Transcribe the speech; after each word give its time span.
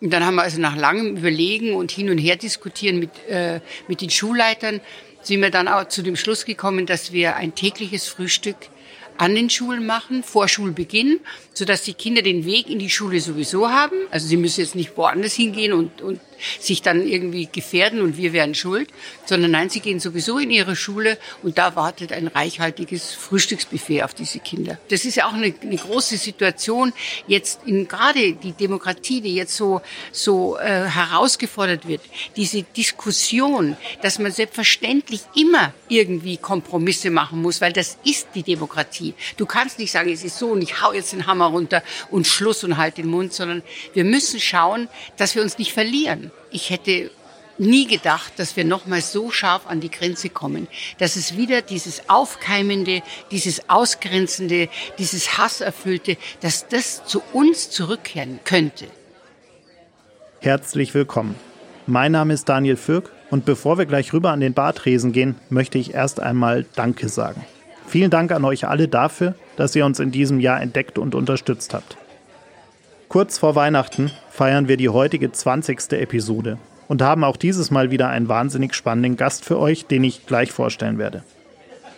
Und 0.00 0.10
dann 0.10 0.24
haben 0.24 0.34
wir 0.34 0.42
also 0.42 0.60
nach 0.60 0.76
langem 0.76 1.16
Überlegen 1.16 1.74
und 1.74 1.90
hin 1.90 2.10
und 2.10 2.18
her 2.18 2.36
diskutieren 2.36 2.98
mit, 2.98 3.10
äh, 3.28 3.60
mit 3.88 4.00
den 4.00 4.10
Schulleitern, 4.10 4.80
sind 5.22 5.40
wir 5.40 5.50
dann 5.50 5.68
auch 5.68 5.88
zu 5.88 6.02
dem 6.02 6.16
Schluss 6.16 6.44
gekommen, 6.44 6.86
dass 6.86 7.12
wir 7.12 7.36
ein 7.36 7.54
tägliches 7.54 8.06
Frühstück 8.08 8.56
an 9.18 9.34
den 9.34 9.50
Schulen 9.50 9.86
machen, 9.86 10.22
vor 10.22 10.48
Schulbeginn, 10.48 11.20
sodass 11.52 11.82
die 11.82 11.94
Kinder 11.94 12.22
den 12.22 12.44
Weg 12.44 12.68
in 12.68 12.78
die 12.78 12.90
Schule 12.90 13.20
sowieso 13.20 13.68
haben. 13.68 13.96
Also 14.10 14.26
sie 14.26 14.36
müssen 14.36 14.60
jetzt 14.60 14.74
nicht 14.74 14.96
woanders 14.96 15.34
hingehen 15.34 15.72
und, 15.72 16.02
und 16.02 16.20
sich 16.58 16.82
dann 16.82 17.06
irgendwie 17.06 17.48
gefährden 17.50 18.00
und 18.00 18.16
wir 18.16 18.32
wären 18.32 18.54
schuld, 18.54 18.88
sondern 19.24 19.52
nein, 19.52 19.70
sie 19.70 19.80
gehen 19.80 20.00
sowieso 20.00 20.38
in 20.38 20.50
ihre 20.50 20.76
Schule 20.76 21.18
und 21.42 21.58
da 21.58 21.76
wartet 21.76 22.12
ein 22.12 22.26
reichhaltiges 22.26 23.12
Frühstücksbuffet 23.12 24.02
auf 24.02 24.14
diese 24.14 24.38
Kinder. 24.40 24.78
Das 24.88 25.04
ist 25.04 25.16
ja 25.16 25.26
auch 25.28 25.32
eine, 25.32 25.54
eine 25.62 25.76
große 25.76 26.16
Situation 26.16 26.92
jetzt 27.26 27.60
in 27.66 27.88
gerade 27.88 28.32
die 28.32 28.52
Demokratie, 28.52 29.20
die 29.20 29.34
jetzt 29.34 29.56
so 29.56 29.80
so 30.12 30.56
äh, 30.58 30.84
herausgefordert 30.86 31.86
wird, 31.88 32.02
diese 32.36 32.62
Diskussion, 32.62 33.76
dass 34.02 34.18
man 34.18 34.32
selbstverständlich 34.32 35.20
immer 35.34 35.72
irgendwie 35.88 36.36
Kompromisse 36.36 37.10
machen 37.10 37.42
muss, 37.42 37.60
weil 37.60 37.72
das 37.72 37.98
ist 38.04 38.28
die 38.34 38.42
Demokratie. 38.42 39.03
Du 39.36 39.44
kannst 39.44 39.78
nicht 39.78 39.92
sagen, 39.92 40.10
es 40.10 40.24
ist 40.24 40.38
so 40.38 40.48
und 40.48 40.62
ich 40.62 40.80
hau 40.80 40.92
jetzt 40.92 41.12
den 41.12 41.26
Hammer 41.26 41.46
runter 41.46 41.82
und 42.10 42.26
Schluss 42.26 42.64
und 42.64 42.78
halt 42.78 42.96
den 42.96 43.08
Mund, 43.08 43.34
sondern 43.34 43.62
wir 43.92 44.04
müssen 44.04 44.40
schauen, 44.40 44.88
dass 45.18 45.34
wir 45.34 45.42
uns 45.42 45.58
nicht 45.58 45.72
verlieren 45.72 46.30
ich 46.54 46.70
hätte 46.70 47.10
nie 47.58 47.86
gedacht, 47.86 48.32
dass 48.36 48.56
wir 48.56 48.64
nochmal 48.64 49.00
so 49.00 49.30
scharf 49.30 49.66
an 49.66 49.80
die 49.80 49.90
Grenze 49.90 50.28
kommen, 50.28 50.68
dass 50.98 51.16
es 51.16 51.36
wieder 51.36 51.62
dieses 51.62 52.08
Aufkeimende, 52.08 53.02
dieses 53.30 53.68
Ausgrenzende, 53.68 54.68
dieses 54.98 55.36
Hasserfüllte, 55.36 56.16
dass 56.40 56.68
das 56.68 57.04
zu 57.04 57.22
uns 57.32 57.70
zurückkehren 57.70 58.40
könnte. 58.44 58.86
Herzlich 60.40 60.94
willkommen. 60.94 61.34
Mein 61.86 62.12
Name 62.12 62.34
ist 62.34 62.48
Daniel 62.48 62.76
Fürk 62.76 63.10
und 63.30 63.44
bevor 63.44 63.78
wir 63.78 63.86
gleich 63.86 64.12
rüber 64.12 64.30
an 64.30 64.40
den 64.40 64.54
Bartresen 64.54 65.12
gehen, 65.12 65.36
möchte 65.50 65.78
ich 65.78 65.94
erst 65.94 66.20
einmal 66.20 66.64
Danke 66.74 67.08
sagen. 67.08 67.44
Vielen 67.86 68.10
Dank 68.10 68.32
an 68.32 68.44
euch 68.44 68.66
alle 68.66 68.88
dafür, 68.88 69.34
dass 69.56 69.76
ihr 69.76 69.84
uns 69.84 70.00
in 70.00 70.10
diesem 70.10 70.40
Jahr 70.40 70.60
entdeckt 70.60 70.98
und 70.98 71.14
unterstützt 71.14 71.74
habt. 71.74 71.96
Kurz 73.08 73.38
vor 73.38 73.54
Weihnachten 73.54 74.10
feiern 74.30 74.66
wir 74.66 74.76
die 74.76 74.88
heutige 74.88 75.30
20. 75.30 75.92
Episode 75.92 76.58
und 76.88 77.02
haben 77.02 77.22
auch 77.24 77.36
dieses 77.36 77.70
Mal 77.70 77.90
wieder 77.90 78.08
einen 78.08 78.28
wahnsinnig 78.28 78.74
spannenden 78.74 79.16
Gast 79.16 79.44
für 79.44 79.58
euch, 79.58 79.86
den 79.86 80.04
ich 80.04 80.26
gleich 80.26 80.50
vorstellen 80.50 80.98
werde. 80.98 81.22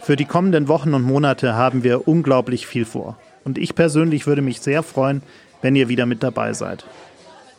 Für 0.03 0.17
die 0.17 0.25
kommenden 0.25 0.69
Wochen 0.69 0.95
und 0.95 1.03
Monate 1.03 1.55
haben 1.55 1.83
wir 1.83 2.07
unglaublich 2.07 2.67
viel 2.67 2.85
vor 2.85 3.17
und 3.45 3.59
ich 3.59 3.75
persönlich 3.75 4.27
würde 4.27 4.43
mich 4.43 4.61
sehr 4.61 4.83
freuen, 4.83 5.23
wenn 5.63 5.77
ihr 5.77 5.89
wieder 5.89 6.07
mit 6.07 6.23
dabei 6.23 6.53
seid. 6.53 6.85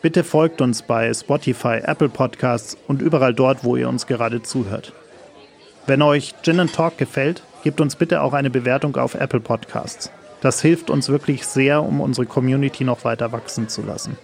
Bitte 0.01 0.23
folgt 0.23 0.61
uns 0.61 0.83
bei 0.83 1.11
Spotify, 1.13 1.81
Apple 1.83 2.09
Podcasts 2.09 2.77
und 2.87 3.01
überall 3.01 3.33
dort, 3.33 3.63
wo 3.63 3.75
ihr 3.75 3.89
uns 3.89 4.05
gerade 4.05 4.43
zuhört. 4.43 4.93
Wenn 5.87 6.01
euch 6.01 6.35
Gin 6.43 6.67
Talk 6.67 6.97
gefällt, 6.97 7.41
gebt 7.67 7.81
uns 7.81 7.97
bitte 7.97 8.21
auch 8.21 8.31
eine 8.31 8.49
Bewertung 8.49 8.95
auf 8.95 9.13
Apple 9.13 9.41
Podcasts. 9.41 10.09
Das 10.39 10.61
hilft 10.61 10.89
uns 10.89 11.09
wirklich 11.09 11.45
sehr, 11.45 11.83
um 11.83 11.99
unsere 11.99 12.25
Community 12.25 12.85
noch 12.85 13.03
weiter 13.03 13.33
wachsen 13.33 13.67
zu 13.67 13.81
lassen. 13.81 14.17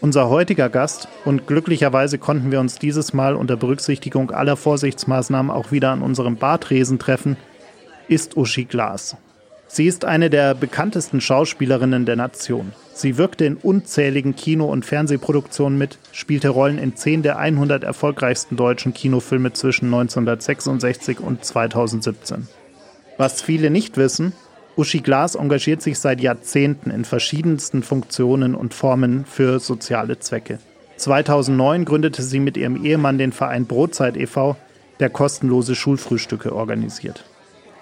Unser 0.00 0.28
heutiger 0.28 0.68
Gast, 0.68 1.08
und 1.24 1.48
glücklicherweise 1.48 2.18
konnten 2.18 2.52
wir 2.52 2.60
uns 2.60 2.78
dieses 2.78 3.12
Mal 3.12 3.34
unter 3.34 3.56
Berücksichtigung 3.56 4.30
aller 4.30 4.56
Vorsichtsmaßnahmen 4.56 5.50
auch 5.50 5.72
wieder 5.72 5.90
an 5.90 6.02
unserem 6.02 6.36
Bartresen 6.36 7.00
treffen, 7.00 7.36
ist 8.06 8.36
Uschi 8.36 8.64
Glas. 8.64 9.16
Sie 9.66 9.88
ist 9.88 10.04
eine 10.04 10.30
der 10.30 10.54
bekanntesten 10.54 11.20
Schauspielerinnen 11.20 12.06
der 12.06 12.14
Nation. 12.14 12.70
Sie 12.92 13.18
wirkte 13.18 13.44
in 13.44 13.56
unzähligen 13.56 14.36
Kino- 14.36 14.70
und 14.70 14.84
Fernsehproduktionen 14.84 15.76
mit, 15.76 15.98
spielte 16.12 16.50
Rollen 16.50 16.78
in 16.78 16.94
zehn 16.94 17.24
der 17.24 17.38
100 17.38 17.82
erfolgreichsten 17.82 18.54
deutschen 18.54 18.94
Kinofilme 18.94 19.52
zwischen 19.52 19.86
1966 19.86 21.18
und 21.18 21.44
2017. 21.44 22.46
Was 23.16 23.42
viele 23.42 23.70
nicht 23.70 23.96
wissen, 23.96 24.32
Uschi 24.76 25.00
Glas 25.00 25.36
engagiert 25.36 25.82
sich 25.82 25.98
seit 26.00 26.20
Jahrzehnten 26.20 26.90
in 26.90 27.04
verschiedensten 27.04 27.84
Funktionen 27.84 28.56
und 28.56 28.74
Formen 28.74 29.24
für 29.24 29.60
soziale 29.60 30.18
Zwecke. 30.18 30.58
2009 30.96 31.84
gründete 31.84 32.22
sie 32.22 32.40
mit 32.40 32.56
ihrem 32.56 32.84
Ehemann 32.84 33.18
den 33.18 33.32
Verein 33.32 33.66
Brotzeit 33.66 34.16
e.V., 34.16 34.56
der 35.00 35.10
kostenlose 35.10 35.74
Schulfrühstücke 35.74 36.54
organisiert. 36.54 37.24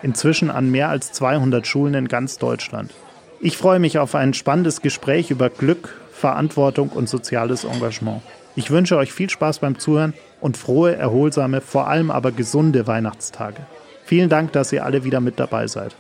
Inzwischen 0.02 0.50
an 0.50 0.70
mehr 0.70 0.88
als 0.88 1.12
200 1.12 1.66
Schulen 1.66 1.94
in 1.94 2.08
ganz 2.08 2.38
Deutschland. 2.38 2.92
Ich 3.40 3.56
freue 3.56 3.78
mich 3.78 3.98
auf 3.98 4.14
ein 4.14 4.34
spannendes 4.34 4.82
Gespräch 4.82 5.30
über 5.30 5.50
Glück, 5.50 6.00
Verantwortung 6.12 6.90
und 6.90 7.08
soziales 7.08 7.64
Engagement. 7.64 8.22
Ich 8.54 8.70
wünsche 8.70 8.96
euch 8.96 9.12
viel 9.12 9.30
Spaß 9.30 9.60
beim 9.60 9.78
Zuhören 9.78 10.14
und 10.40 10.56
frohe, 10.56 10.94
erholsame, 10.94 11.60
vor 11.60 11.88
allem 11.88 12.10
aber 12.10 12.32
gesunde 12.32 12.86
Weihnachtstage. 12.86 13.66
Vielen 14.12 14.28
Dank, 14.28 14.52
dass 14.52 14.70
ihr 14.74 14.84
alle 14.84 15.04
wieder 15.04 15.20
mit 15.20 15.40
dabei 15.40 15.66
seid. 15.66 15.96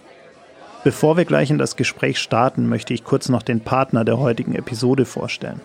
Bevor 0.84 1.16
wir 1.16 1.24
gleich 1.24 1.48
in 1.48 1.56
das 1.56 1.76
Gespräch 1.76 2.18
starten, 2.18 2.68
möchte 2.68 2.92
ich 2.92 3.04
kurz 3.04 3.30
noch 3.30 3.40
den 3.40 3.60
Partner 3.60 4.04
der 4.04 4.18
heutigen 4.18 4.54
Episode 4.54 5.06
vorstellen. 5.06 5.62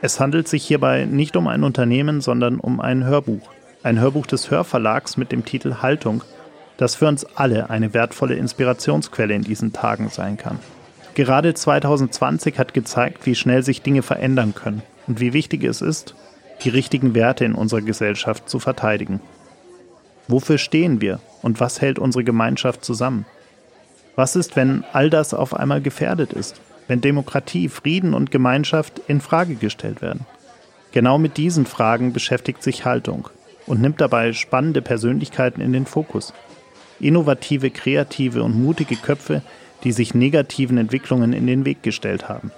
Es 0.00 0.20
handelt 0.20 0.46
sich 0.46 0.64
hierbei 0.64 1.06
nicht 1.06 1.34
um 1.34 1.48
ein 1.48 1.64
Unternehmen, 1.64 2.20
sondern 2.20 2.60
um 2.60 2.80
ein 2.80 3.02
Hörbuch. 3.02 3.50
Ein 3.82 3.98
Hörbuch 3.98 4.26
des 4.26 4.48
Hörverlags 4.48 5.16
mit 5.16 5.32
dem 5.32 5.44
Titel 5.44 5.78
Haltung, 5.82 6.22
das 6.76 6.94
für 6.94 7.08
uns 7.08 7.24
alle 7.34 7.68
eine 7.68 7.92
wertvolle 7.94 8.36
Inspirationsquelle 8.36 9.34
in 9.34 9.42
diesen 9.42 9.72
Tagen 9.72 10.08
sein 10.08 10.36
kann. 10.36 10.60
Gerade 11.14 11.52
2020 11.52 12.60
hat 12.60 12.74
gezeigt, 12.74 13.26
wie 13.26 13.34
schnell 13.34 13.64
sich 13.64 13.82
Dinge 13.82 14.02
verändern 14.02 14.54
können 14.54 14.82
und 15.08 15.18
wie 15.18 15.32
wichtig 15.32 15.64
es 15.64 15.82
ist, 15.82 16.14
die 16.62 16.68
richtigen 16.68 17.16
Werte 17.16 17.44
in 17.44 17.56
unserer 17.56 17.82
Gesellschaft 17.82 18.48
zu 18.48 18.60
verteidigen. 18.60 19.18
Wofür 20.28 20.58
stehen 20.58 21.00
wir 21.00 21.20
und 21.42 21.58
was 21.58 21.80
hält 21.80 21.98
unsere 21.98 22.22
Gemeinschaft 22.22 22.84
zusammen? 22.84 23.24
Was 24.14 24.36
ist, 24.36 24.56
wenn 24.56 24.84
all 24.92 25.10
das 25.10 25.32
auf 25.32 25.54
einmal 25.54 25.80
gefährdet 25.80 26.32
ist? 26.32 26.60
Wenn 26.86 27.00
Demokratie, 27.00 27.68
Frieden 27.68 28.14
und 28.14 28.30
Gemeinschaft 28.30 29.00
in 29.08 29.20
Frage 29.20 29.54
gestellt 29.54 30.02
werden? 30.02 30.26
Genau 30.92 31.18
mit 31.18 31.36
diesen 31.36 31.66
Fragen 31.66 32.12
beschäftigt 32.12 32.62
sich 32.62 32.84
Haltung 32.84 33.28
und 33.66 33.80
nimmt 33.80 34.00
dabei 34.00 34.32
spannende 34.32 34.82
Persönlichkeiten 34.82 35.60
in 35.60 35.72
den 35.72 35.86
Fokus. 35.86 36.34
Innovative, 37.00 37.70
kreative 37.70 38.42
und 38.42 38.60
mutige 38.60 38.96
Köpfe, 38.96 39.42
die 39.84 39.92
sich 39.92 40.14
negativen 40.14 40.78
Entwicklungen 40.78 41.32
in 41.32 41.46
den 41.46 41.64
Weg 41.64 41.82
gestellt 41.82 42.28
haben. 42.28 42.50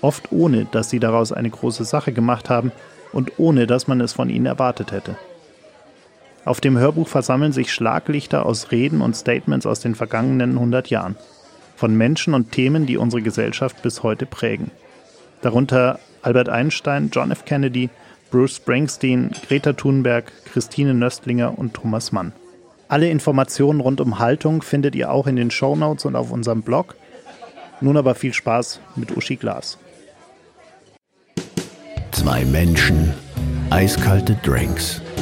Oft 0.00 0.32
ohne, 0.32 0.64
dass 0.64 0.90
sie 0.90 0.98
daraus 0.98 1.32
eine 1.32 1.50
große 1.50 1.84
Sache 1.84 2.12
gemacht 2.12 2.50
haben 2.50 2.72
und 3.12 3.38
ohne, 3.38 3.66
dass 3.66 3.86
man 3.86 4.00
es 4.00 4.12
von 4.12 4.30
ihnen 4.30 4.46
erwartet 4.46 4.90
hätte. 4.90 5.16
Auf 6.44 6.60
dem 6.60 6.76
Hörbuch 6.76 7.06
versammeln 7.06 7.52
sich 7.52 7.72
Schlaglichter 7.72 8.44
aus 8.46 8.72
Reden 8.72 9.00
und 9.00 9.16
Statements 9.16 9.64
aus 9.64 9.80
den 9.80 9.94
vergangenen 9.94 10.52
100 10.52 10.90
Jahren. 10.90 11.16
Von 11.76 11.96
Menschen 11.96 12.34
und 12.34 12.50
Themen, 12.50 12.86
die 12.86 12.96
unsere 12.96 13.22
Gesellschaft 13.22 13.82
bis 13.82 14.02
heute 14.02 14.26
prägen. 14.26 14.70
Darunter 15.40 16.00
Albert 16.22 16.48
Einstein, 16.48 17.10
John 17.12 17.30
F. 17.30 17.44
Kennedy, 17.44 17.90
Bruce 18.30 18.56
Springsteen, 18.56 19.30
Greta 19.46 19.72
Thunberg, 19.72 20.32
Christine 20.46 20.94
Nöstlinger 20.94 21.58
und 21.58 21.74
Thomas 21.74 22.12
Mann. 22.12 22.32
Alle 22.88 23.08
Informationen 23.08 23.80
rund 23.80 24.00
um 24.00 24.18
Haltung 24.18 24.62
findet 24.62 24.94
ihr 24.94 25.10
auch 25.10 25.26
in 25.26 25.36
den 25.36 25.50
Show 25.50 25.76
Notes 25.76 26.04
und 26.04 26.16
auf 26.16 26.30
unserem 26.30 26.62
Blog. 26.62 26.96
Nun 27.80 27.96
aber 27.96 28.14
viel 28.14 28.34
Spaß 28.34 28.80
mit 28.96 29.16
Uschi 29.16 29.36
Glas. 29.36 29.78
Zwei 32.10 32.44
Menschen, 32.44 33.14
eiskalte 33.70 34.36
Drinks 34.42 35.02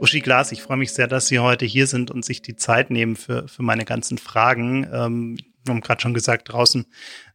Uschi 0.00 0.20
Glas, 0.20 0.50
ich 0.50 0.62
freue 0.62 0.78
mich 0.78 0.92
sehr, 0.92 1.06
dass 1.06 1.26
Sie 1.26 1.40
heute 1.40 1.66
hier 1.66 1.86
sind 1.86 2.10
und 2.10 2.24
sich 2.24 2.40
die 2.40 2.56
Zeit 2.56 2.90
nehmen 2.90 3.16
für, 3.16 3.46
für 3.48 3.62
meine 3.62 3.84
ganzen 3.84 4.16
Fragen. 4.16 4.88
Ähm, 4.90 5.36
wir 5.64 5.74
haben 5.74 5.82
gerade 5.82 6.00
schon 6.00 6.14
gesagt, 6.14 6.50
draußen 6.50 6.86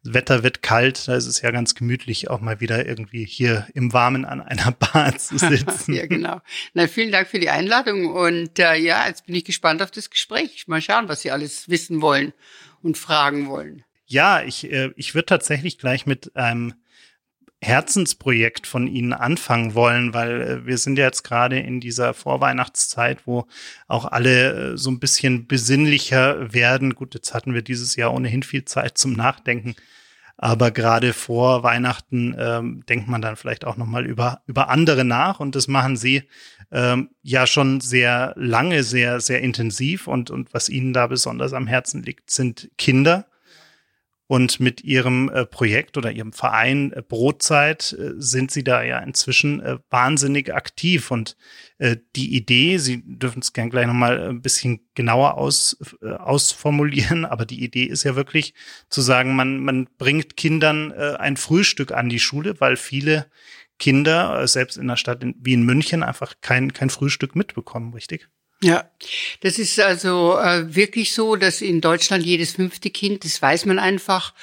Wetter 0.01 0.41
wird 0.41 0.63
kalt, 0.63 1.07
da 1.07 1.15
ist 1.15 1.27
es 1.27 1.41
ja 1.41 1.51
ganz 1.51 1.75
gemütlich, 1.75 2.27
auch 2.31 2.41
mal 2.41 2.59
wieder 2.59 2.87
irgendwie 2.87 3.23
hier 3.23 3.67
im 3.75 3.93
Warmen 3.93 4.25
an 4.25 4.41
einer 4.41 4.71
Bar 4.79 5.15
zu 5.15 5.37
sitzen. 5.37 5.93
ja, 5.93 6.07
genau. 6.07 6.41
Na, 6.73 6.87
vielen 6.87 7.11
Dank 7.11 7.27
für 7.27 7.39
die 7.39 7.51
Einladung 7.51 8.07
und 8.07 8.57
äh, 8.57 8.75
ja, 8.77 9.07
jetzt 9.07 9.27
bin 9.27 9.35
ich 9.35 9.45
gespannt 9.45 9.83
auf 9.83 9.91
das 9.91 10.09
Gespräch. 10.09 10.67
Mal 10.67 10.81
schauen, 10.81 11.07
was 11.07 11.21
Sie 11.21 11.29
alles 11.29 11.69
wissen 11.69 12.01
wollen 12.01 12.33
und 12.81 12.97
fragen 12.97 13.47
wollen. 13.47 13.83
Ja, 14.07 14.41
ich, 14.41 14.71
äh, 14.71 14.89
ich 14.95 15.13
würde 15.13 15.27
tatsächlich 15.27 15.77
gleich 15.77 16.07
mit 16.07 16.35
einem 16.35 16.73
Herzensprojekt 17.65 18.67
von 18.67 18.87
Ihnen 18.87 19.11
anfangen 19.11 19.73
wollen, 19.73 20.13
weil 20.13 20.41
äh, 20.41 20.65
wir 20.65 20.77
sind 20.77 20.97
ja 20.97 21.05
jetzt 21.05 21.23
gerade 21.23 21.59
in 21.59 21.79
dieser 21.79 22.13
Vorweihnachtszeit, 22.13 23.25
wo 23.25 23.47
auch 23.87 24.05
alle 24.05 24.73
äh, 24.73 24.77
so 24.77 24.91
ein 24.91 24.99
bisschen 24.99 25.47
besinnlicher 25.47 26.53
werden. 26.53 26.93
Gut, 26.93 27.15
jetzt 27.15 27.33
hatten 27.33 27.53
wir 27.53 27.63
dieses 27.63 27.95
Jahr 27.95 28.13
ohnehin 28.13 28.43
viel 28.43 28.65
Zeit 28.65 28.97
zum 28.97 29.13
Nachdenken. 29.13 29.75
Aber 30.37 30.69
gerade 30.69 31.13
vor 31.13 31.63
Weihnachten 31.63 32.35
ähm, 32.37 32.83
denkt 32.87 33.07
man 33.07 33.21
dann 33.21 33.37
vielleicht 33.37 33.65
auch 33.65 33.77
nochmal 33.77 34.05
über, 34.05 34.41
über 34.47 34.69
andere 34.69 35.05
nach. 35.05 35.39
Und 35.39 35.55
das 35.55 35.67
machen 35.67 35.95
Sie 35.95 36.23
ähm, 36.71 37.09
ja 37.23 37.47
schon 37.47 37.79
sehr 37.79 38.33
lange, 38.35 38.83
sehr, 38.83 39.21
sehr 39.21 39.41
intensiv. 39.41 40.07
Und, 40.07 40.29
und 40.29 40.53
was 40.53 40.69
Ihnen 40.69 40.93
da 40.93 41.07
besonders 41.07 41.53
am 41.53 41.67
Herzen 41.67 42.03
liegt, 42.03 42.29
sind 42.29 42.69
Kinder. 42.77 43.25
Und 44.27 44.59
mit 44.59 44.83
Ihrem 44.83 45.29
äh, 45.29 45.45
Projekt 45.45 45.97
oder 45.97 46.11
Ihrem 46.11 46.33
Verein 46.33 46.91
äh, 46.93 47.03
Brotzeit 47.07 47.93
äh, 47.93 48.13
sind 48.17 48.49
Sie 48.49 48.63
da 48.63 48.81
ja 48.81 48.97
inzwischen 48.99 49.59
äh, 49.59 49.77
wahnsinnig 49.91 50.51
aktiv. 50.51 51.11
Und 51.11 51.37
äh, 51.77 51.97
die 52.15 52.35
Idee, 52.35 52.79
Sie 52.79 53.03
dürfen 53.05 53.43
es 53.43 53.53
gern 53.53 53.69
gleich 53.69 53.85
nochmal 53.85 54.29
ein 54.29 54.41
bisschen 54.41 54.79
genauer 54.95 55.37
aus, 55.37 55.77
äh, 56.01 56.09
ausformulieren, 56.09 57.25
aber 57.25 57.45
die 57.45 57.63
Idee 57.63 57.83
ist 57.83 58.03
ja 58.03 58.15
wirklich 58.15 58.55
zu 58.89 59.01
sagen, 59.01 59.35
man, 59.35 59.59
man 59.59 59.87
bringt 59.97 60.37
Kindern 60.37 60.91
ein 60.91 61.37
Frühstück 61.37 61.91
an 61.91 62.09
die 62.09 62.19
Schule, 62.19 62.59
weil 62.59 62.77
viele 62.77 63.27
Kinder, 63.77 64.47
selbst 64.47 64.77
in 64.77 64.83
einer 64.83 64.97
Stadt 64.97 65.25
wie 65.39 65.53
in 65.53 65.63
München, 65.63 66.03
einfach 66.03 66.35
kein, 66.41 66.73
kein 66.73 66.89
Frühstück 66.89 67.35
mitbekommen, 67.35 67.93
richtig? 67.93 68.29
Ja, 68.61 68.89
das 69.41 69.59
ist 69.59 69.79
also 69.79 70.37
äh, 70.39 70.73
wirklich 70.73 71.13
so, 71.13 71.35
dass 71.35 71.61
in 71.61 71.81
Deutschland 71.81 72.25
jedes 72.25 72.53
fünfte 72.53 72.89
Kind, 72.89 73.25
das 73.25 73.41
weiß 73.41 73.65
man 73.65 73.79
einfach, 73.79 74.33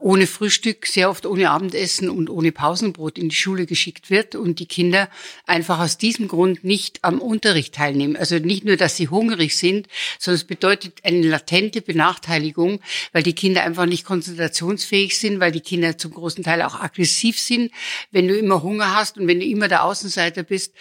ohne 0.00 0.26
Frühstück, 0.26 0.86
sehr 0.86 1.10
oft 1.10 1.26
ohne 1.26 1.50
Abendessen 1.50 2.08
und 2.08 2.30
ohne 2.30 2.52
Pausenbrot 2.52 3.18
in 3.18 3.28
die 3.28 3.36
Schule 3.36 3.66
geschickt 3.66 4.10
wird 4.10 4.34
und 4.34 4.58
die 4.58 4.66
Kinder 4.66 5.10
einfach 5.46 5.78
aus 5.78 5.98
diesem 5.98 6.26
Grund 6.26 6.64
nicht 6.64 7.00
am 7.02 7.20
Unterricht 7.20 7.74
teilnehmen. 7.74 8.16
Also 8.16 8.38
nicht 8.38 8.64
nur, 8.64 8.76
dass 8.76 8.96
sie 8.96 9.08
hungrig 9.08 9.56
sind, 9.56 9.88
sondern 10.18 10.36
es 10.36 10.44
bedeutet 10.44 11.00
eine 11.04 11.26
latente 11.26 11.82
Benachteiligung, 11.82 12.80
weil 13.12 13.22
die 13.22 13.34
Kinder 13.34 13.62
einfach 13.62 13.86
nicht 13.86 14.04
konzentrationsfähig 14.04 15.18
sind, 15.18 15.38
weil 15.38 15.52
die 15.52 15.60
Kinder 15.60 15.98
zum 15.98 16.12
großen 16.12 16.42
Teil 16.42 16.62
auch 16.62 16.80
aggressiv 16.80 17.38
sind, 17.38 17.70
wenn 18.10 18.26
du 18.26 18.36
immer 18.36 18.62
Hunger 18.62 18.94
hast 18.96 19.18
und 19.18 19.28
wenn 19.28 19.40
du 19.40 19.46
immer 19.46 19.68
der 19.68 19.84
Außenseiter 19.84 20.42
bist. 20.44 20.74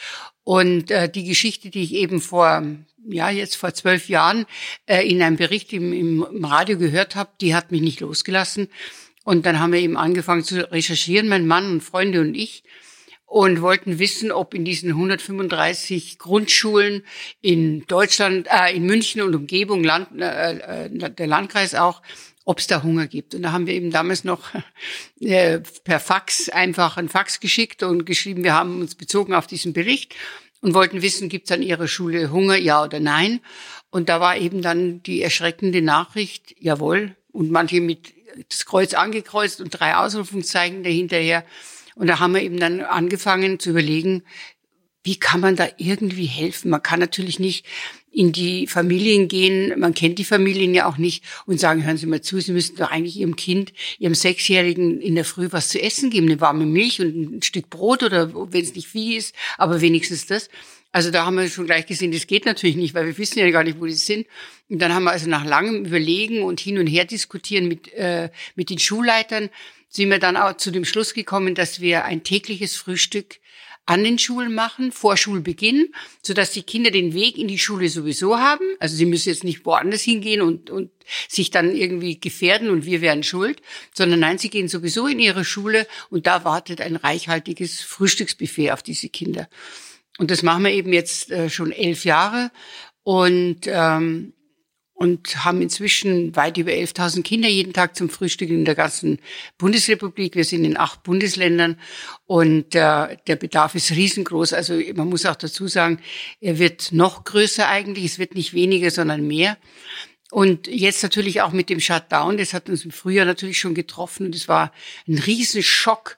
Und 0.50 0.90
äh, 0.90 1.08
die 1.08 1.26
Geschichte, 1.26 1.70
die 1.70 1.84
ich 1.84 1.94
eben 1.94 2.22
vor 2.22 2.64
ja 3.08 3.30
jetzt 3.30 3.56
vor 3.56 3.72
zwölf 3.76 4.10
Jahren 4.10 4.48
äh, 4.88 5.08
in 5.08 5.22
einem 5.22 5.38
Bericht 5.38 5.72
im, 5.74 5.94
im 5.94 6.44
Radio 6.44 6.80
gehört 6.80 7.16
habe, 7.16 7.30
die 7.40 7.54
hat 7.54 7.70
mich 7.70 7.82
nicht 7.82 8.00
losgelassen. 8.00 8.68
Und 9.24 9.46
dann 9.46 9.60
haben 9.60 9.74
wir 9.74 9.80
eben 9.80 9.96
angefangen 9.96 10.44
zu 10.44 10.72
recherchieren, 10.72 11.30
mein 11.30 11.46
Mann 11.46 11.70
und 11.70 11.82
Freunde 11.82 12.22
und 12.22 12.34
ich, 12.34 12.64
und 13.28 13.62
wollten 13.62 14.00
wissen, 14.00 14.32
ob 14.32 14.56
in 14.56 14.66
diesen 14.66 14.90
135 14.90 16.18
Grundschulen 16.18 17.04
in 17.42 17.86
Deutschland, 17.86 18.48
äh, 18.50 18.76
in 18.76 18.88
München 18.88 19.22
und 19.22 19.36
Umgebung, 19.36 19.84
Land, 19.84 20.20
äh, 20.20 20.86
äh 20.86 21.12
der 21.12 21.28
Landkreis 21.28 21.76
auch, 21.76 22.02
ob 22.50 22.58
es 22.58 22.66
da 22.66 22.82
Hunger 22.82 23.06
gibt. 23.06 23.36
Und 23.36 23.44
da 23.44 23.52
haben 23.52 23.68
wir 23.68 23.76
eben 23.76 23.92
damals 23.92 24.24
noch 24.24 24.50
äh, 25.20 25.60
per 25.84 26.00
Fax 26.00 26.50
einfach 26.50 26.98
ein 26.98 27.08
Fax 27.08 27.40
geschickt 27.40 27.84
und 27.84 28.06
geschrieben, 28.06 28.44
wir 28.44 28.56
haben 28.56 28.82
uns 28.82 28.96
bezogen 28.96 29.36
auf 29.36 29.46
diesen 29.46 29.72
Bericht 29.72 30.16
und 30.60 30.74
wollten 30.74 31.04
wissen, 31.04 31.30
gibt 31.30 31.46
es 31.46 31.52
an 31.52 31.62
Ihrer 31.62 31.88
Schule 31.88 32.32
Hunger, 32.32 32.58
ja 32.58 32.84
oder 32.84 33.00
nein? 33.00 33.40
Und 33.92 34.10
da 34.10 34.20
war 34.20 34.36
eben 34.36 34.64
dann 34.64 35.04
die 35.04 35.22
erschreckende 35.22 35.84
Nachricht, 35.84 36.56
jawohl. 36.60 37.16
Und 37.32 37.52
manche 37.52 37.82
mit 37.82 38.16
das 38.50 38.66
Kreuz 38.66 38.96
angekreuzt 38.96 39.62
und 39.62 39.70
drei 39.70 39.96
Ausrufungszeichen 39.96 40.84
dahinterher. 40.84 41.46
Und 41.94 42.08
da 42.08 42.18
haben 42.18 42.34
wir 42.34 42.42
eben 42.42 42.60
dann 42.60 42.82
angefangen 42.82 43.60
zu 43.60 43.70
überlegen, 43.70 44.24
wie 45.04 45.20
kann 45.20 45.40
man 45.40 45.56
da 45.56 45.68
irgendwie 45.78 46.26
helfen? 46.26 46.72
Man 46.72 46.82
kann 46.82 47.00
natürlich 47.00 47.40
nicht 47.40 47.68
in 48.12 48.32
die 48.32 48.68
Familien 48.68 49.28
gehen, 49.28 49.80
man 49.80 49.94
kennt 49.94 50.18
die 50.20 50.26
Familien 50.26 50.74
ja 50.74 50.88
auch 50.88 50.98
nicht 50.98 51.24
und 51.46 51.60
sagen, 51.60 51.86
hören 51.86 51.98
Sie 51.98 52.08
mal 52.08 52.22
zu, 52.22 52.40
Sie 52.40 52.52
müssten 52.52 52.78
doch 52.78 52.90
eigentlich 52.90 53.18
Ihrem 53.18 53.36
Kind, 53.36 53.74
Ihrem 54.00 54.16
Sechsjährigen 54.16 55.00
in 55.00 55.16
der 55.16 55.26
Früh 55.26 55.48
was 55.52 55.70
zu 55.70 55.82
essen 55.82 56.10
geben, 56.10 56.28
eine 56.28 56.42
warme 56.42 56.66
Milch 56.66 57.00
und 57.02 57.38
ein 57.38 57.42
Stück 57.44 57.70
Brot 57.70 58.04
oder 58.04 58.34
wenn 58.52 58.64
es 58.64 58.76
nicht 58.76 58.88
viel 58.88 59.18
ist, 59.18 59.36
aber 59.58 59.82
wenigstens 59.82 60.26
das. 60.26 60.50
Also 60.92 61.12
da 61.12 61.26
haben 61.26 61.38
wir 61.38 61.48
schon 61.50 61.68
gleich 61.68 61.86
gesehen, 61.86 62.12
das 62.12 62.26
geht 62.26 62.46
natürlich 62.46 62.76
nicht, 62.76 62.96
weil 62.96 63.06
wir 63.06 63.18
wissen 63.18 63.38
ja 63.38 63.50
gar 63.52 63.64
nicht, 63.64 63.80
wo 63.80 63.86
die 63.86 63.94
sind. 63.94 64.26
Und 64.70 64.80
dann 64.80 64.94
haben 64.94 65.04
wir 65.04 65.12
also 65.12 65.30
nach 65.30 65.46
langem 65.46 65.86
Überlegen 65.86 66.42
und 66.42 66.60
hin 66.60 66.80
und 66.80 66.88
her 66.88 67.06
diskutieren 67.06 67.68
mit, 67.68 67.94
äh, 67.94 68.30
mit 68.56 68.72
den 68.72 68.80
Schulleitern, 68.80 69.50
sind 69.88 70.10
wir 70.10 70.20
dann 70.20 70.38
auch 70.38 70.58
zu 70.58 70.72
dem 70.72 70.86
Schluss 70.86 71.14
gekommen, 71.14 71.54
dass 71.54 71.80
wir 71.80 72.06
ein 72.06 72.24
tägliches 72.24 72.76
Frühstück 72.76 73.40
an 73.90 74.04
den 74.04 74.20
Schulen 74.20 74.54
machen, 74.54 74.92
vor 74.92 75.18
Schulbeginn, 75.18 75.92
sodass 76.22 76.52
die 76.52 76.62
Kinder 76.62 76.92
den 76.92 77.16
Weg 77.16 77.40
in 77.40 77.48
die 77.48 77.58
Schule 77.58 77.90
sowieso 77.90 78.38
haben. 78.38 78.64
Also 78.80 78.96
sie 78.96 79.08
müssen 79.08 79.30
jetzt 79.30 79.44
nicht 79.44 79.66
woanders 79.66 80.04
hingehen 80.04 80.44
und, 80.44 80.70
und 80.70 80.92
sich 81.28 81.50
dann 81.50 81.76
irgendwie 81.76 82.20
gefährden 82.20 82.70
und 82.70 82.86
wir 82.86 83.02
wären 83.02 83.24
schuld, 83.24 83.64
sondern 83.92 84.20
nein, 84.20 84.38
sie 84.38 84.52
gehen 84.52 84.68
sowieso 84.68 85.08
in 85.08 85.20
ihre 85.20 85.44
Schule 85.44 85.88
und 86.12 86.28
da 86.28 86.46
wartet 86.46 86.82
ein 86.82 86.98
reichhaltiges 86.98 87.82
Frühstücksbuffet 87.82 88.72
auf 88.72 88.84
diese 88.84 89.10
Kinder. 89.10 89.50
Und 90.20 90.30
das 90.30 90.44
machen 90.44 90.66
wir 90.66 90.72
eben 90.72 90.94
jetzt 90.94 91.32
äh, 91.32 91.50
schon 91.50 91.72
elf 91.72 92.06
Jahre 92.06 92.52
und 93.02 93.62
ähm, 93.66 94.34
und 95.00 95.46
haben 95.46 95.62
inzwischen 95.62 96.36
weit 96.36 96.58
über 96.58 96.72
11.000 96.72 97.24
Kinder 97.24 97.48
jeden 97.48 97.72
Tag 97.72 97.96
zum 97.96 98.10
Frühstück 98.10 98.50
in 98.50 98.66
der 98.66 98.76
ganzen 98.76 99.20
Bundesrepublik. 99.58 100.36
Wir 100.36 100.44
sind 100.44 100.66
in 100.66 100.78
acht 100.78 101.04
Bundesländern 101.04 101.80
und 102.26 102.76
äh, 102.76 103.16
der 103.26 103.36
Bedarf 103.38 103.76
ist 103.76 103.92
riesengroß. 103.92 104.52
Also 104.52 104.78
man 104.96 105.08
muss 105.08 105.26
auch 105.26 105.38
dazu 105.38 105.70
sagen, 105.70 106.02
er 106.42 106.60
wird 106.60 106.92
noch 106.92 107.24
größer 107.24 107.70
eigentlich. 107.70 108.04
Es 108.04 108.20
wird 108.20 108.36
nicht 108.36 108.54
weniger, 108.54 108.92
sondern 108.92 109.26
mehr. 109.26 109.58
Und 110.32 110.68
jetzt 110.68 111.02
natürlich 111.02 111.42
auch 111.42 111.54
mit 111.54 111.70
dem 111.70 111.80
Shutdown, 111.80 112.36
das 112.36 112.54
hat 112.54 112.70
uns 112.70 112.84
im 112.84 112.92
Frühjahr 112.92 113.26
natürlich 113.26 113.58
schon 113.58 113.76
getroffen 113.76 114.26
und 114.26 114.36
es 114.36 114.50
war 114.50 114.74
ein 115.08 115.18
Riesenschock, 115.18 116.18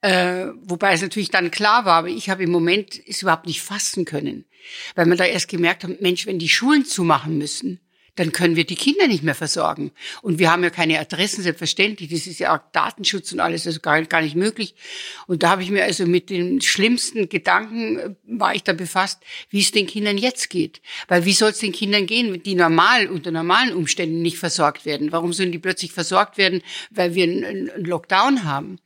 äh, 0.00 0.46
wobei 0.62 0.92
es 0.92 1.02
natürlich 1.02 1.30
dann 1.30 1.50
klar 1.50 1.84
war, 1.84 1.98
aber 1.98 2.08
ich 2.08 2.30
habe 2.30 2.44
im 2.44 2.50
Moment 2.52 3.00
es 3.04 3.22
überhaupt 3.22 3.46
nicht 3.46 3.62
fassen 3.62 4.04
können, 4.04 4.44
weil 4.94 5.06
man 5.06 5.18
da 5.18 5.24
erst 5.24 5.48
gemerkt 5.48 5.82
hat, 5.82 6.00
Mensch, 6.00 6.24
wenn 6.26 6.38
die 6.38 6.48
Schulen 6.48 6.84
zumachen 6.86 7.36
müssen, 7.36 7.80
dann 8.14 8.32
können 8.32 8.56
wir 8.56 8.64
die 8.64 8.74
Kinder 8.74 9.06
nicht 9.06 9.22
mehr 9.22 9.34
versorgen. 9.34 9.90
Und 10.20 10.38
wir 10.38 10.50
haben 10.50 10.62
ja 10.62 10.70
keine 10.70 10.98
Adressen, 10.98 11.42
selbstverständlich. 11.42 12.10
Das 12.10 12.26
ist 12.26 12.38
ja 12.40 12.54
auch 12.54 12.60
Datenschutz 12.72 13.32
und 13.32 13.40
alles, 13.40 13.66
also 13.66 13.80
gar, 13.80 14.02
gar 14.02 14.20
nicht 14.20 14.36
möglich. 14.36 14.74
Und 15.26 15.42
da 15.42 15.50
habe 15.50 15.62
ich 15.62 15.70
mir 15.70 15.84
also 15.84 16.06
mit 16.06 16.28
den 16.28 16.60
schlimmsten 16.60 17.30
Gedanken, 17.30 17.98
äh, 17.98 18.10
war 18.26 18.54
ich 18.54 18.64
da 18.64 18.74
befasst, 18.74 19.22
wie 19.48 19.60
es 19.60 19.72
den 19.72 19.86
Kindern 19.86 20.18
jetzt 20.18 20.50
geht. 20.50 20.82
Weil 21.08 21.24
wie 21.24 21.32
soll 21.32 21.50
es 21.50 21.58
den 21.58 21.72
Kindern 21.72 22.06
gehen, 22.06 22.42
die 22.42 22.54
normal, 22.54 23.06
unter 23.08 23.30
normalen 23.30 23.72
Umständen 23.72 24.20
nicht 24.20 24.38
versorgt 24.38 24.84
werden? 24.84 25.10
Warum 25.12 25.32
sollen 25.32 25.52
die 25.52 25.58
plötzlich 25.58 25.92
versorgt 25.92 26.36
werden, 26.36 26.62
weil 26.90 27.14
wir 27.14 27.24
einen 27.24 27.70
Lockdown 27.76 28.44
haben? 28.44 28.78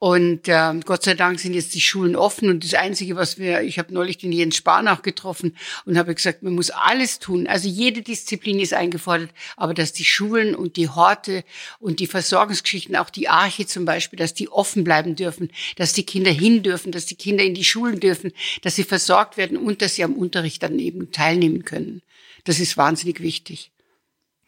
Und 0.00 0.46
äh, 0.46 0.74
Gott 0.84 1.02
sei 1.02 1.14
Dank 1.14 1.40
sind 1.40 1.54
jetzt 1.54 1.74
die 1.74 1.80
Schulen 1.80 2.14
offen. 2.14 2.50
Und 2.50 2.62
das 2.62 2.74
Einzige, 2.74 3.16
was 3.16 3.36
wir, 3.36 3.62
ich 3.62 3.78
habe 3.78 3.92
neulich 3.92 4.18
den 4.18 4.30
Jens 4.30 4.56
Sparnach 4.56 5.02
getroffen 5.02 5.56
und 5.86 5.98
habe 5.98 6.14
gesagt, 6.14 6.42
man 6.44 6.54
muss 6.54 6.70
alles 6.70 7.18
tun. 7.18 7.48
Also 7.48 7.68
jede 7.68 8.02
Disziplin 8.02 8.60
ist 8.60 8.74
eingefordert, 8.74 9.30
aber 9.56 9.74
dass 9.74 9.92
die 9.92 10.04
Schulen 10.04 10.54
und 10.54 10.76
die 10.76 10.88
Horte 10.88 11.42
und 11.80 11.98
die 11.98 12.06
Versorgungsgeschichten, 12.06 12.94
auch 12.94 13.10
die 13.10 13.28
Arche 13.28 13.66
zum 13.66 13.84
Beispiel, 13.84 14.18
dass 14.18 14.34
die 14.34 14.48
offen 14.48 14.84
bleiben 14.84 15.16
dürfen, 15.16 15.50
dass 15.76 15.94
die 15.94 16.04
Kinder 16.04 16.30
hin 16.30 16.62
dürfen, 16.62 16.92
dass 16.92 17.06
die 17.06 17.16
Kinder 17.16 17.42
in 17.42 17.54
die 17.54 17.64
Schulen 17.64 17.98
dürfen, 17.98 18.32
dass 18.62 18.76
sie 18.76 18.84
versorgt 18.84 19.36
werden 19.36 19.56
und 19.56 19.82
dass 19.82 19.96
sie 19.96 20.04
am 20.04 20.14
Unterricht 20.14 20.62
dann 20.62 20.78
eben 20.78 21.10
teilnehmen 21.10 21.64
können. 21.64 22.02
Das 22.44 22.60
ist 22.60 22.76
wahnsinnig 22.76 23.20
wichtig 23.20 23.72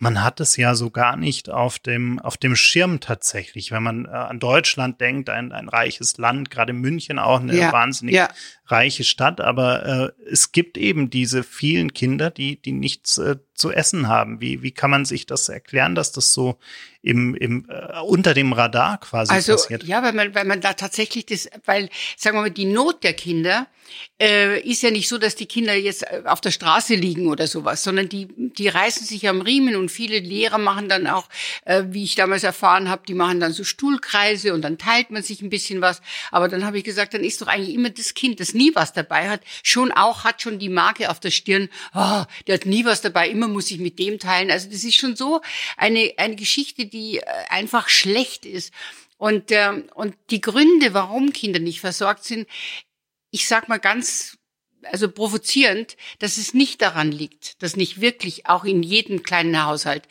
man 0.01 0.25
hat 0.25 0.41
es 0.41 0.57
ja 0.57 0.75
so 0.75 0.91
gar 0.91 1.17
nicht 1.17 1.51
auf 1.51 1.79
dem, 1.79 2.19
auf 2.19 2.39
dem 2.39 2.57
Schirm 2.57 3.01
tatsächlich. 3.01 3.71
Wenn 3.71 3.83
man 3.83 4.07
äh, 4.07 4.09
an 4.09 4.41
Deutschland 4.41 4.99
denkt, 4.99 5.29
ein, 5.29 5.53
ein 5.53 5.69
reiches 5.69 6.17
Land, 6.17 6.51
gerade 6.51 6.73
München 6.73 7.19
auch 7.19 7.41
eine 7.41 7.55
ja, 7.55 7.71
wahnsinnig 7.71 8.15
ja. 8.15 8.31
reiche 8.65 9.05
Stadt, 9.05 9.43
aber 9.43 9.85
äh, 9.87 10.31
es 10.31 10.53
gibt 10.53 10.79
eben 10.79 11.11
diese 11.11 11.43
vielen 11.43 11.93
Kinder, 11.93 12.31
die, 12.31 12.61
die 12.61 12.73
nichts 12.73 13.19
äh, 13.19 13.37
zu 13.61 13.71
essen 13.71 14.09
haben. 14.09 14.41
Wie, 14.41 14.63
wie 14.63 14.73
kann 14.73 14.91
man 14.91 15.05
sich 15.05 15.27
das 15.27 15.49
erklären, 15.49 15.95
dass 15.95 16.13
das 16.13 16.33
so 16.33 16.59
im, 17.03 17.35
im 17.35 17.67
äh, 17.69 18.01
unter 18.01 18.35
dem 18.35 18.53
Radar 18.53 18.99
quasi 18.99 19.33
also, 19.33 19.53
passiert? 19.53 19.85
Ja, 19.85 20.03
weil 20.03 20.13
man, 20.13 20.35
weil 20.35 20.45
man 20.45 20.61
da 20.61 20.75
tatsächlich 20.75 21.27
das, 21.27 21.49
weil, 21.65 21.89
sagen 22.17 22.37
wir 22.37 22.43
mal, 22.43 22.51
die 22.51 22.67
Not 22.67 23.05
der 23.05 23.15
Kinder 23.15 23.67
äh, 24.21 24.61
ist 24.61 24.83
ja 24.83 24.91
nicht 24.91 25.09
so, 25.09 25.19
dass 25.19 25.35
die 25.35 25.47
Kinder 25.47 25.75
jetzt 25.75 26.03
äh, 26.03 26.23
auf 26.27 26.41
der 26.41 26.51
Straße 26.51 26.95
liegen 26.95 27.29
oder 27.29 27.47
sowas, 27.47 27.83
sondern 27.83 28.09
die, 28.09 28.29
die 28.37 28.69
reißen 28.69 29.07
sich 29.07 29.29
am 29.29 29.41
Riemen 29.41 29.77
und 29.77 29.91
viele 29.91 30.19
Lehrer 30.19 30.59
machen 30.59 30.89
dann 30.89 31.07
auch, 31.07 31.29
äh, 31.65 31.85
wie 31.89 32.05
ich 32.05 32.15
damals 32.15 32.45
erfahren 32.45 32.89
habe, 32.89 33.03
die 33.07 33.15
machen 33.15 33.41
dann 33.41 33.53
so 33.53 33.65
Stuhlkreise 33.65 34.53
und 34.55 34.63
dann 34.63 34.79
teilt 34.79 35.11
man 35.11 35.23
sich 35.23 35.43
ein 35.43 35.51
bisschen 35.51 35.81
was. 35.81 36.03
Aber 36.31 36.49
dann 36.49 36.65
habe 36.65 36.79
ich 36.79 36.85
gesagt, 36.85 37.15
dann 37.15 37.25
ist 37.25 37.41
doch 37.41 37.47
eigentlich 37.47 37.75
immer 37.75 37.91
das 37.91 38.15
Kind, 38.15 38.41
das 38.41 38.55
nie 38.55 38.73
was 38.75 38.93
dabei 38.93 39.29
hat, 39.29 39.41
schon 39.63 39.93
auch, 39.93 40.25
hat 40.25 40.43
schon 40.43 40.59
die 40.59 40.69
Marke 40.69 41.11
auf 41.11 41.21
der 41.21 41.31
Stirn, 41.31 41.69
oh, 41.95 42.25
der 42.47 42.55
hat 42.55 42.67
nie 42.67 42.85
was 42.85 43.01
dabei, 43.01 43.29
immer 43.29 43.49
muss 43.53 43.71
ich 43.71 43.79
mit 43.79 43.99
dem 43.99 44.19
teilen. 44.19 44.51
Also 44.51 44.69
das 44.71 44.85
ist 44.85 44.97
schon 44.97 45.17
so 45.17 45.41
eine, 45.77 46.15
eine 46.17 46.37
Geschichte, 46.37 46.87
die 46.87 47.19
äh, 47.19 47.25
einfach 47.49 47.89
schlecht 47.89 48.47
ist. 48.47 48.73
Und, 49.19 49.51
äh, 49.51 49.83
und 49.95 50.15
die 50.31 50.41
Gründe, 50.41 50.95
warum 50.95 51.33
Kinder 51.33 51.59
nicht 51.59 51.81
versorgt 51.81 52.25
sind, 52.25 52.49
ich 53.31 53.47
sag 53.47 53.69
mal 53.69 53.79
ganz 53.79 54.39
also 54.85 55.11
provozierend, 55.11 55.97
dass 56.19 56.39
es 56.39 56.55
nicht 56.55 56.83
daran 56.83 57.13
liegt, 57.13 57.63
dass 57.63 57.77
nicht 57.77 58.01
wirklich 58.01 58.47
auch 58.47 58.65
in 58.65 58.83
jedem 58.83 59.23
kleinen 59.23 59.63
Haushalt 59.65 60.05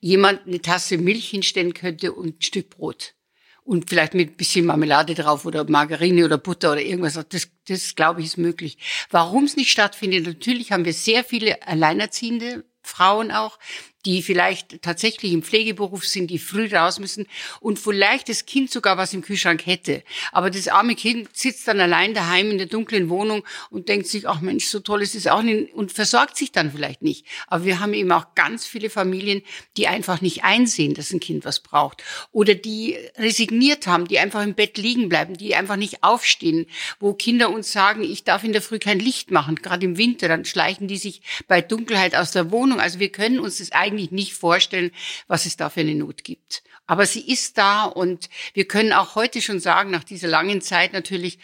jemand 0.00 0.46
eine 0.46 0.60
Tasse 0.60 0.98
Milch 0.98 1.28
hinstellen 1.30 1.74
könnte 1.74 2.12
und 2.12 2.38
ein 2.38 2.42
Stück 2.42 2.70
Brot. 2.70 3.14
Und 3.62 3.90
vielleicht 3.90 4.14
mit 4.14 4.30
ein 4.30 4.36
bisschen 4.36 4.66
Marmelade 4.66 5.14
drauf 5.14 5.44
oder 5.44 5.68
Margarine 5.68 6.24
oder 6.24 6.38
Butter 6.38 6.72
oder 6.72 6.82
irgendwas. 6.82 7.18
Das, 7.28 7.48
das 7.66 7.96
glaube 7.96 8.20
ich, 8.20 8.26
ist 8.26 8.38
möglich. 8.38 8.78
Warum 9.10 9.44
es 9.44 9.56
nicht 9.56 9.72
stattfindet, 9.72 10.24
natürlich 10.24 10.70
haben 10.70 10.84
wir 10.84 10.92
sehr 10.92 11.24
viele 11.24 11.66
Alleinerziehende 11.66 12.64
Frauen 12.86 13.30
auch, 13.30 13.58
die 14.06 14.22
vielleicht 14.22 14.80
tatsächlich 14.82 15.32
im 15.32 15.42
Pflegeberuf 15.42 16.06
sind, 16.06 16.28
die 16.28 16.38
früh 16.38 16.72
raus 16.72 17.00
müssen 17.00 17.26
und 17.60 17.78
vielleicht 17.78 18.28
das 18.28 18.46
Kind 18.46 18.70
sogar 18.70 18.96
was 18.96 19.12
im 19.12 19.22
Kühlschrank 19.22 19.66
hätte. 19.66 20.04
Aber 20.30 20.48
das 20.48 20.68
arme 20.68 20.94
Kind 20.94 21.28
sitzt 21.36 21.66
dann 21.66 21.80
allein 21.80 22.14
daheim 22.14 22.52
in 22.52 22.58
der 22.58 22.68
dunklen 22.68 23.08
Wohnung 23.08 23.44
und 23.70 23.88
denkt 23.88 24.06
sich, 24.06 24.28
ach 24.28 24.40
Mensch, 24.40 24.66
so 24.66 24.78
toll 24.78 25.02
ist 25.02 25.16
es 25.16 25.26
auch 25.26 25.42
nicht 25.42 25.74
und 25.74 25.90
versorgt 25.90 26.36
sich 26.36 26.52
dann 26.52 26.70
vielleicht 26.70 27.02
nicht. 27.02 27.26
Aber 27.48 27.64
wir 27.64 27.80
haben 27.80 27.94
eben 27.94 28.12
auch 28.12 28.34
ganz 28.36 28.64
viele 28.64 28.90
Familien, 28.90 29.42
die 29.76 29.88
einfach 29.88 30.20
nicht 30.20 30.44
einsehen, 30.44 30.94
dass 30.94 31.12
ein 31.12 31.20
Kind 31.20 31.44
was 31.44 31.60
braucht 31.60 32.04
oder 32.30 32.54
die 32.54 32.96
resigniert 33.16 33.88
haben, 33.88 34.06
die 34.06 34.20
einfach 34.20 34.44
im 34.44 34.54
Bett 34.54 34.78
liegen 34.78 35.08
bleiben, 35.08 35.36
die 35.36 35.56
einfach 35.56 35.76
nicht 35.76 36.04
aufstehen, 36.04 36.66
wo 37.00 37.12
Kinder 37.12 37.50
uns 37.50 37.72
sagen, 37.72 38.04
ich 38.04 38.22
darf 38.22 38.44
in 38.44 38.52
der 38.52 38.62
Früh 38.62 38.78
kein 38.78 39.00
Licht 39.00 39.32
machen, 39.32 39.56
gerade 39.56 39.84
im 39.84 39.98
Winter, 39.98 40.28
dann 40.28 40.44
schleichen 40.44 40.86
die 40.86 40.96
sich 40.96 41.22
bei 41.48 41.60
Dunkelheit 41.60 42.14
aus 42.14 42.30
der 42.30 42.52
Wohnung. 42.52 42.78
Also 42.78 43.00
wir 43.00 43.10
können 43.10 43.40
uns 43.40 43.58
das 43.58 43.72
eigentlich 43.72 43.95
eigentlich 43.96 44.12
nicht 44.12 44.34
vorstellen, 44.34 44.90
was 45.26 45.46
es 45.46 45.56
da 45.56 45.70
für 45.70 45.80
eine 45.80 45.94
Not 45.94 46.24
gibt. 46.24 46.62
Aber 46.86 47.06
sie 47.06 47.20
ist 47.20 47.58
da 47.58 47.84
und 47.84 48.28
wir 48.54 48.68
können 48.68 48.92
auch 48.92 49.16
heute 49.16 49.42
schon 49.42 49.58
sagen, 49.58 49.90
nach 49.90 50.04
dieser 50.04 50.28
langen 50.28 50.60
Zeit 50.60 50.92
natürlich, 50.92 51.38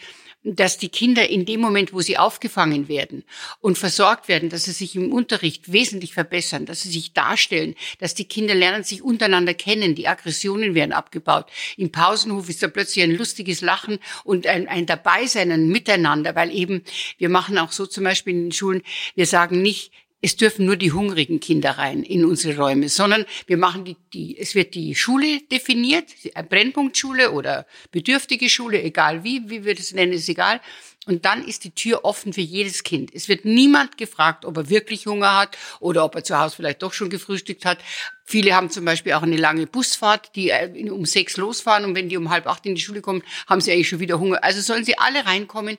dass 0.45 0.77
die 0.77 0.89
Kinder 0.89 1.29
in 1.29 1.45
dem 1.45 1.61
Moment, 1.61 1.93
wo 1.93 2.01
sie 2.01 2.17
aufgefangen 2.17 2.89
werden 2.89 3.23
und 3.61 3.77
versorgt 3.77 4.27
werden, 4.27 4.49
dass 4.49 4.65
sie 4.65 4.71
sich 4.71 4.95
im 4.95 5.13
Unterricht 5.13 5.71
wesentlich 5.71 6.13
verbessern, 6.13 6.65
dass 6.65 6.81
sie 6.81 6.91
sich 6.91 7.13
darstellen, 7.13 7.75
dass 7.99 8.13
die 8.13 8.25
Kinder 8.25 8.53
lernen, 8.53 8.83
sich 8.83 9.01
untereinander 9.01 9.53
kennen, 9.53 9.95
die 9.95 10.07
Aggressionen 10.07 10.75
werden 10.75 10.91
abgebaut. 10.91 11.49
Im 11.77 11.91
Pausenhof 11.91 12.49
ist 12.49 12.61
da 12.61 12.67
plötzlich 12.67 13.03
ein 13.03 13.15
lustiges 13.15 13.61
Lachen 13.61 13.99
und 14.25 14.45
ein, 14.45 14.67
ein 14.67 14.85
Dabeisein, 14.85 15.51
ein 15.51 15.69
Miteinander, 15.69 16.35
weil 16.35 16.53
eben 16.53 16.83
wir 17.17 17.29
machen 17.29 17.57
auch 17.57 17.71
so 17.71 17.85
zum 17.85 18.03
Beispiel 18.03 18.33
in 18.33 18.43
den 18.45 18.51
Schulen, 18.51 18.81
wir 19.15 19.25
sagen 19.25 19.61
nicht, 19.61 19.91
es 20.23 20.37
dürfen 20.37 20.65
nur 20.65 20.77
die 20.77 20.93
hungrigen 20.93 21.41
Kinder 21.41 21.71
rein 21.71 22.01
in 22.01 22.23
unsere 22.23 22.57
Räume, 22.57 22.87
sondern 22.87 23.25
wir 23.45 23.57
machen 23.57 23.83
die, 23.83 23.97
die 24.13 24.37
es 24.37 24.55
wird 24.55 24.73
die 24.73 24.95
Schule 24.95 25.41
definiert, 25.51 26.05
Brennpunktschule 26.47 27.31
oder 27.31 27.67
bedürftige 27.91 28.49
Schule, 28.49 28.81
egal 28.81 29.25
wie, 29.25 29.49
wie 29.49 29.65
wir 29.65 29.75
das 29.75 29.91
nennen, 29.91 30.13
ist 30.13 30.29
egal. 30.29 30.61
Und 31.05 31.25
dann 31.25 31.45
ist 31.45 31.65
die 31.65 31.71
Tür 31.71 32.05
offen 32.05 32.31
für 32.31 32.39
jedes 32.39 32.83
Kind. 32.83 33.13
Es 33.13 33.27
wird 33.27 33.43
niemand 33.43 33.97
gefragt, 33.97 34.45
ob 34.45 34.55
er 34.55 34.69
wirklich 34.69 35.05
Hunger 35.07 35.35
hat 35.35 35.57
oder 35.81 36.05
ob 36.05 36.15
er 36.15 36.23
zu 36.23 36.39
Hause 36.39 36.55
vielleicht 36.55 36.81
doch 36.81 36.93
schon 36.93 37.09
gefrühstückt 37.09 37.65
hat. 37.65 37.79
Viele 38.23 38.55
haben 38.55 38.69
zum 38.69 38.85
Beispiel 38.85 39.11
auch 39.11 39.23
eine 39.23 39.35
lange 39.35 39.67
Busfahrt, 39.67 40.33
die 40.37 40.51
äh, 40.51 40.89
um 40.89 41.03
sechs 41.03 41.35
losfahren 41.35 41.83
und 41.83 41.95
wenn 41.95 42.07
die 42.07 42.15
um 42.15 42.29
halb 42.29 42.47
acht 42.47 42.65
in 42.65 42.75
die 42.75 42.81
Schule 42.81 43.01
kommen, 43.01 43.23
haben 43.47 43.59
sie 43.59 43.73
eigentlich 43.73 43.89
schon 43.89 43.99
wieder 43.99 44.21
Hunger. 44.21 44.41
Also 44.41 44.61
sollen 44.61 44.85
sie 44.85 44.97
alle 44.97 45.25
reinkommen. 45.25 45.77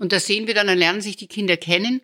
Und 0.00 0.10
da 0.12 0.18
sehen 0.18 0.48
wir 0.48 0.54
dann, 0.54 0.66
dann 0.66 0.78
lernen 0.78 1.00
sich 1.00 1.14
die 1.14 1.28
Kinder 1.28 1.56
kennen. 1.56 2.00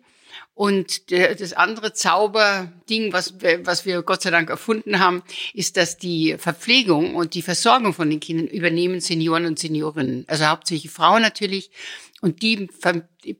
Und 0.61 1.09
das 1.09 1.53
andere 1.53 1.91
Zauberding, 1.91 3.13
was, 3.13 3.33
was 3.63 3.87
wir 3.87 4.03
Gott 4.03 4.21
sei 4.21 4.29
Dank 4.29 4.51
erfunden 4.51 4.99
haben, 4.99 5.23
ist, 5.55 5.75
dass 5.75 5.97
die 5.97 6.35
Verpflegung 6.37 7.15
und 7.15 7.33
die 7.33 7.41
Versorgung 7.41 7.95
von 7.95 8.11
den 8.11 8.19
Kindern 8.19 8.45
übernehmen 8.45 9.01
Senioren 9.01 9.47
und 9.47 9.57
Seniorinnen. 9.57 10.23
Also 10.27 10.45
hauptsächlich 10.45 10.91
Frauen 10.91 11.23
natürlich. 11.23 11.71
Und 12.21 12.43
die, 12.43 12.69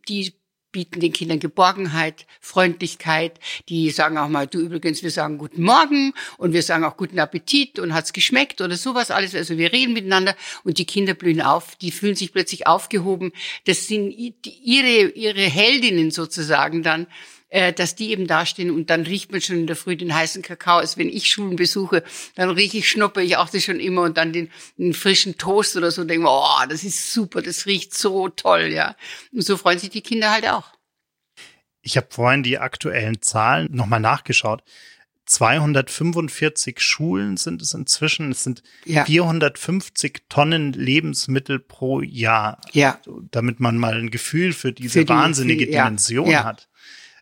die 0.09 0.33
bieten 0.71 0.99
den 0.99 1.13
Kindern 1.13 1.39
Geborgenheit, 1.39 2.25
Freundlichkeit. 2.39 3.39
Die 3.69 3.89
sagen 3.91 4.17
auch 4.17 4.29
mal, 4.29 4.47
du 4.47 4.59
übrigens, 4.59 5.03
wir 5.03 5.11
sagen 5.11 5.37
guten 5.37 5.63
Morgen 5.63 6.13
und 6.37 6.53
wir 6.53 6.63
sagen 6.63 6.83
auch 6.83 6.97
guten 6.97 7.19
Appetit 7.19 7.79
und 7.79 7.93
hat's 7.93 8.13
geschmeckt 8.13 8.61
oder 8.61 8.77
sowas 8.77 9.11
alles. 9.11 9.35
Also 9.35 9.57
wir 9.57 9.71
reden 9.73 9.93
miteinander 9.93 10.35
und 10.63 10.77
die 10.77 10.85
Kinder 10.85 11.13
blühen 11.13 11.41
auf. 11.41 11.75
Die 11.75 11.91
fühlen 11.91 12.15
sich 12.15 12.31
plötzlich 12.31 12.67
aufgehoben. 12.67 13.31
Das 13.65 13.87
sind 13.87 14.11
ihre, 14.11 15.09
ihre 15.09 15.41
Heldinnen 15.41 16.11
sozusagen 16.11 16.83
dann 16.83 17.07
äh, 17.51 17.73
dass 17.73 17.95
die 17.95 18.11
eben 18.11 18.27
dastehen 18.27 18.71
und 18.71 18.89
dann 18.89 19.03
riecht 19.03 19.31
man 19.31 19.41
schon 19.41 19.57
in 19.57 19.67
der 19.67 19.75
Früh 19.75 19.97
den 19.97 20.15
heißen 20.15 20.41
Kakao. 20.41 20.77
Also 20.77 20.97
wenn 20.97 21.09
ich 21.09 21.29
Schulen 21.29 21.57
besuche, 21.57 22.01
dann 22.35 22.49
rieche 22.49 22.77
ich, 22.77 22.89
schnuppe 22.89 23.21
ich 23.21 23.35
auch 23.35 23.49
das 23.49 23.63
schon 23.65 23.81
immer 23.81 24.03
und 24.03 24.17
dann 24.17 24.31
den, 24.31 24.49
den 24.77 24.93
frischen 24.93 25.37
Toast 25.37 25.75
oder 25.75 25.91
so, 25.91 26.05
denke 26.05 26.27
oh, 26.29 26.65
das 26.69 26.85
ist 26.85 27.13
super, 27.13 27.41
das 27.41 27.65
riecht 27.65 27.93
so 27.93 28.29
toll, 28.29 28.71
ja. 28.73 28.95
Und 29.33 29.41
so 29.41 29.57
freuen 29.57 29.79
sich 29.79 29.89
die 29.89 30.01
Kinder 30.01 30.31
halt 30.31 30.47
auch. 30.47 30.71
Ich 31.81 31.97
habe 31.97 32.07
vorhin 32.09 32.41
die 32.41 32.57
aktuellen 32.57 33.21
Zahlen 33.21 33.67
nochmal 33.71 33.99
nachgeschaut. 33.99 34.63
245 35.25 36.79
Schulen 36.79 37.35
sind 37.35 37.61
es 37.61 37.73
inzwischen. 37.73 38.31
Es 38.31 38.43
sind 38.43 38.63
ja. 38.85 39.03
450 39.03 40.23
Tonnen 40.29 40.71
Lebensmittel 40.71 41.59
pro 41.59 42.01
Jahr. 42.01 42.61
Ja. 42.71 42.99
Damit 43.31 43.59
man 43.59 43.77
mal 43.77 43.97
ein 43.97 44.09
Gefühl 44.09 44.53
für 44.53 44.71
diese 44.71 44.99
für 44.99 45.05
die, 45.05 45.09
wahnsinnige 45.09 45.65
für, 45.65 45.71
Dimension 45.71 46.29
ja. 46.29 46.45
hat. 46.45 46.69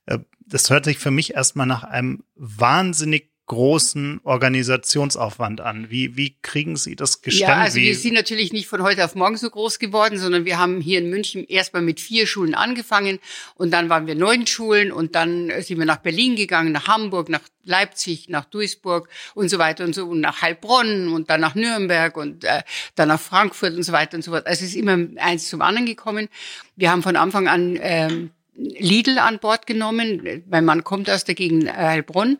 Äh, 0.09 0.19
das 0.39 0.69
hört 0.69 0.85
sich 0.85 0.97
für 0.97 1.11
mich 1.11 1.35
erstmal 1.35 1.67
nach 1.67 1.83
einem 1.83 2.23
wahnsinnig 2.35 3.29
großen 3.49 4.21
Organisationsaufwand 4.23 5.59
an. 5.59 5.89
Wie, 5.89 6.15
wie 6.15 6.37
kriegen 6.43 6.75
Sie 6.75 6.95
das 6.95 7.23
gestemmt? 7.23 7.49
Ja, 7.49 7.57
also 7.57 7.77
wir 7.79 7.95
sind 7.95 8.13
natürlich 8.13 8.53
nicht 8.53 8.67
von 8.67 8.83
heute 8.83 9.03
auf 9.03 9.15
morgen 9.15 9.37
so 9.37 9.49
groß 9.49 9.79
geworden, 9.79 10.19
sondern 10.19 10.45
wir 10.45 10.59
haben 10.59 10.79
hier 10.79 10.99
in 10.99 11.09
München 11.09 11.45
erstmal 11.45 11.81
mit 11.81 11.99
vier 11.99 12.27
Schulen 12.27 12.53
angefangen 12.53 13.17
und 13.55 13.71
dann 13.71 13.89
waren 13.89 14.05
wir 14.05 14.13
neun 14.13 14.45
Schulen 14.45 14.91
und 14.91 15.15
dann 15.15 15.51
sind 15.61 15.79
wir 15.79 15.85
nach 15.85 15.97
Berlin 15.97 16.35
gegangen, 16.35 16.71
nach 16.71 16.87
Hamburg, 16.87 17.27
nach 17.29 17.41
Leipzig, 17.63 18.29
nach 18.29 18.45
Duisburg 18.45 19.09
und 19.33 19.49
so 19.49 19.57
weiter 19.57 19.83
und 19.83 19.95
so 19.95 20.05
und 20.05 20.21
nach 20.21 20.43
Heilbronn 20.43 21.07
und 21.11 21.31
dann 21.31 21.41
nach 21.41 21.55
Nürnberg 21.55 22.15
und 22.17 22.43
äh, 22.43 22.61
dann 22.93 23.07
nach 23.07 23.19
Frankfurt 23.19 23.73
und 23.73 23.83
so 23.83 23.93
weiter 23.93 24.15
und 24.15 24.21
so 24.21 24.29
fort. 24.29 24.45
Also 24.45 24.63
es 24.63 24.71
ist 24.71 24.75
immer 24.75 24.95
eins 25.17 25.49
zum 25.49 25.63
anderen 25.63 25.87
gekommen. 25.87 26.29
Wir 26.75 26.91
haben 26.91 27.01
von 27.01 27.15
Anfang 27.15 27.47
an 27.47 27.79
ähm, 27.81 28.29
Lidl 28.59 29.19
an 29.19 29.39
Bord 29.39 29.65
genommen. 29.65 30.43
Mein 30.49 30.65
Mann 30.65 30.83
kommt 30.83 31.09
aus 31.09 31.23
der 31.23 31.35
Gegend 31.35 31.65
äh, 31.65 31.71
Heilbronn. 31.71 32.37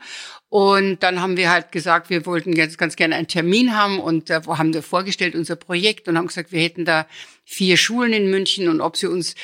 Und 0.50 1.04
dann 1.04 1.22
haben 1.22 1.38
wir 1.38 1.52
halt 1.52 1.72
gesagt, 1.72 2.10
wir 2.10 2.26
wollten 2.26 2.54
jetzt 2.54 2.78
ganz 2.78 2.96
gerne 2.96 3.16
einen 3.16 3.28
Termin 3.28 3.78
haben 3.78 4.00
und 4.00 4.32
da 4.32 4.44
haben 4.46 4.74
wir 4.74 4.82
vorgestellt 4.82 5.36
unser 5.36 5.56
Projekt 5.56 6.08
und 6.08 6.18
haben 6.18 6.26
gesagt, 6.26 6.52
wir 6.52 6.62
hätten 6.62 6.86
da 6.86 7.06
vier 7.46 7.78
Schulen 7.78 8.14
in 8.14 8.32
München 8.32 8.68
und 8.68 8.82
ob 8.82 8.98
sie 8.98 9.08
uns 9.08 9.36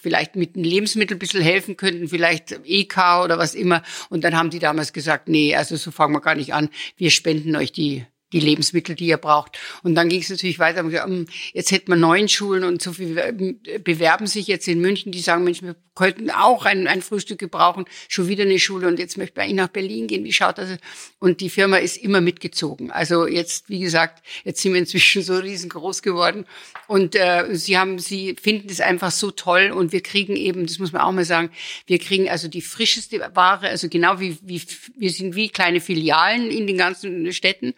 vielleicht 0.00 0.34
mit 0.34 0.56
einem 0.56 0.64
Lebensmittel 0.64 1.16
ein 1.16 1.20
bisschen 1.20 1.42
helfen 1.42 1.76
könnten, 1.76 2.08
vielleicht 2.08 2.58
EK 2.64 3.22
oder 3.24 3.38
was 3.38 3.54
immer. 3.54 3.82
Und 4.10 4.24
dann 4.24 4.36
haben 4.36 4.50
die 4.50 4.58
damals 4.58 4.92
gesagt, 4.92 5.28
nee, 5.28 5.54
also 5.54 5.76
so 5.76 5.92
fangen 5.92 6.14
wir 6.14 6.20
gar 6.20 6.34
nicht 6.34 6.54
an. 6.54 6.70
Wir 6.96 7.10
spenden 7.10 7.54
euch 7.54 7.70
die 7.70 8.04
die 8.32 8.40
Lebensmittel, 8.40 8.94
die 8.94 9.06
ihr 9.06 9.18
braucht. 9.18 9.58
Und 9.82 9.94
dann 9.94 10.08
ging 10.08 10.20
es 10.20 10.30
natürlich 10.30 10.58
weiter. 10.58 10.82
Hm, 10.82 11.26
jetzt 11.52 11.70
hätten 11.70 11.88
wir 11.88 11.96
neun 11.96 12.28
Schulen 12.28 12.64
und 12.64 12.82
so 12.82 12.92
viele 12.92 13.28
äh, 13.28 13.78
bewerben 13.78 14.26
sich 14.26 14.46
jetzt 14.46 14.68
in 14.68 14.80
München, 14.80 15.12
die 15.12 15.20
sagen, 15.20 15.44
Mensch, 15.44 15.62
wir 15.62 15.76
könnten 15.94 16.30
auch 16.30 16.64
ein, 16.64 16.86
ein 16.86 17.02
Frühstück 17.02 17.38
gebrauchen, 17.38 17.84
schon 18.08 18.28
wieder 18.28 18.44
eine 18.44 18.58
Schule 18.58 18.88
und 18.88 18.98
jetzt 18.98 19.18
möchte 19.18 19.42
ich 19.42 19.52
nach 19.52 19.68
Berlin 19.68 20.06
gehen. 20.06 20.24
Wie 20.24 20.32
schaut 20.32 20.58
das? 20.58 20.78
Und 21.18 21.40
die 21.40 21.50
Firma 21.50 21.76
ist 21.76 21.98
immer 21.98 22.20
mitgezogen. 22.20 22.90
Also 22.90 23.26
jetzt, 23.26 23.68
wie 23.68 23.80
gesagt, 23.80 24.24
jetzt 24.44 24.62
sind 24.62 24.72
wir 24.72 24.80
inzwischen 24.80 25.22
so 25.22 25.36
riesengroß 25.36 26.02
geworden 26.02 26.46
und 26.86 27.14
äh, 27.14 27.46
sie 27.52 27.76
haben, 27.76 27.98
sie 27.98 28.36
finden 28.40 28.70
es 28.70 28.80
einfach 28.80 29.10
so 29.10 29.30
toll 29.30 29.70
und 29.70 29.92
wir 29.92 30.02
kriegen 30.02 30.34
eben, 30.34 30.66
das 30.66 30.78
muss 30.78 30.92
man 30.92 31.02
auch 31.02 31.12
mal 31.12 31.24
sagen, 31.24 31.50
wir 31.86 31.98
kriegen 31.98 32.28
also 32.28 32.48
die 32.48 32.62
frischeste 32.62 33.20
Ware, 33.34 33.68
also 33.68 33.88
genau 33.88 34.18
wie, 34.18 34.38
wie 34.42 34.62
wir 34.96 35.10
sind 35.10 35.34
wie 35.34 35.50
kleine 35.50 35.80
Filialen 35.80 36.50
in 36.50 36.66
den 36.66 36.78
ganzen 36.78 37.32
Städten. 37.32 37.74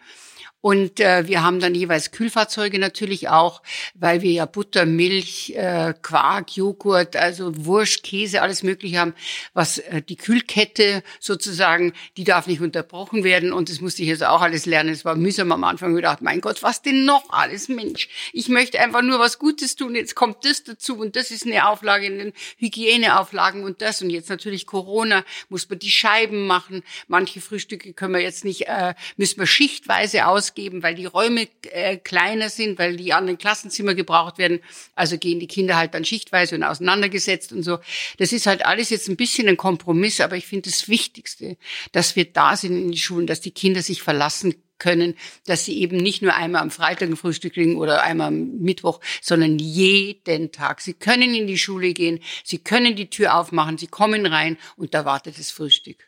Und 0.65 0.99
äh, 0.99 1.27
wir 1.27 1.43
haben 1.43 1.59
dann 1.59 1.75
jeweils 1.75 2.09
Kühlfahrzeuge 2.09 2.79
natürlich 2.79 3.29
auch, 3.29 3.61
weil 3.93 4.23
wir 4.23 4.31
ja 4.31 4.47
Butter, 4.47 4.87
Milch, 4.87 5.53
äh, 5.55 5.93
Quark, 6.01 6.57
Joghurt, 6.57 7.15
also 7.15 7.65
Wurst, 7.65 8.01
Käse, 8.01 8.41
alles 8.41 8.63
Mögliche 8.63 8.97
haben, 8.97 9.13
was 9.53 9.77
äh, 9.77 10.01
die 10.01 10.15
Kühlkette 10.15 11.03
sozusagen, 11.19 11.93
die 12.17 12.23
darf 12.23 12.47
nicht 12.47 12.61
unterbrochen 12.61 13.23
werden. 13.23 13.53
Und 13.53 13.69
das 13.69 13.79
musste 13.79 14.01
ich 14.01 14.07
jetzt 14.07 14.23
auch 14.23 14.41
alles 14.41 14.65
lernen. 14.65 14.89
Es 14.89 15.05
war 15.05 15.15
mühsam 15.15 15.51
am 15.51 15.63
Anfang 15.63 15.93
gedacht, 15.93 16.23
mein 16.23 16.41
Gott, 16.41 16.63
was 16.63 16.81
denn 16.81 17.05
noch 17.05 17.29
alles, 17.29 17.69
Mensch? 17.69 18.09
Ich 18.33 18.49
möchte 18.49 18.79
einfach 18.79 19.03
nur 19.03 19.19
was 19.19 19.37
Gutes 19.37 19.75
tun. 19.75 19.93
Jetzt 19.93 20.15
kommt 20.15 20.45
das 20.45 20.63
dazu 20.63 20.97
und 20.97 21.15
das 21.15 21.29
ist 21.29 21.45
eine 21.45 21.69
Auflage 21.69 22.07
in 22.07 22.17
den 22.17 22.33
Hygieneauflagen 22.57 23.63
und 23.65 23.83
das. 23.83 24.01
Und 24.01 24.09
jetzt 24.09 24.31
natürlich 24.31 24.65
Corona, 24.65 25.23
muss 25.47 25.69
man 25.69 25.77
die 25.77 25.91
Scheiben 25.91 26.47
machen. 26.47 26.81
Manche 27.07 27.39
Frühstücke 27.39 27.93
können 27.93 28.15
wir 28.15 28.21
jetzt 28.21 28.43
nicht, 28.43 28.67
äh, 28.67 28.95
müssen 29.15 29.37
wir 29.37 29.45
schichtweise 29.45 30.25
ausgehen 30.25 30.54
geben, 30.55 30.83
weil 30.83 30.95
die 30.95 31.05
Räume 31.05 31.47
äh, 31.71 31.97
kleiner 31.97 32.49
sind, 32.49 32.79
weil 32.79 32.95
die 32.95 33.13
anderen 33.13 33.37
Klassenzimmer 33.37 33.93
gebraucht 33.93 34.37
werden. 34.37 34.59
Also 34.95 35.17
gehen 35.17 35.39
die 35.39 35.47
Kinder 35.47 35.77
halt 35.77 35.93
dann 35.93 36.05
schichtweise 36.05 36.55
und 36.55 36.63
auseinandergesetzt 36.63 37.51
und 37.51 37.63
so. 37.63 37.79
Das 38.17 38.31
ist 38.31 38.47
halt 38.47 38.65
alles 38.65 38.89
jetzt 38.89 39.07
ein 39.09 39.17
bisschen 39.17 39.47
ein 39.47 39.57
Kompromiss, 39.57 40.21
aber 40.21 40.35
ich 40.35 40.47
finde 40.47 40.69
das 40.69 40.89
Wichtigste, 40.89 41.57
dass 41.91 42.15
wir 42.15 42.25
da 42.25 42.55
sind 42.55 42.75
in 42.75 42.87
den 42.87 42.97
Schulen, 42.97 43.27
dass 43.27 43.41
die 43.41 43.51
Kinder 43.51 43.81
sich 43.81 44.01
verlassen 44.01 44.55
können, 44.77 45.15
dass 45.45 45.65
sie 45.65 45.79
eben 45.79 45.97
nicht 45.97 46.21
nur 46.21 46.35
einmal 46.35 46.61
am 46.61 46.71
Freitag 46.71 47.09
ein 47.09 47.15
Frühstück 47.15 47.53
kriegen 47.53 47.77
oder 47.77 48.03
einmal 48.03 48.27
am 48.27 48.57
Mittwoch, 48.59 48.99
sondern 49.21 49.59
jeden 49.59 50.51
Tag. 50.51 50.81
Sie 50.81 50.93
können 50.93 51.33
in 51.33 51.47
die 51.47 51.57
Schule 51.57 51.93
gehen, 51.93 52.19
sie 52.43 52.57
können 52.57 52.95
die 52.95 53.09
Tür 53.09 53.37
aufmachen, 53.37 53.77
sie 53.77 53.87
kommen 53.87 54.25
rein 54.25 54.57
und 54.75 54.93
da 54.93 55.05
wartet 55.05 55.39
das 55.39 55.51
Frühstück. 55.51 56.07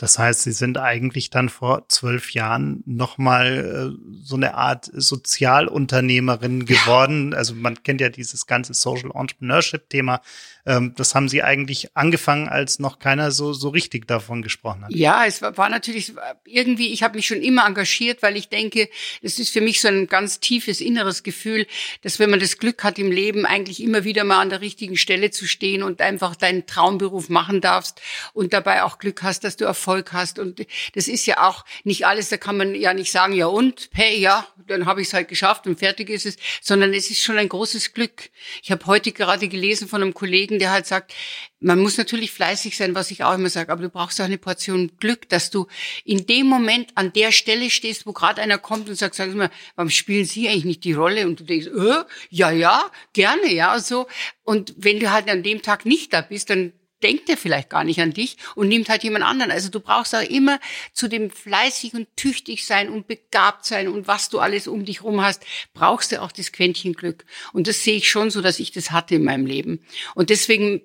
Das 0.00 0.18
heißt, 0.18 0.44
Sie 0.44 0.52
sind 0.52 0.78
eigentlich 0.78 1.28
dann 1.28 1.50
vor 1.50 1.86
zwölf 1.88 2.32
Jahren 2.32 2.82
nochmal 2.86 3.92
äh, 3.92 4.14
so 4.22 4.34
eine 4.34 4.54
Art 4.54 4.88
Sozialunternehmerin 4.90 6.64
geworden. 6.64 7.32
Ja. 7.32 7.36
Also 7.36 7.54
man 7.54 7.82
kennt 7.82 8.00
ja 8.00 8.08
dieses 8.08 8.46
ganze 8.46 8.72
Social 8.72 9.10
Entrepreneurship-Thema. 9.14 10.22
Ähm, 10.64 10.94
das 10.96 11.14
haben 11.14 11.28
Sie 11.28 11.42
eigentlich 11.42 11.94
angefangen, 11.98 12.48
als 12.48 12.78
noch 12.78 12.98
keiner 12.98 13.30
so, 13.30 13.52
so 13.52 13.68
richtig 13.68 14.08
davon 14.08 14.40
gesprochen 14.40 14.86
hat. 14.86 14.94
Ja, 14.94 15.26
es 15.26 15.42
war, 15.42 15.58
war 15.58 15.68
natürlich 15.68 16.14
irgendwie, 16.46 16.94
ich 16.94 17.02
habe 17.02 17.16
mich 17.16 17.26
schon 17.26 17.42
immer 17.42 17.66
engagiert, 17.66 18.22
weil 18.22 18.38
ich 18.38 18.48
denke, 18.48 18.88
es 19.20 19.38
ist 19.38 19.50
für 19.50 19.60
mich 19.60 19.82
so 19.82 19.88
ein 19.88 20.06
ganz 20.06 20.40
tiefes 20.40 20.80
inneres 20.80 21.22
Gefühl, 21.22 21.66
dass 22.00 22.18
wenn 22.18 22.30
man 22.30 22.40
das 22.40 22.56
Glück 22.56 22.84
hat 22.84 22.98
im 22.98 23.12
Leben, 23.12 23.44
eigentlich 23.44 23.82
immer 23.82 24.04
wieder 24.04 24.24
mal 24.24 24.40
an 24.40 24.48
der 24.48 24.62
richtigen 24.62 24.96
Stelle 24.96 25.30
zu 25.30 25.46
stehen 25.46 25.82
und 25.82 26.00
einfach 26.00 26.36
deinen 26.36 26.64
Traumberuf 26.64 27.28
machen 27.28 27.60
darfst 27.60 28.00
und 28.32 28.54
dabei 28.54 28.82
auch 28.82 28.98
Glück 28.98 29.22
hast, 29.22 29.44
dass 29.44 29.58
du 29.58 29.66
Erfolg 29.66 29.89
Erfolg 29.90 30.12
hast. 30.12 30.38
Und 30.38 30.64
das 30.94 31.08
ist 31.08 31.26
ja 31.26 31.48
auch 31.48 31.64
nicht 31.84 32.06
alles, 32.06 32.28
da 32.28 32.36
kann 32.36 32.56
man 32.56 32.74
ja 32.74 32.94
nicht 32.94 33.10
sagen, 33.10 33.32
ja 33.32 33.46
und, 33.46 33.90
hey, 33.92 34.18
ja, 34.18 34.46
dann 34.66 34.86
habe 34.86 35.00
ich 35.02 35.08
es 35.08 35.14
halt 35.14 35.28
geschafft 35.28 35.66
und 35.66 35.78
fertig 35.78 36.10
ist 36.10 36.26
es, 36.26 36.36
sondern 36.60 36.94
es 36.94 37.10
ist 37.10 37.22
schon 37.22 37.38
ein 37.38 37.48
großes 37.48 37.92
Glück. 37.92 38.30
Ich 38.62 38.70
habe 38.70 38.86
heute 38.86 39.10
gerade 39.10 39.48
gelesen 39.48 39.88
von 39.88 40.02
einem 40.02 40.14
Kollegen, 40.14 40.58
der 40.58 40.70
halt 40.70 40.86
sagt, 40.86 41.12
man 41.58 41.80
muss 41.80 41.98
natürlich 41.98 42.30
fleißig 42.30 42.76
sein, 42.76 42.94
was 42.94 43.10
ich 43.10 43.24
auch 43.24 43.34
immer 43.34 43.50
sage, 43.50 43.72
aber 43.72 43.82
du 43.82 43.90
brauchst 43.90 44.20
auch 44.20 44.24
eine 44.24 44.38
Portion 44.38 44.92
Glück, 44.98 45.28
dass 45.28 45.50
du 45.50 45.66
in 46.04 46.26
dem 46.26 46.46
Moment 46.46 46.90
an 46.94 47.12
der 47.12 47.32
Stelle 47.32 47.68
stehst, 47.68 48.06
wo 48.06 48.12
gerade 48.12 48.40
einer 48.40 48.58
kommt 48.58 48.88
und 48.88 48.94
sagt, 48.94 49.14
sag 49.14 49.34
mal, 49.34 49.50
warum 49.74 49.90
spielen 49.90 50.24
Sie 50.24 50.48
eigentlich 50.48 50.64
nicht 50.64 50.84
die 50.84 50.92
Rolle? 50.92 51.26
Und 51.26 51.40
du 51.40 51.44
denkst, 51.44 51.66
äh, 51.66 52.04
ja, 52.30 52.50
ja, 52.50 52.90
gerne, 53.12 53.52
ja, 53.52 53.78
so. 53.80 54.06
Und 54.44 54.74
wenn 54.78 55.00
du 55.00 55.10
halt 55.10 55.28
an 55.28 55.42
dem 55.42 55.62
Tag 55.62 55.84
nicht 55.84 56.12
da 56.12 56.22
bist, 56.22 56.50
dann 56.50 56.72
denkt 57.02 57.28
er 57.28 57.36
vielleicht 57.36 57.70
gar 57.70 57.84
nicht 57.84 58.00
an 58.00 58.12
dich 58.12 58.36
und 58.54 58.68
nimmt 58.68 58.88
halt 58.88 59.02
jemand 59.02 59.24
anderen. 59.24 59.50
Also 59.50 59.68
du 59.68 59.80
brauchst 59.80 60.14
auch 60.14 60.22
immer 60.22 60.60
zu 60.92 61.08
dem 61.08 61.30
fleißig 61.30 61.94
und 61.94 62.08
tüchtig 62.16 62.66
sein 62.66 62.88
und 62.88 63.06
begabt 63.06 63.64
sein 63.64 63.88
und 63.88 64.06
was 64.06 64.28
du 64.28 64.38
alles 64.38 64.66
um 64.66 64.84
dich 64.84 65.02
rum 65.02 65.20
hast, 65.22 65.44
brauchst 65.74 66.12
du 66.12 66.22
auch 66.22 66.32
das 66.32 66.52
Quäntchen 66.52 66.92
Glück. 66.92 67.24
Und 67.52 67.66
das 67.66 67.82
sehe 67.82 67.96
ich 67.96 68.10
schon 68.10 68.30
so, 68.30 68.40
dass 68.40 68.60
ich 68.60 68.72
das 68.72 68.90
hatte 68.90 69.16
in 69.16 69.24
meinem 69.24 69.46
Leben. 69.46 69.80
Und 70.14 70.30
deswegen 70.30 70.82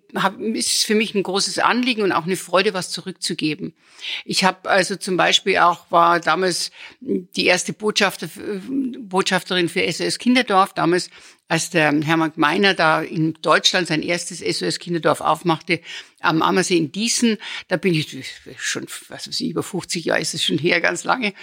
ist 0.53 0.71
es 0.71 0.83
für 0.83 0.95
mich 0.95 1.15
ein 1.15 1.23
großes 1.23 1.59
Anliegen 1.59 2.01
und 2.01 2.11
auch 2.11 2.25
eine 2.25 2.37
Freude, 2.37 2.73
was 2.73 2.91
zurückzugeben. 2.91 3.73
Ich 4.23 4.43
habe 4.43 4.69
also 4.69 4.95
zum 4.95 5.17
Beispiel 5.17 5.57
auch, 5.57 5.91
war 5.91 6.19
damals 6.19 6.71
die 6.99 7.45
erste 7.45 7.73
Botschafter, 7.73 8.29
Botschafterin 8.67 9.69
für 9.69 9.91
SOS 9.91 10.19
Kinderdorf, 10.19 10.73
damals 10.73 11.09
als 11.47 11.69
der 11.69 11.93
Hermann 12.01 12.31
Meiner 12.35 12.73
da 12.73 13.01
in 13.01 13.33
Deutschland 13.41 13.87
sein 13.87 14.01
erstes 14.01 14.39
SOS 14.39 14.79
Kinderdorf 14.79 15.21
aufmachte, 15.21 15.79
am 16.19 16.41
Ammersee 16.41 16.77
in 16.77 16.91
Diesen, 16.91 17.37
da 17.67 17.77
bin 17.77 17.93
ich 17.93 18.41
schon, 18.57 18.87
was 19.09 19.27
weiß 19.27 19.39
ich, 19.41 19.49
über 19.51 19.63
50 19.63 20.05
Jahre 20.05 20.21
ist 20.21 20.33
es 20.33 20.43
schon 20.43 20.57
her, 20.57 20.81
ganz 20.81 21.03
lange. 21.03 21.33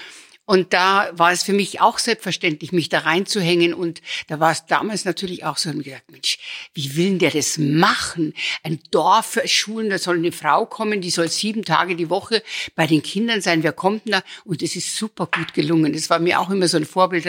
Und 0.44 0.72
da 0.72 1.10
war 1.12 1.30
es 1.30 1.44
für 1.44 1.52
mich 1.52 1.80
auch 1.80 1.98
selbstverständlich, 1.98 2.72
mich 2.72 2.88
da 2.88 2.98
reinzuhängen. 3.00 3.72
Und 3.72 4.02
da 4.26 4.40
war 4.40 4.50
es 4.50 4.66
damals 4.66 5.04
natürlich 5.04 5.44
auch 5.44 5.56
so, 5.56 5.70
und 5.70 5.84
gedacht, 5.84 6.02
Mensch, 6.10 6.38
wie 6.74 6.96
will 6.96 7.10
denn 7.10 7.18
der 7.20 7.30
das 7.30 7.58
machen? 7.58 8.34
Ein 8.64 8.80
Dorf 8.90 9.38
Schulen, 9.44 9.88
da 9.88 9.98
soll 9.98 10.16
eine 10.16 10.32
Frau 10.32 10.66
kommen, 10.66 11.00
die 11.00 11.10
soll 11.10 11.28
sieben 11.28 11.64
Tage 11.64 11.94
die 11.94 12.10
Woche 12.10 12.42
bei 12.74 12.88
den 12.88 13.02
Kindern 13.02 13.40
sein. 13.40 13.62
Wer 13.62 13.72
kommt 13.72 14.04
denn 14.04 14.12
da? 14.12 14.22
Und 14.44 14.62
es 14.62 14.74
ist 14.74 14.96
super 14.96 15.26
gut 15.26 15.54
gelungen. 15.54 15.92
Das 15.92 16.10
war 16.10 16.18
mir 16.18 16.40
auch 16.40 16.50
immer 16.50 16.66
so 16.66 16.76
ein 16.76 16.86
Vorbild. 16.86 17.24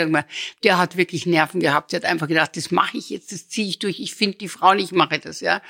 Der 0.63 0.77
hat 0.77 0.97
wirklich 0.97 1.27
Nerven 1.27 1.59
gehabt. 1.59 1.91
Der 1.91 2.01
hat 2.01 2.05
einfach 2.05 2.27
gedacht, 2.27 2.57
das 2.57 2.71
mache 2.71 2.97
ich 2.97 3.11
jetzt, 3.11 3.31
das 3.31 3.47
ziehe 3.47 3.67
ich 3.67 3.77
durch. 3.77 3.99
Ich 3.99 4.15
finde 4.15 4.39
die 4.39 4.49
Frau 4.49 4.73
nicht, 4.73 4.91
mache 4.91 5.19
das, 5.19 5.39
ja. 5.39 5.61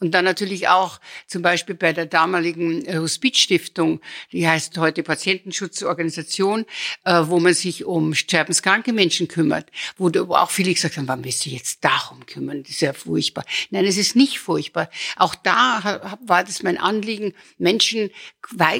Und 0.00 0.12
dann 0.12 0.24
natürlich 0.24 0.68
auch 0.68 0.98
zum 1.26 1.42
Beispiel 1.42 1.74
bei 1.74 1.92
der 1.92 2.06
damaligen 2.06 2.84
äh, 2.86 2.96
Hospizstiftung, 2.96 4.00
die 4.32 4.48
heißt 4.48 4.76
heute 4.78 5.02
Patientenschutzorganisation, 5.02 6.64
äh, 7.04 7.22
wo 7.24 7.38
man 7.38 7.52
sich 7.52 7.84
um 7.84 8.14
sterbenskranke 8.14 8.92
Menschen 8.92 9.28
kümmert, 9.28 9.70
wo 9.98 10.08
auch 10.34 10.50
viele 10.50 10.72
gesagt 10.72 10.96
haben, 10.96 11.06
warum 11.06 11.24
willst 11.24 11.44
du 11.44 11.50
jetzt 11.50 11.84
darum 11.84 12.24
kümmern? 12.24 12.62
Das 12.62 12.72
ist 12.72 12.80
ja 12.80 12.94
furchtbar. 12.94 13.44
Nein, 13.70 13.84
es 13.84 13.98
ist 13.98 14.16
nicht 14.16 14.38
furchtbar. 14.38 14.90
Auch 15.16 15.34
da 15.34 16.16
war 16.26 16.44
das 16.44 16.62
mein 16.62 16.78
Anliegen, 16.78 17.34
Menschen 17.58 18.10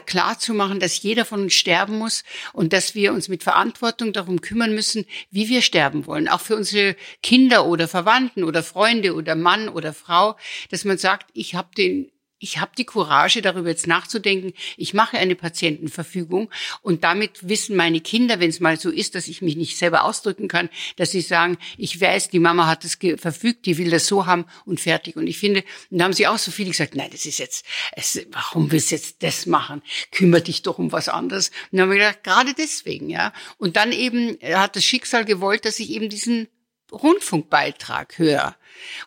klar 0.06 0.38
zu 0.38 0.54
machen, 0.54 0.80
dass 0.80 1.02
jeder 1.02 1.24
von 1.24 1.42
uns 1.42 1.54
sterben 1.54 1.98
muss 1.98 2.24
und 2.52 2.72
dass 2.72 2.94
wir 2.94 3.12
uns 3.12 3.28
mit 3.28 3.42
Verantwortung 3.42 4.12
darum 4.12 4.40
kümmern 4.40 4.74
müssen, 4.74 5.04
wie 5.30 5.48
wir 5.48 5.62
sterben 5.62 6.06
wollen. 6.06 6.28
Auch 6.28 6.40
für 6.40 6.56
unsere 6.56 6.96
Kinder 7.22 7.66
oder 7.66 7.88
Verwandten 7.88 8.44
oder 8.44 8.62
Freunde 8.62 9.14
oder 9.14 9.34
Mann 9.34 9.68
oder 9.68 9.92
Frau, 9.92 10.36
dass 10.70 10.84
man 10.84 10.98
sagt, 10.98 11.09
sagt, 11.10 11.30
ich 11.34 11.54
habe 11.54 11.70
den 11.76 12.10
ich 12.42 12.58
habe 12.58 12.72
die 12.76 12.86
Courage, 12.86 13.42
darüber 13.42 13.68
jetzt 13.68 13.86
nachzudenken. 13.86 14.54
Ich 14.78 14.94
mache 14.94 15.18
eine 15.18 15.36
Patientenverfügung 15.36 16.50
und 16.80 17.04
damit 17.04 17.46
wissen 17.46 17.76
meine 17.76 18.00
Kinder, 18.00 18.40
wenn 18.40 18.48
es 18.48 18.60
mal 18.60 18.80
so 18.80 18.88
ist, 18.88 19.14
dass 19.14 19.28
ich 19.28 19.42
mich 19.42 19.56
nicht 19.56 19.76
selber 19.76 20.04
ausdrücken 20.04 20.48
kann, 20.48 20.70
dass 20.96 21.10
sie 21.10 21.20
sagen, 21.20 21.58
ich 21.76 22.00
weiß, 22.00 22.30
die 22.30 22.38
Mama 22.38 22.66
hat 22.66 22.84
das 22.84 22.96
verfügt, 23.20 23.66
die 23.66 23.76
will 23.76 23.90
das 23.90 24.06
so 24.06 24.24
haben 24.24 24.46
und 24.64 24.80
fertig. 24.80 25.16
Und 25.16 25.26
ich 25.26 25.38
finde, 25.38 25.62
und 25.90 25.98
da 25.98 26.04
haben 26.04 26.14
sie 26.14 26.26
auch 26.26 26.38
so 26.38 26.50
viele 26.50 26.70
gesagt, 26.70 26.94
nein, 26.94 27.10
das 27.12 27.26
ist 27.26 27.38
jetzt, 27.38 27.66
es, 27.92 28.26
warum 28.30 28.72
willst 28.72 28.90
du 28.90 28.94
jetzt 28.94 29.22
das 29.22 29.44
machen? 29.44 29.82
Kümmere 30.10 30.40
dich 30.40 30.62
doch 30.62 30.78
um 30.78 30.92
was 30.92 31.10
anderes. 31.10 31.50
Und 31.70 31.78
dann 31.78 31.82
haben 31.82 31.90
wir 31.90 31.98
gedacht, 31.98 32.24
gerade 32.24 32.54
deswegen, 32.54 33.10
ja. 33.10 33.34
Und 33.58 33.76
dann 33.76 33.92
eben 33.92 34.38
hat 34.42 34.76
das 34.76 34.84
Schicksal 34.84 35.26
gewollt, 35.26 35.66
dass 35.66 35.78
ich 35.78 35.90
eben 35.90 36.08
diesen 36.08 36.48
Rundfunkbeitrag 36.92 38.18
höre. 38.18 38.56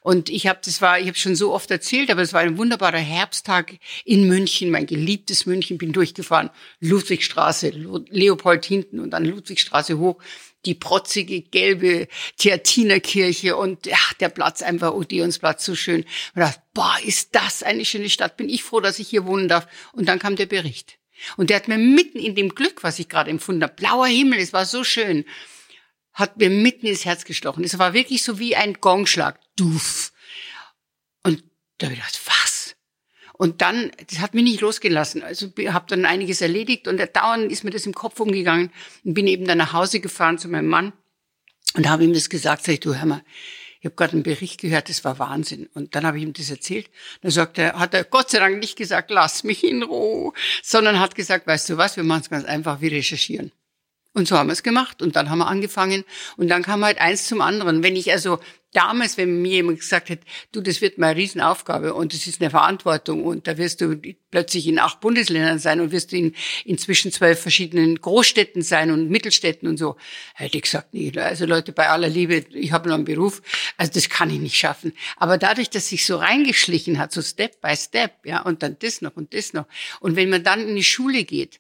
Und 0.02 0.30
ich 0.30 0.48
habe, 0.48 0.60
das 0.64 0.82
war, 0.82 1.00
ich 1.00 1.08
habe 1.08 1.18
schon 1.18 1.36
so 1.36 1.54
oft 1.54 1.72
erzählt, 1.72 2.12
aber 2.12 2.22
es 2.22 2.34
war 2.34 2.42
ein 2.42 2.58
wunderbarer 2.58 2.98
Herbsttag 2.98 3.74
in 4.06 4.28
München, 4.28 4.72
mein 4.72 4.86
geliebtes 4.86 5.46
München, 5.46 5.78
bin 5.78 5.94
durchgefahren, 5.94 6.50
Ludwigstraße, 6.80 7.70
Leopold 7.70 8.66
hinten 8.66 9.00
und 9.00 9.12
dann 9.12 9.26
Ludwigstraße 9.26 9.98
hoch, 9.98 10.22
die 10.66 10.76
protzige 10.76 11.42
gelbe 11.42 12.08
Theatinerkirche 12.38 13.56
und 13.58 13.86
ja, 13.86 13.98
der 14.20 14.30
Platz 14.30 14.62
einfach, 14.62 14.94
Odeonsplatz, 14.94 15.66
so 15.66 15.76
schön. 15.76 16.06
Und 16.36 16.42
dachte, 16.42 16.62
boah, 16.74 16.96
ist 17.04 17.36
das 17.36 17.64
eine 17.64 17.86
schöne 17.86 18.10
Stadt, 18.10 18.38
bin 18.38 18.50
ich 18.50 18.64
froh, 18.64 18.80
dass 18.80 19.00
ich 19.00 19.10
hier 19.10 19.26
wohnen 19.26 19.48
darf. 19.48 19.68
Und 19.92 20.08
dann 20.08 20.20
kam 20.20 20.36
der 20.36 20.46
Bericht. 20.46 20.98
Und 21.38 21.50
der 21.50 21.58
hat 21.58 21.68
mir 21.68 21.78
mitten 21.78 22.20
in 22.20 22.36
dem 22.36 22.56
Glück, 22.56 22.84
was 22.84 23.00
ich 23.00 23.10
gerade 23.10 23.30
empfunden 23.30 23.64
habe, 23.64 23.74
blauer 23.76 24.08
Himmel, 24.08 24.40
es 24.40 24.54
war 24.54 24.66
so 24.66 24.84
schön, 24.84 25.26
hat 26.14 26.38
mir 26.38 26.50
mitten 26.50 26.86
ins 26.86 27.06
Herz 27.06 27.26
gestochen. 27.26 27.64
Es 27.64 27.78
war 27.80 27.94
wirklich 27.94 28.24
so 28.24 28.40
wie 28.40 28.56
ein 28.56 28.80
Gongschlag. 28.80 29.40
Duff. 29.56 30.14
Und 31.24 31.44
da 31.78 31.88
habe 31.88 31.96
ich 31.96 32.00
gedacht, 32.00 32.22
was? 32.26 32.76
Und 33.34 33.62
dann, 33.62 33.92
das 34.10 34.20
hat 34.20 34.34
mich 34.34 34.44
nicht 34.44 34.62
losgelassen. 34.62 35.24
Also 35.24 35.52
habe 35.68 35.86
dann 35.88 36.06
einiges 36.06 36.42
erledigt 36.42 36.88
und 36.88 37.02
dauernd 37.16 37.52
ist 37.52 37.64
mir 37.64 37.72
das 37.72 37.86
im 37.86 37.94
Kopf 37.94 38.20
umgegangen 38.20 38.72
und 39.04 39.16
bin 39.16 39.28
eben 39.28 39.46
dann 39.46 39.58
nach 39.58 39.74
Hause 39.74 40.00
gefahren 40.00 40.38
zu 40.38 40.48
meinem 40.48 40.68
Mann 40.68 40.94
und 41.76 41.90
habe 41.90 42.04
ihm 42.04 42.14
das 42.14 42.30
gesagt. 42.30 42.64
Sag 42.64 42.74
ich, 42.74 42.80
du 42.80 42.96
hör 42.96 43.06
mal, 43.06 43.24
ich 43.80 43.86
habe 43.86 43.96
gerade 43.96 44.14
einen 44.14 44.24
Bericht 44.24 44.62
gehört, 44.62 44.88
das 44.88 45.04
war 45.04 45.20
Wahnsinn. 45.20 45.68
Und 45.74 45.96
dann 45.96 46.06
habe 46.06 46.18
ich 46.18 46.24
ihm 46.24 46.34
das 46.34 46.50
erzählt. 46.50 46.90
Dann 47.22 47.32
sagt 47.32 47.58
er, 47.58 47.80
hat 47.80 47.94
er 47.94 48.04
Gott 48.04 48.30
sei 48.30 48.40
Dank 48.40 48.60
nicht 48.60 48.78
gesagt, 48.78 49.12
lass 49.12 49.44
mich 49.44 49.64
in 49.64 49.84
Ruhe, 49.84 50.32
sondern 50.62 51.00
hat 51.00 51.16
gesagt, 51.16 51.48
weißt 51.48 51.70
du 51.70 51.78
was, 51.78 51.98
wir 51.98 52.04
machen 52.04 52.22
es 52.22 52.30
ganz 52.30 52.46
einfach, 52.46 52.82
wir 52.82 52.92
recherchieren. 52.92 53.52
Und 54.14 54.28
so 54.28 54.38
haben 54.38 54.48
wir 54.48 54.54
es 54.54 54.62
gemacht 54.62 55.02
und 55.02 55.16
dann 55.16 55.32
haben 55.32 55.40
wir 55.40 55.48
angefangen 55.48 56.04
und 56.38 56.48
dann 56.48 56.62
kam 56.62 56.86
halt 56.86 57.00
eins 57.00 57.28
zum 57.28 57.42
anderen. 57.42 57.82
Wenn 57.82 57.96
ich 57.96 58.12
also 58.12 58.40
damals, 58.74 59.18
wenn 59.18 59.42
mir 59.42 59.54
jemand 59.54 59.80
gesagt 59.80 60.10
hätte, 60.10 60.26
du, 60.52 60.62
das 60.62 60.82
wird 60.82 60.98
mal 60.98 61.08
eine 61.08 61.20
Riesenaufgabe 61.20 61.94
und 61.94 62.14
das 62.14 62.28
ist 62.28 62.42
eine 62.42 62.50
Verantwortung 62.50 63.24
und 63.24 63.48
da 63.48 63.58
wirst 63.58 63.82
du 63.82 64.00
plötzlich 64.32 64.68
in 64.68 64.80
acht 64.80 65.00
Bundesländern 65.00 65.60
sein 65.60 65.80
und 65.80 65.92
wirst 65.92 66.12
du 66.12 66.18
in, 66.18 66.36
inzwischen 66.66 67.12
zwölf 67.12 67.40
verschiedenen 67.40 68.02
Großstädten 68.02 68.62
sein 68.62 68.92
und 68.92 69.10
Mittelstädten 69.10 69.68
und 69.68 69.78
so, 69.78 69.96
hätte 70.36 70.58
ich 70.58 70.64
gesagt, 70.64 70.94
nee, 70.94 71.12
also 71.16 71.46
Leute, 71.46 71.72
bei 71.72 71.90
aller 71.90 72.10
Liebe, 72.10 72.44
ich 72.52 72.72
habe 72.72 72.90
noch 72.90 72.96
einen 72.96 73.06
Beruf, 73.06 73.42
also 73.78 73.92
das 73.94 74.10
kann 74.10 74.30
ich 74.30 74.40
nicht 74.40 74.58
schaffen. 74.58 74.94
Aber 75.18 75.38
dadurch, 75.38 75.70
dass 75.70 75.88
sich 75.88 76.06
so 76.06 76.18
reingeschlichen 76.18 77.00
hat, 77.00 77.12
so 77.12 77.22
Step 77.22 77.62
by 77.62 77.76
Step, 77.76 78.26
ja, 78.26 78.42
und 78.42 78.64
dann 78.64 78.78
das 78.80 79.02
noch 79.02 79.16
und 79.16 79.34
das 79.34 79.54
noch. 79.54 79.66
Und 80.00 80.16
wenn 80.16 80.30
man 80.30 80.44
dann 80.44 80.68
in 80.68 80.76
die 80.76 80.84
Schule 80.84 81.24
geht, 81.24 81.60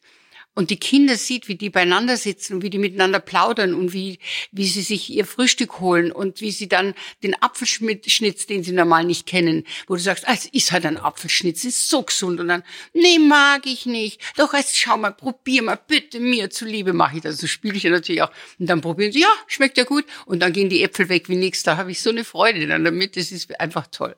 und 0.55 0.69
die 0.69 0.77
Kinder 0.77 1.15
sieht, 1.15 1.47
wie 1.47 1.55
die 1.55 1.69
beieinander 1.69 2.17
sitzen 2.17 2.55
und 2.55 2.61
wie 2.63 2.69
die 2.69 2.77
miteinander 2.77 3.19
plaudern 3.19 3.73
und 3.73 3.93
wie, 3.93 4.19
wie 4.51 4.67
sie 4.67 4.81
sich 4.81 5.09
ihr 5.09 5.25
Frühstück 5.25 5.79
holen 5.79 6.11
und 6.11 6.41
wie 6.41 6.51
sie 6.51 6.67
dann 6.67 6.93
den 7.23 7.35
Apfelschnitz, 7.41 8.45
den 8.45 8.63
sie 8.63 8.71
normal 8.71 9.03
nicht 9.03 9.25
kennen, 9.25 9.63
wo 9.87 9.95
du 9.95 10.01
sagst, 10.01 10.27
ah, 10.27 10.33
es 10.33 10.45
ist 10.45 10.71
halt 10.71 10.85
ein 10.85 10.97
Apfelschnitz, 10.97 11.63
ist 11.63 11.89
so 11.89 12.03
gesund 12.03 12.39
und 12.39 12.47
dann, 12.47 12.63
nee, 12.93 13.17
mag 13.19 13.65
ich 13.65 13.85
nicht. 13.85 14.21
Doch, 14.37 14.53
jetzt 14.53 14.77
schau 14.77 14.97
mal, 14.97 15.11
probier 15.11 15.63
mal, 15.63 15.79
bitte 15.87 16.19
mir 16.19 16.49
zuliebe 16.49 16.93
mache 16.93 17.17
ich 17.17 17.23
das. 17.23 17.37
So 17.37 17.47
spiele 17.47 17.75
ich 17.75 17.83
ja 17.83 17.91
natürlich 17.91 18.21
auch. 18.21 18.31
Und 18.59 18.67
dann 18.67 18.81
probieren 18.81 19.11
sie, 19.11 19.21
ja, 19.21 19.33
schmeckt 19.47 19.77
ja 19.77 19.83
gut. 19.85 20.05
Und 20.25 20.41
dann 20.41 20.53
gehen 20.53 20.69
die 20.69 20.83
Äpfel 20.83 21.09
weg 21.09 21.29
wie 21.29 21.35
nichts. 21.35 21.63
Da 21.63 21.77
habe 21.77 21.91
ich 21.91 22.01
so 22.01 22.11
eine 22.11 22.23
Freude 22.23 22.67
dann 22.67 22.83
damit. 22.83 23.17
Das 23.17 23.31
ist 23.31 23.59
einfach 23.59 23.87
toll. 23.87 24.15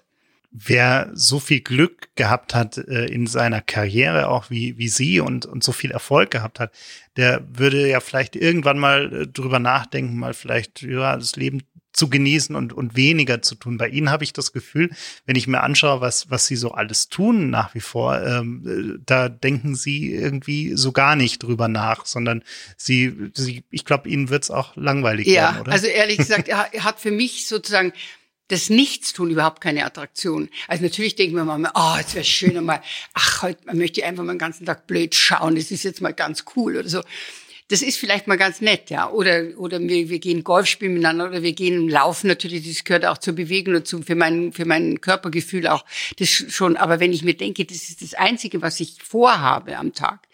Wer 0.57 1.11
so 1.13 1.39
viel 1.39 1.59
Glück 1.59 2.15
gehabt 2.15 2.55
hat 2.55 2.77
äh, 2.77 3.05
in 3.05 3.27
seiner 3.27 3.61
Karriere, 3.61 4.29
auch 4.29 4.49
wie, 4.49 4.77
wie 4.77 4.87
sie 4.87 5.19
und, 5.19 5.45
und 5.45 5.63
so 5.63 5.73
viel 5.73 5.91
Erfolg 5.91 6.31
gehabt 6.31 6.59
hat, 6.59 6.71
der 7.17 7.45
würde 7.51 7.87
ja 7.87 7.99
vielleicht 7.99 8.35
irgendwann 8.35 8.79
mal 8.79 9.13
äh, 9.13 9.27
drüber 9.27 9.59
nachdenken, 9.59 10.17
mal 10.17 10.33
vielleicht 10.33 10.81
ja, 10.81 11.17
das 11.17 11.35
Leben 11.35 11.63
zu 11.91 12.09
genießen 12.09 12.55
und, 12.55 12.73
und 12.73 12.95
weniger 12.95 13.41
zu 13.41 13.55
tun. 13.55 13.77
Bei 13.77 13.87
ihnen 13.87 14.09
habe 14.11 14.23
ich 14.23 14.33
das 14.33 14.51
Gefühl, 14.51 14.91
wenn 15.25 15.35
ich 15.35 15.47
mir 15.47 15.61
anschaue, 15.61 16.01
was, 16.01 16.29
was 16.29 16.45
sie 16.45 16.57
so 16.57 16.71
alles 16.71 17.07
tun 17.07 17.49
nach 17.49 17.73
wie 17.73 17.79
vor, 17.79 18.21
ähm, 18.21 19.01
da 19.05 19.29
denken 19.29 19.75
sie 19.75 20.13
irgendwie 20.13 20.75
so 20.75 20.91
gar 20.91 21.15
nicht 21.15 21.43
drüber 21.43 21.67
nach, 21.67 22.05
sondern 22.05 22.43
sie, 22.75 23.31
sie 23.33 23.63
ich 23.71 23.85
glaube, 23.85 24.09
ihnen 24.09 24.29
wird 24.29 24.43
es 24.43 24.51
auch 24.51 24.75
langweilig 24.75 25.27
ja, 25.27 25.53
werden, 25.53 25.61
oder? 25.61 25.71
Also 25.71 25.87
ehrlich 25.87 26.17
gesagt, 26.17 26.47
er 26.49 26.69
hat 26.83 26.99
für 26.99 27.11
mich 27.11 27.47
sozusagen 27.47 27.93
das 28.47 28.69
Nichtstun 28.69 29.31
überhaupt 29.31 29.61
keine 29.61 29.85
Attraktion. 29.85 30.49
Also 30.67 30.83
natürlich 30.83 31.15
denken 31.15 31.35
wir 31.35 31.45
mal, 31.45 31.71
oh, 31.73 31.97
jetzt 31.97 32.15
wäre 32.15 32.25
schön 32.25 32.63
mal, 32.63 32.81
ach, 33.13 33.41
heute 33.41 33.65
man 33.65 33.77
möchte 33.77 34.05
einfach 34.05 34.23
mal 34.23 34.33
den 34.33 34.39
ganzen 34.39 34.65
Tag 34.65 34.87
blöd 34.87 35.15
schauen, 35.15 35.55
das 35.55 35.71
ist 35.71 35.83
jetzt 35.83 36.01
mal 36.01 36.13
ganz 36.13 36.45
cool 36.55 36.77
oder 36.77 36.89
so 36.89 37.01
das 37.67 37.81
ist 37.81 37.97
vielleicht 37.97 38.27
mal 38.27 38.37
ganz 38.37 38.61
nett, 38.61 38.91
ja. 38.91 39.09
Oder, 39.09 39.57
oder 39.57 39.79
wir, 39.79 40.09
wir 40.09 40.19
gehen 40.19 40.43
Golf 40.43 40.67
spielen 40.67 40.93
miteinander 40.93 41.27
oder 41.29 41.41
wir 41.41 41.53
gehen 41.53 41.89
laufen 41.89 42.27
natürlich, 42.27 42.67
das 42.67 42.83
gehört 42.83 43.05
auch 43.05 43.17
zur 43.17 43.33
Bewegung 43.33 43.73
dazu, 43.73 44.03
für 44.03 44.13
mein, 44.13 44.53
für 44.53 44.65
mein 44.65 45.01
Körpergefühl 45.01 45.67
auch. 45.67 45.83
Das 46.17 46.29
schon, 46.29 46.77
aber 46.77 46.99
wenn 46.99 47.11
ich 47.11 47.23
mir 47.23 47.33
denke, 47.33 47.65
das 47.65 47.89
ist 47.89 48.03
das 48.03 48.13
Einzige, 48.13 48.61
was 48.61 48.79
ich 48.79 48.97
vorhabe 49.01 49.77
am 49.77 49.93
Tag, 49.93 50.27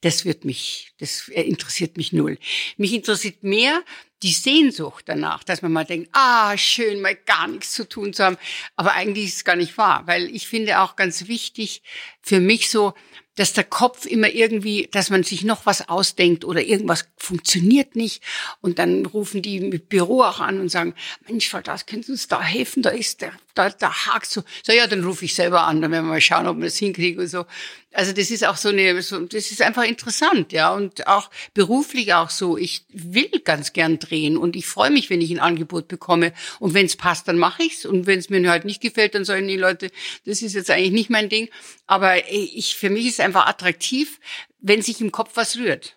das 0.00 0.24
wird 0.24 0.46
mich, 0.46 0.92
das 0.98 1.28
interessiert 1.28 1.98
mich 1.98 2.14
null. 2.14 2.38
Mich 2.78 2.94
interessiert 2.94 3.42
mehr, 3.42 3.82
die 4.22 4.32
Sehnsucht 4.32 5.04
danach, 5.06 5.44
dass 5.44 5.62
man 5.62 5.72
mal 5.72 5.84
denkt, 5.84 6.10
ah, 6.12 6.56
schön, 6.56 7.00
mal 7.00 7.16
gar 7.16 7.48
nichts 7.48 7.72
zu 7.72 7.88
tun 7.88 8.12
zu 8.12 8.24
haben. 8.24 8.36
Aber 8.76 8.92
eigentlich 8.92 9.26
ist 9.26 9.36
es 9.36 9.44
gar 9.44 9.56
nicht 9.56 9.78
wahr, 9.78 10.02
weil 10.06 10.34
ich 10.34 10.46
finde 10.46 10.80
auch 10.80 10.96
ganz 10.96 11.28
wichtig 11.28 11.82
für 12.20 12.40
mich 12.40 12.70
so, 12.70 12.94
dass 13.36 13.54
der 13.54 13.64
Kopf 13.64 14.04
immer 14.04 14.28
irgendwie, 14.28 14.88
dass 14.90 15.08
man 15.08 15.22
sich 15.22 15.44
noch 15.44 15.64
was 15.64 15.88
ausdenkt 15.88 16.44
oder 16.44 16.62
irgendwas 16.62 17.06
funktioniert 17.16 17.96
nicht. 17.96 18.22
Und 18.60 18.78
dann 18.78 19.06
rufen 19.06 19.40
die 19.40 19.60
mit 19.60 19.88
Büro 19.88 20.22
auch 20.22 20.40
an 20.40 20.60
und 20.60 20.68
sagen, 20.68 20.94
Mensch, 21.26 21.48
Frau 21.48 21.62
Glas, 21.62 21.86
können 21.86 22.02
Sie 22.02 22.12
uns 22.12 22.28
da 22.28 22.42
helfen? 22.42 22.82
Da 22.82 22.90
ist 22.90 23.22
der, 23.22 23.32
da, 23.54 23.70
da 23.70 24.06
hakt 24.06 24.26
so. 24.26 24.42
So, 24.62 24.72
ja, 24.72 24.86
dann 24.86 25.04
rufe 25.04 25.24
ich 25.24 25.34
selber 25.34 25.62
an, 25.62 25.80
dann 25.80 25.90
werden 25.90 26.04
wir 26.04 26.10
mal 26.10 26.20
schauen, 26.20 26.46
ob 26.48 26.58
wir 26.58 26.64
das 26.64 26.76
hinkriegen 26.76 27.22
und 27.22 27.28
so. 27.28 27.46
Also 27.92 28.12
das 28.12 28.30
ist 28.30 28.46
auch 28.46 28.56
so 28.56 28.68
eine, 28.68 29.02
so, 29.02 29.18
das 29.18 29.50
ist 29.50 29.62
einfach 29.62 29.82
interessant, 29.82 30.52
ja. 30.52 30.72
Und 30.72 31.08
auch 31.08 31.28
beruflich 31.54 32.14
auch 32.14 32.30
so. 32.30 32.56
Ich 32.56 32.84
will 32.88 33.30
ganz 33.44 33.72
gern 33.72 33.98
drehen 33.98 34.36
und 34.36 34.54
ich 34.54 34.66
freue 34.66 34.90
mich, 34.90 35.10
wenn 35.10 35.20
ich 35.20 35.30
ein 35.32 35.40
Angebot 35.40 35.88
bekomme. 35.88 36.32
Und 36.60 36.74
wenn 36.74 36.86
es 36.86 36.96
passt, 36.96 37.26
dann 37.26 37.36
mache 37.36 37.64
ich's. 37.64 37.84
Und 37.84 38.06
wenn 38.06 38.20
es 38.20 38.30
mir 38.30 38.48
halt 38.48 38.64
nicht 38.64 38.80
gefällt, 38.80 39.16
dann 39.16 39.24
sollen 39.24 39.48
die 39.48 39.56
Leute, 39.56 39.90
das 40.24 40.40
ist 40.40 40.54
jetzt 40.54 40.70
eigentlich 40.70 40.92
nicht 40.92 41.10
mein 41.10 41.28
Ding. 41.28 41.48
Aber 41.86 42.30
ich, 42.30 42.76
für 42.76 42.90
mich 42.90 43.06
ist 43.06 43.20
einfach 43.20 43.46
attraktiv, 43.46 44.20
wenn 44.60 44.82
sich 44.82 45.00
im 45.00 45.10
Kopf 45.10 45.32
was 45.34 45.56
rührt. 45.56 45.96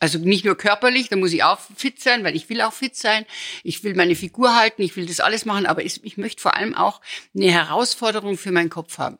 Also 0.00 0.18
nicht 0.18 0.46
nur 0.46 0.56
körperlich, 0.56 1.10
da 1.10 1.16
muss 1.16 1.32
ich 1.32 1.44
auch 1.44 1.60
fit 1.76 2.00
sein, 2.00 2.24
weil 2.24 2.34
ich 2.34 2.48
will 2.48 2.62
auch 2.62 2.72
fit 2.72 2.96
sein. 2.96 3.26
Ich 3.62 3.84
will 3.84 3.94
meine 3.94 4.16
Figur 4.16 4.56
halten, 4.56 4.82
ich 4.82 4.96
will 4.96 5.06
das 5.06 5.20
alles 5.20 5.44
machen, 5.44 5.66
aber 5.66 5.84
ich 5.84 6.16
möchte 6.16 6.40
vor 6.40 6.56
allem 6.56 6.74
auch 6.74 7.02
eine 7.34 7.52
Herausforderung 7.52 8.38
für 8.38 8.50
meinen 8.50 8.70
Kopf 8.70 8.96
haben. 8.96 9.18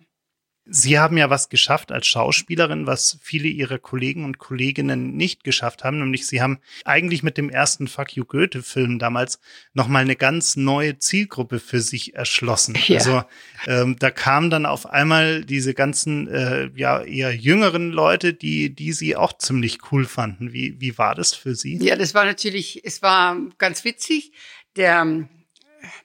Sie 0.72 1.00
haben 1.00 1.16
ja 1.16 1.30
was 1.30 1.48
geschafft 1.48 1.90
als 1.90 2.06
Schauspielerin, 2.06 2.86
was 2.86 3.18
viele 3.22 3.48
Ihrer 3.48 3.78
Kollegen 3.78 4.24
und 4.24 4.38
Kolleginnen 4.38 5.16
nicht 5.16 5.42
geschafft 5.42 5.82
haben, 5.82 5.98
nämlich 5.98 6.28
Sie 6.28 6.40
haben 6.40 6.60
eigentlich 6.84 7.24
mit 7.24 7.36
dem 7.36 7.50
ersten 7.50 7.88
Fuck 7.88 8.14
You 8.16 8.24
Goethe-Film 8.24 9.00
damals 9.00 9.40
nochmal 9.74 10.02
eine 10.02 10.14
ganz 10.14 10.54
neue 10.54 10.98
Zielgruppe 10.98 11.58
für 11.58 11.80
sich 11.80 12.14
erschlossen. 12.14 12.76
Ja. 12.86 12.98
Also 12.98 13.22
ähm, 13.66 13.96
da 13.98 14.10
kamen 14.10 14.50
dann 14.50 14.66
auf 14.66 14.86
einmal 14.86 15.44
diese 15.44 15.74
ganzen 15.74 16.28
äh, 16.28 16.70
ja 16.74 17.02
eher 17.02 17.34
jüngeren 17.34 17.90
Leute, 17.90 18.32
die 18.32 18.74
die 18.74 18.92
Sie 18.92 19.16
auch 19.16 19.36
ziemlich 19.36 19.78
cool 19.90 20.04
fanden. 20.04 20.52
Wie 20.52 20.80
wie 20.80 20.98
war 20.98 21.14
das 21.14 21.34
für 21.34 21.54
Sie? 21.54 21.78
Ja, 21.78 21.96
das 21.96 22.14
war 22.14 22.24
natürlich, 22.24 22.84
es 22.84 23.02
war 23.02 23.36
ganz 23.58 23.84
witzig. 23.84 24.32
Der 24.76 25.28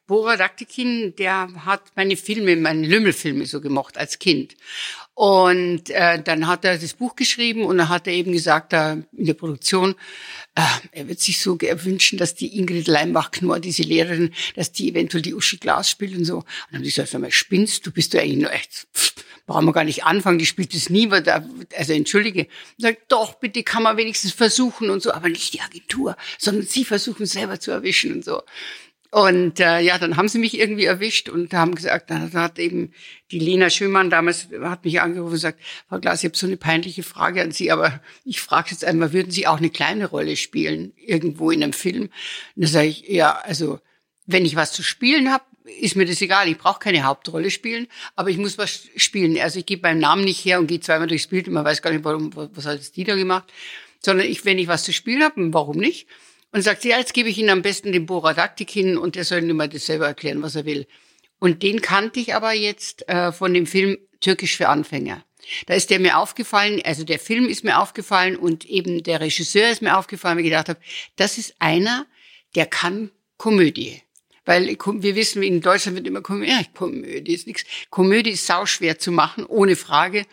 Bora 0.08 0.38
Daktikin, 0.38 1.16
der 1.16 1.50
hat 1.66 1.82
meine 1.96 2.18
Filme, 2.18 2.56
meine 2.56 2.86
Lümmelfilme 2.86 3.46
so 3.46 3.62
gemacht 3.62 3.98
als 3.98 4.20
Kind. 4.20 4.56
Und 5.14 5.90
äh, 5.92 6.22
dann 6.22 6.48
hat 6.48 6.66
er 6.66 6.78
das 6.78 6.94
Buch 6.94 7.16
geschrieben 7.16 7.64
und 7.64 7.78
dann 7.78 7.88
hat 7.88 8.06
er 8.06 8.14
eben 8.14 8.34
gesagt, 8.34 8.74
da 8.74 8.94
in 8.94 9.26
der 9.26 9.34
Produktion, 9.34 9.96
äh, 10.56 10.62
er 10.92 11.08
wird 11.08 11.22
sich 11.22 11.40
so 11.40 11.58
wünschen, 11.60 12.18
dass 12.18 12.36
die 12.36 12.58
Ingrid 12.58 12.88
Leimbach-Knorr, 12.88 13.60
diese 13.60 13.84
Lehrerin, 13.84 14.34
dass 14.56 14.74
die 14.74 14.90
eventuell 14.90 15.22
die 15.22 15.34
Uschi 15.34 15.58
Glas 15.58 15.90
spielt 15.90 16.18
und 16.18 16.26
so. 16.26 16.38
Und 16.38 16.46
dann 16.70 16.80
haben 16.80 16.84
die 16.84 16.92
gesagt, 16.92 17.18
mal 17.18 17.32
spinnst 17.32 17.86
du, 17.86 17.92
bist 17.92 18.14
du 18.14 18.20
eigentlich 18.20 18.42
nur 18.42 18.52
echt, 18.52 18.88
pff, 18.94 19.14
brauchen 19.46 19.66
wir 19.66 19.74
gar 19.74 19.84
nicht 19.84 20.04
anfangen, 20.04 20.40
die 20.40 20.46
spielt 20.46 20.74
es 20.74 20.90
nie, 20.90 21.10
weil 21.12 21.24
da, 21.24 21.46
also 21.78 21.94
entschuldige. 21.94 22.48
Sagt, 22.78 23.12
doch, 23.12 23.36
bitte 23.36 23.64
kann 23.64 23.84
man 23.84 23.98
wenigstens 23.98 24.34
versuchen 24.34 24.90
und 24.90 25.02
so, 25.02 25.14
aber 25.14 25.30
nicht 25.30 25.54
die 25.54 25.62
Agentur, 25.62 26.18
sondern 26.38 26.66
sie 26.66 26.84
versuchen 26.84 27.26
selber 27.26 27.60
zu 27.60 27.72
erwischen 27.72 28.14
und 28.14 28.26
so. 28.26 28.42
Und 29.16 29.62
äh, 29.62 29.80
ja, 29.80 29.98
dann 29.98 30.18
haben 30.18 30.28
sie 30.28 30.40
mich 30.40 30.60
irgendwie 30.60 30.84
erwischt 30.84 31.30
und 31.30 31.54
haben 31.54 31.74
gesagt, 31.74 32.10
dann 32.10 32.34
hat 32.34 32.60
eben 32.60 32.92
die 33.32 33.40
Lena 33.40 33.70
Schömann 33.70 34.10
damals 34.10 34.50
hat 34.62 34.84
mich 34.84 35.00
angerufen 35.00 35.28
und 35.28 35.36
gesagt, 35.36 35.62
Frau 35.88 36.00
Glas, 36.00 36.22
ich 36.22 36.26
habe 36.26 36.38
so 36.38 36.46
eine 36.46 36.58
peinliche 36.58 37.02
Frage 37.02 37.42
an 37.42 37.52
Sie, 37.52 37.72
aber 37.72 38.02
ich 38.26 38.42
frage 38.42 38.72
jetzt 38.72 38.84
einmal, 38.84 39.14
würden 39.14 39.32
Sie 39.32 39.48
auch 39.48 39.56
eine 39.56 39.70
kleine 39.70 40.08
Rolle 40.08 40.36
spielen 40.36 40.92
irgendwo 40.98 41.50
in 41.50 41.64
einem 41.64 41.72
Film? 41.72 42.02
Und 42.02 42.12
dann 42.58 42.68
sage 42.70 42.88
ich, 42.88 43.08
ja, 43.08 43.40
also 43.44 43.80
wenn 44.26 44.44
ich 44.44 44.58
was 44.58 44.74
zu 44.74 44.84
spielen 44.84 45.32
habe, 45.32 45.46
ist 45.80 45.96
mir 45.96 46.06
das 46.06 46.20
egal. 46.20 46.50
Ich 46.50 46.58
brauche 46.58 46.80
keine 46.80 47.06
Hauptrolle 47.06 47.52
spielen, 47.52 47.88
aber 48.18 48.32
ich 48.32 48.38
muss 48.38 48.58
was 48.58 48.90
spielen. 48.98 49.40
Also 49.40 49.60
ich 49.60 49.66
gebe 49.66 49.84
meinen 49.84 50.02
Namen 50.02 50.26
nicht 50.26 50.44
her 50.44 50.60
und 50.60 50.68
gehe 50.68 50.82
zweimal 50.82 51.08
durchs 51.08 51.28
Bild 51.28 51.48
und 51.48 51.54
man 51.54 51.64
weiß 51.64 51.82
gar 51.82 51.92
nicht, 51.92 52.04
warum, 52.04 52.36
was 52.36 52.66
hat 52.66 52.80
jetzt 52.80 52.98
die 52.98 53.06
da 53.06 53.16
gemacht, 53.16 53.46
sondern 54.02 54.28
ich, 54.28 54.44
wenn 54.44 54.60
ich 54.60 54.68
was 54.68 54.84
zu 54.84 54.92
spielen 54.92 55.24
habe, 55.24 55.54
warum 55.54 55.78
nicht? 55.78 56.06
Und 56.52 56.62
sagt 56.62 56.86
ja, 56.86 56.98
jetzt 56.98 57.14
gebe 57.14 57.30
ich 57.30 57.38
Ihnen 57.38 57.50
am 57.50 57.62
besten 57.62 57.92
den 57.92 58.06
Boradaktik 58.06 58.70
hin 58.70 58.98
und 58.98 59.16
der 59.16 59.26
soll 59.26 59.42
mal 59.54 59.70
das 59.70 59.86
selber 59.86 60.08
erklären, 60.08 60.42
was 60.42 60.56
er 60.56 60.66
will. 60.66 60.88
Und 61.40 61.64
den 61.64 61.82
kannte 61.82 62.20
ich 62.20 62.34
aber 62.34 62.54
jetzt 62.54 63.08
äh, 63.10 63.32
von 63.32 63.54
dem 63.54 63.68
Film 63.68 63.98
Türkisch 64.22 64.56
für 64.58 64.70
Anfänger. 64.70 65.24
Da 65.68 65.76
ist 65.76 65.90
der 65.90 66.00
mir 66.00 66.18
aufgefallen, 66.18 66.82
also 66.84 67.04
der 67.04 67.20
Film 67.20 67.48
ist 67.48 67.64
mir 67.64 67.80
aufgefallen 67.80 68.36
und 68.36 68.66
eben 68.66 69.04
der 69.04 69.22
Regisseur 69.22 69.70
ist 69.70 69.82
mir 69.82 69.98
aufgefallen, 69.98 70.38
weil 70.38 70.46
ich 70.46 70.50
gedacht 70.50 70.70
habe, 70.70 70.80
das 71.18 71.38
ist 71.38 71.56
einer, 71.60 72.08
der 72.56 72.66
kann 72.66 73.12
Komödie. 73.38 74.02
Weil 74.46 74.78
wir 74.78 75.16
wissen, 75.16 75.44
in 75.44 75.62
Deutschland 75.62 75.98
wird 75.98 76.08
immer 76.08 76.22
Komödie, 76.22 76.52
ja, 76.52 76.62
Komödie 76.74 77.34
ist 77.34 77.48
nichts. 77.48 77.64
Komödie 77.90 78.32
ist 78.32 78.46
sauschwer 78.46 79.00
zu 79.00 79.12
machen, 79.12 79.46
ohne 79.46 79.76
Frage. 79.76 80.26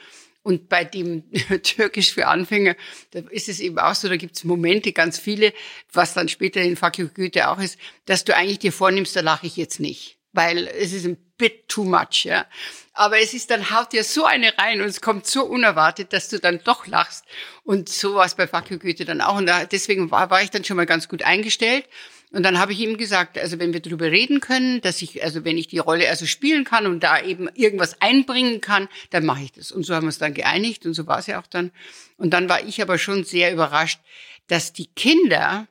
Und 0.42 0.68
bei 0.68 0.85
dem 0.85 1.24
Türkisch 1.62 2.12
für 2.12 2.26
Anfänger, 2.26 2.76
da 3.12 3.20
ist 3.31 3.48
es 3.48 3.61
eben 3.61 3.78
auch 3.78 3.94
so, 3.94 4.09
da 4.09 4.16
gibt 4.16 4.37
es 4.37 4.44
Momente, 4.44 4.92
ganz 4.92 5.18
viele, 5.18 5.52
was 5.92 6.14
dann 6.14 6.28
später 6.28 6.61
in 6.61 6.76
Goethe 7.14 7.48
auch 7.48 7.59
ist, 7.59 7.78
dass 8.07 8.24
du 8.24 8.35
eigentlich 8.35 8.59
dir 8.59 8.72
vornimmst, 8.72 9.14
da 9.14 9.20
lache 9.20 9.46
ich 9.46 9.57
jetzt 9.57 9.81
nicht. 9.81 10.18
Weil 10.33 10.66
es 10.66 10.92
ist 10.92 11.05
ein 11.05 11.18
bit 11.37 11.68
too 11.68 11.85
much, 11.85 12.24
ja. 12.24 12.46
Aber 12.94 13.18
es 13.18 13.35
ist 13.35 13.50
dann, 13.50 13.70
haut 13.70 13.92
dir 13.92 14.05
so 14.05 14.24
eine 14.24 14.57
rein 14.59 14.81
und 14.81 14.88
es 14.88 15.00
kommt 15.00 15.26
so 15.26 15.44
unerwartet, 15.44 16.12
dass 16.12 16.28
du 16.28 16.38
dann 16.38 16.61
doch 16.64 16.87
lachst. 16.87 17.24
Und 17.64 17.88
so 17.88 18.14
war 18.14 18.24
es 18.26 18.35
bei 18.35 18.46
Fakir 18.46 18.78
Goethe 18.78 19.05
dann 19.05 19.20
auch. 19.20 19.37
Und 19.37 19.46
da, 19.46 19.64
deswegen 19.64 20.11
war, 20.11 20.31
war 20.31 20.42
ich 20.42 20.50
dann 20.50 20.64
schon 20.64 20.76
mal 20.76 20.87
ganz 20.87 21.09
gut 21.09 21.22
eingestellt. 21.22 21.87
Und 22.33 22.45
dann 22.45 22.59
habe 22.59 22.73
ich 22.73 22.81
ihm 22.81 22.97
gesagt, 22.97 23.38
also 23.38 23.59
wenn 23.59 23.75
wir 23.75 23.81
darüber 23.81 24.11
reden 24.11 24.40
können, 24.40 24.81
dass 24.81 25.03
ich, 25.03 25.23
also 25.23 25.45
wenn 25.45 25.59
ich 25.59 25.68
die 25.68 25.79
Rolle 25.79 26.09
also 26.09 26.25
spielen 26.25 26.64
kann 26.64 26.87
und 26.87 27.03
da 27.03 27.21
eben 27.23 27.49
irgendwas 27.55 28.01
einbringen 28.01 28.62
kann, 28.62 28.88
dann 29.11 29.27
mache 29.27 29.42
ich 29.42 29.53
das. 29.53 29.71
Und 29.71 29.85
so 29.85 29.95
haben 29.95 30.05
wir 30.05 30.09
es 30.09 30.18
dann 30.18 30.33
geeinigt 30.33 30.87
und 30.87 30.95
so 30.95 31.07
war 31.07 31.18
es 31.18 31.27
ja 31.27 31.38
auch 31.38 31.47
dann. 31.47 31.73
Und 32.16 32.31
dann 32.31 32.49
war 32.49 32.66
ich 32.66 32.81
aber 32.81 32.97
schon 32.97 33.25
sehr 33.25 33.53
überrascht, 33.53 34.01
dass 34.47 34.73
die 34.73 34.87
Kinder, 34.87 35.68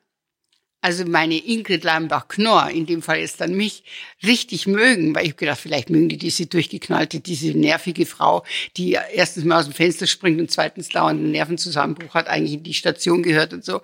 also 0.81 1.03
meine 1.03 1.35
Ingrid 1.35 1.83
Lambach-Knorr, 1.83 2.69
in 2.69 2.85
dem 2.85 3.01
Fall 3.01 3.21
jetzt 3.21 3.41
dann 3.41 3.55
mich, 3.55 3.83
richtig 4.23 4.67
mögen, 4.67 5.15
weil 5.15 5.25
ich 5.25 5.37
gedacht, 5.37 5.59
vielleicht 5.59 5.89
mögen 5.89 6.09
die 6.09 6.17
diese 6.17 6.45
durchgeknallte, 6.45 7.21
diese 7.21 7.57
nervige 7.57 8.05
Frau, 8.05 8.45
die 8.77 8.99
erstens 9.13 9.45
mal 9.45 9.59
aus 9.59 9.65
dem 9.65 9.73
Fenster 9.73 10.05
springt 10.05 10.39
und 10.39 10.51
zweitens 10.51 10.89
dauernd 10.89 11.21
einen 11.21 11.31
Nervenzusammenbruch 11.31 12.13
hat, 12.13 12.27
eigentlich 12.27 12.53
in 12.53 12.63
die 12.63 12.75
Station 12.75 13.23
gehört 13.23 13.51
und 13.51 13.65
so 13.65 13.81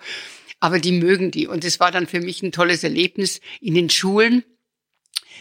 aber 0.59 0.79
die 0.79 0.91
mögen 0.91 1.31
die. 1.31 1.47
Und 1.47 1.63
es 1.63 1.79
war 1.79 1.91
dann 1.91 2.07
für 2.07 2.19
mich 2.19 2.41
ein 2.41 2.51
tolles 2.51 2.83
Erlebnis 2.83 3.41
in 3.61 3.75
den 3.75 3.89
Schulen 3.89 4.43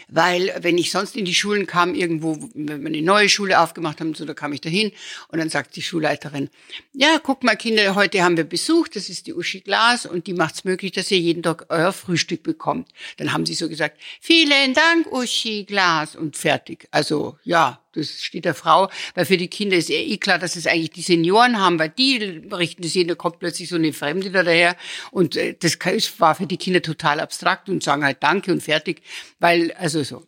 weil 0.09 0.53
wenn 0.61 0.77
ich 0.77 0.91
sonst 0.91 1.15
in 1.15 1.25
die 1.25 1.33
Schulen 1.33 1.67
kam, 1.67 1.93
irgendwo, 1.93 2.37
wenn 2.53 2.81
wir 2.81 2.87
eine 2.87 3.01
neue 3.01 3.29
Schule 3.29 3.59
aufgemacht 3.59 3.99
haben, 3.99 4.13
so, 4.13 4.25
da 4.25 4.33
kam 4.33 4.53
ich 4.53 4.61
dahin 4.61 4.91
und 5.27 5.39
dann 5.39 5.49
sagt 5.49 5.75
die 5.75 5.81
Schulleiterin, 5.81 6.49
ja, 6.93 7.19
guck 7.21 7.43
mal 7.43 7.55
Kinder, 7.55 7.95
heute 7.95 8.23
haben 8.23 8.37
wir 8.37 8.43
Besuch, 8.43 8.87
das 8.87 9.09
ist 9.09 9.27
die 9.27 9.33
Uschi 9.33 9.61
Glas 9.61 10.05
und 10.05 10.27
die 10.27 10.33
macht 10.33 10.55
es 10.55 10.63
möglich, 10.63 10.91
dass 10.93 11.11
ihr 11.11 11.19
jeden 11.19 11.43
Tag 11.43 11.65
euer 11.69 11.91
Frühstück 11.91 12.43
bekommt. 12.43 12.89
Dann 13.17 13.33
haben 13.33 13.45
sie 13.45 13.53
so 13.53 13.67
gesagt, 13.67 13.99
vielen 14.21 14.73
Dank 14.73 15.11
Uschi 15.11 15.65
Glas 15.65 16.15
und 16.15 16.37
fertig. 16.37 16.87
Also 16.91 17.37
ja, 17.43 17.81
das 17.97 18.23
steht 18.23 18.45
der 18.45 18.53
Frau, 18.53 18.89
weil 19.15 19.25
für 19.25 19.37
die 19.37 19.49
Kinder 19.49 19.77
ist 19.77 19.89
eh 19.89 20.17
klar, 20.17 20.39
dass 20.39 20.55
es 20.55 20.67
eigentlich 20.67 20.91
die 20.91 21.01
Senioren 21.01 21.59
haben, 21.59 21.79
weil 21.79 21.89
die 21.89 22.43
richten 22.51 22.83
das 22.83 22.93
hin, 22.93 23.07
da 23.07 23.15
kommt 23.15 23.39
plötzlich 23.39 23.69
so 23.69 23.75
eine 23.75 23.93
Fremde 23.93 24.31
da 24.31 24.43
daher 24.43 24.75
und 25.11 25.35
äh, 25.35 25.55
das 25.59 25.77
war 26.19 26.35
für 26.35 26.47
die 26.47 26.57
Kinder 26.57 26.81
total 26.81 27.19
abstrakt 27.19 27.69
und 27.69 27.83
sagen 27.83 28.03
halt 28.03 28.17
Danke 28.21 28.51
und 28.51 28.61
fertig, 28.61 29.01
weil, 29.39 29.71
also 29.73 30.03
so. 30.03 30.25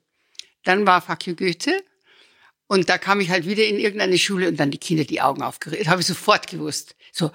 Dann 0.64 0.86
war 0.86 1.02
Fuck 1.02 1.28
you 1.28 1.36
Goethe 1.36 1.84
Und 2.68 2.90
da 2.90 2.98
kam 2.98 3.20
ich 3.22 3.30
halt 3.30 3.48
wieder 3.48 3.66
in 3.66 3.80
irgendeine 3.80 4.18
Schule 4.18 4.48
und 4.48 4.60
dann 4.60 4.72
die 4.72 4.78
Kinder 4.78 5.04
die 5.04 5.22
Augen 5.22 5.42
aufgerissen. 5.42 5.90
Habe 5.90 6.02
ich 6.02 6.08
sofort 6.08 6.48
gewusst. 6.48 6.96
So, 7.12 7.32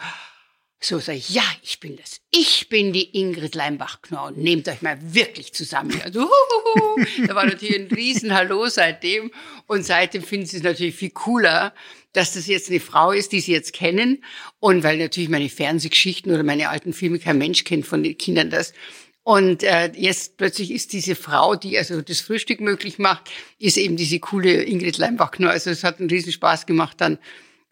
so 0.85 0.99
sage 0.99 1.19
ich, 1.19 1.31
ja, 1.31 1.45
ich 1.63 1.81
bin 1.81 1.97
das. 1.97 2.21
Ich 2.31 2.69
bin 2.69 2.93
die 2.93 3.19
Ingrid 3.19 3.55
Leimbach-Knorr. 3.55 4.33
Nehmt 4.33 4.69
euch 4.69 4.83
mal 4.83 4.99
wirklich 5.01 5.53
zusammen. 5.53 5.99
Also, 6.05 6.23
huhuhu. 6.23 7.05
da 7.27 7.35
war 7.35 7.47
natürlich 7.47 7.77
ein 7.77 7.89
Riesenhallo 7.89 8.69
seitdem. 8.69 9.31
Und 9.67 9.85
seitdem 9.85 10.23
finden 10.23 10.47
sie 10.47 10.59
es 10.59 10.63
natürlich 10.63 10.95
viel 10.95 11.11
cooler, 11.11 11.75
dass 12.13 12.35
das 12.35 12.47
jetzt 12.47 12.71
eine 12.71 12.81
Frau 12.81 13.13
ist, 13.13 13.33
die 13.33 13.41
sie 13.41 13.53
jetzt 13.53 13.73
kennen. 13.73 14.25
Und 14.61 14.83
weil 14.83 14.99
natürlich 14.99 15.31
meine 15.31 15.49
Fernsehgeschichten 15.49 16.33
oder 16.33 16.43
meine 16.43 16.69
alten 16.69 16.93
Filme 16.93 17.19
kein 17.19 17.39
Mensch 17.39 17.65
kennt 17.65 17.87
von 17.87 18.03
den 18.03 18.19
Kindern 18.19 18.51
das. 18.51 18.75
Und 19.23 19.63
äh, 19.63 19.91
jetzt 19.97 20.37
plötzlich 20.37 20.71
ist 20.71 20.93
diese 20.93 21.15
Frau, 21.15 21.57
die 21.57 21.79
also 21.79 22.03
das 22.03 22.21
Frühstück 22.21 22.61
möglich 22.61 22.99
macht, 22.99 23.31
ist 23.59 23.79
eben 23.79 23.97
diese 23.97 24.19
coole 24.19 24.63
Ingrid 24.63 24.99
Leimbach-Knorr. 24.99 25.51
Also 25.51 25.71
es 25.71 25.83
hat 25.83 25.99
einen 25.99 26.11
riesen 26.11 26.31
Spaß 26.31 26.67
gemacht 26.67 27.01
dann. 27.01 27.19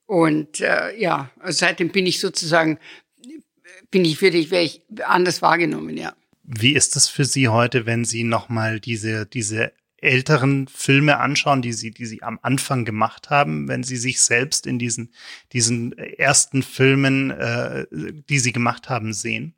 Und 0.06 0.60
äh, 0.60 0.98
ja, 0.98 1.30
also 1.38 1.58
seitdem 1.58 1.90
bin 1.90 2.06
ich 2.06 2.20
sozusagen, 2.20 2.78
bin 3.90 4.04
ich 4.04 4.20
wirklich, 4.20 4.50
wäre 4.50 4.64
ich 4.64 4.82
anders 5.04 5.42
wahrgenommen, 5.42 5.96
ja. 5.96 6.14
Wie 6.42 6.72
ist 6.72 6.96
es 6.96 7.08
für 7.08 7.24
Sie 7.24 7.48
heute, 7.48 7.86
wenn 7.86 8.04
Sie 8.04 8.24
nochmal 8.24 8.80
diese, 8.80 9.26
diese 9.26 9.72
älteren 9.98 10.66
Filme 10.66 11.18
anschauen, 11.18 11.62
die 11.62 11.72
Sie, 11.72 11.92
die 11.92 12.06
Sie 12.06 12.22
am 12.22 12.38
Anfang 12.42 12.84
gemacht 12.84 13.30
haben, 13.30 13.68
wenn 13.68 13.84
Sie 13.84 13.96
sich 13.96 14.20
selbst 14.20 14.66
in 14.66 14.78
diesen, 14.78 15.14
diesen 15.52 15.96
ersten 15.96 16.62
Filmen, 16.62 17.30
äh, 17.30 17.86
die 17.90 18.40
Sie 18.40 18.52
gemacht 18.52 18.88
haben, 18.88 19.12
sehen? 19.12 19.54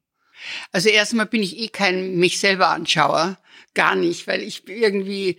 Also 0.73 0.91
erstmal 0.91 1.27
bin 1.27 1.43
ich 1.43 1.59
eh 1.59 1.69
kein 1.69 2.17
mich 2.17 2.39
selber 2.39 2.69
Anschauer, 2.69 3.39
gar 3.73 3.95
nicht, 3.95 4.27
weil 4.27 4.43
ich 4.43 4.69
irgendwie 4.69 5.39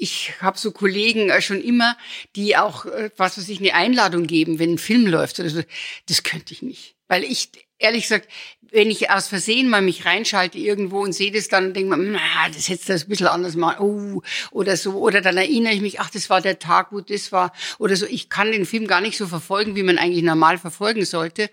ich 0.00 0.32
habe 0.40 0.58
so 0.58 0.72
Kollegen 0.72 1.30
äh, 1.30 1.42
schon 1.42 1.60
immer, 1.60 1.96
die 2.34 2.56
auch 2.56 2.86
äh, 2.86 3.10
was 3.16 3.36
weiß 3.36 3.48
ich 3.48 3.60
eine 3.60 3.74
Einladung 3.74 4.26
geben, 4.26 4.58
wenn 4.58 4.74
ein 4.74 4.78
Film 4.78 5.06
läuft 5.06 5.38
oder 5.38 5.50
so. 5.50 5.62
Das 6.08 6.22
könnte 6.22 6.54
ich 6.54 6.62
nicht, 6.62 6.96
weil 7.06 7.22
ich 7.24 7.50
ehrlich 7.78 8.02
gesagt, 8.04 8.28
wenn 8.72 8.90
ich 8.90 9.10
aus 9.10 9.26
Versehen 9.26 9.68
mal 9.68 9.82
mich 9.82 10.06
reinschalte 10.06 10.58
irgendwo 10.58 11.00
und 11.00 11.12
sehe 11.12 11.32
das 11.32 11.48
dann, 11.48 11.74
denke 11.74 11.90
man, 11.90 12.12
na, 12.12 12.48
das 12.54 12.68
hättest 12.68 12.88
du 12.88 12.92
ein 12.92 13.08
bisschen 13.08 13.26
anders 13.26 13.56
mal, 13.56 13.78
oh, 13.80 14.22
oder 14.52 14.76
so, 14.76 14.92
oder 14.98 15.20
dann 15.20 15.36
erinnere 15.36 15.74
ich 15.74 15.80
mich, 15.80 16.00
ach, 16.00 16.10
das 16.10 16.30
war 16.30 16.40
der 16.40 16.58
Tag, 16.58 16.92
wo 16.92 17.00
das 17.00 17.32
war, 17.32 17.52
oder 17.78 17.96
so. 17.96 18.06
Ich 18.06 18.28
kann 18.28 18.52
den 18.52 18.66
Film 18.66 18.86
gar 18.86 19.00
nicht 19.00 19.18
so 19.18 19.26
verfolgen, 19.26 19.74
wie 19.76 19.82
man 19.82 19.98
eigentlich 19.98 20.22
normal 20.22 20.58
verfolgen 20.58 21.04
sollte. 21.04 21.50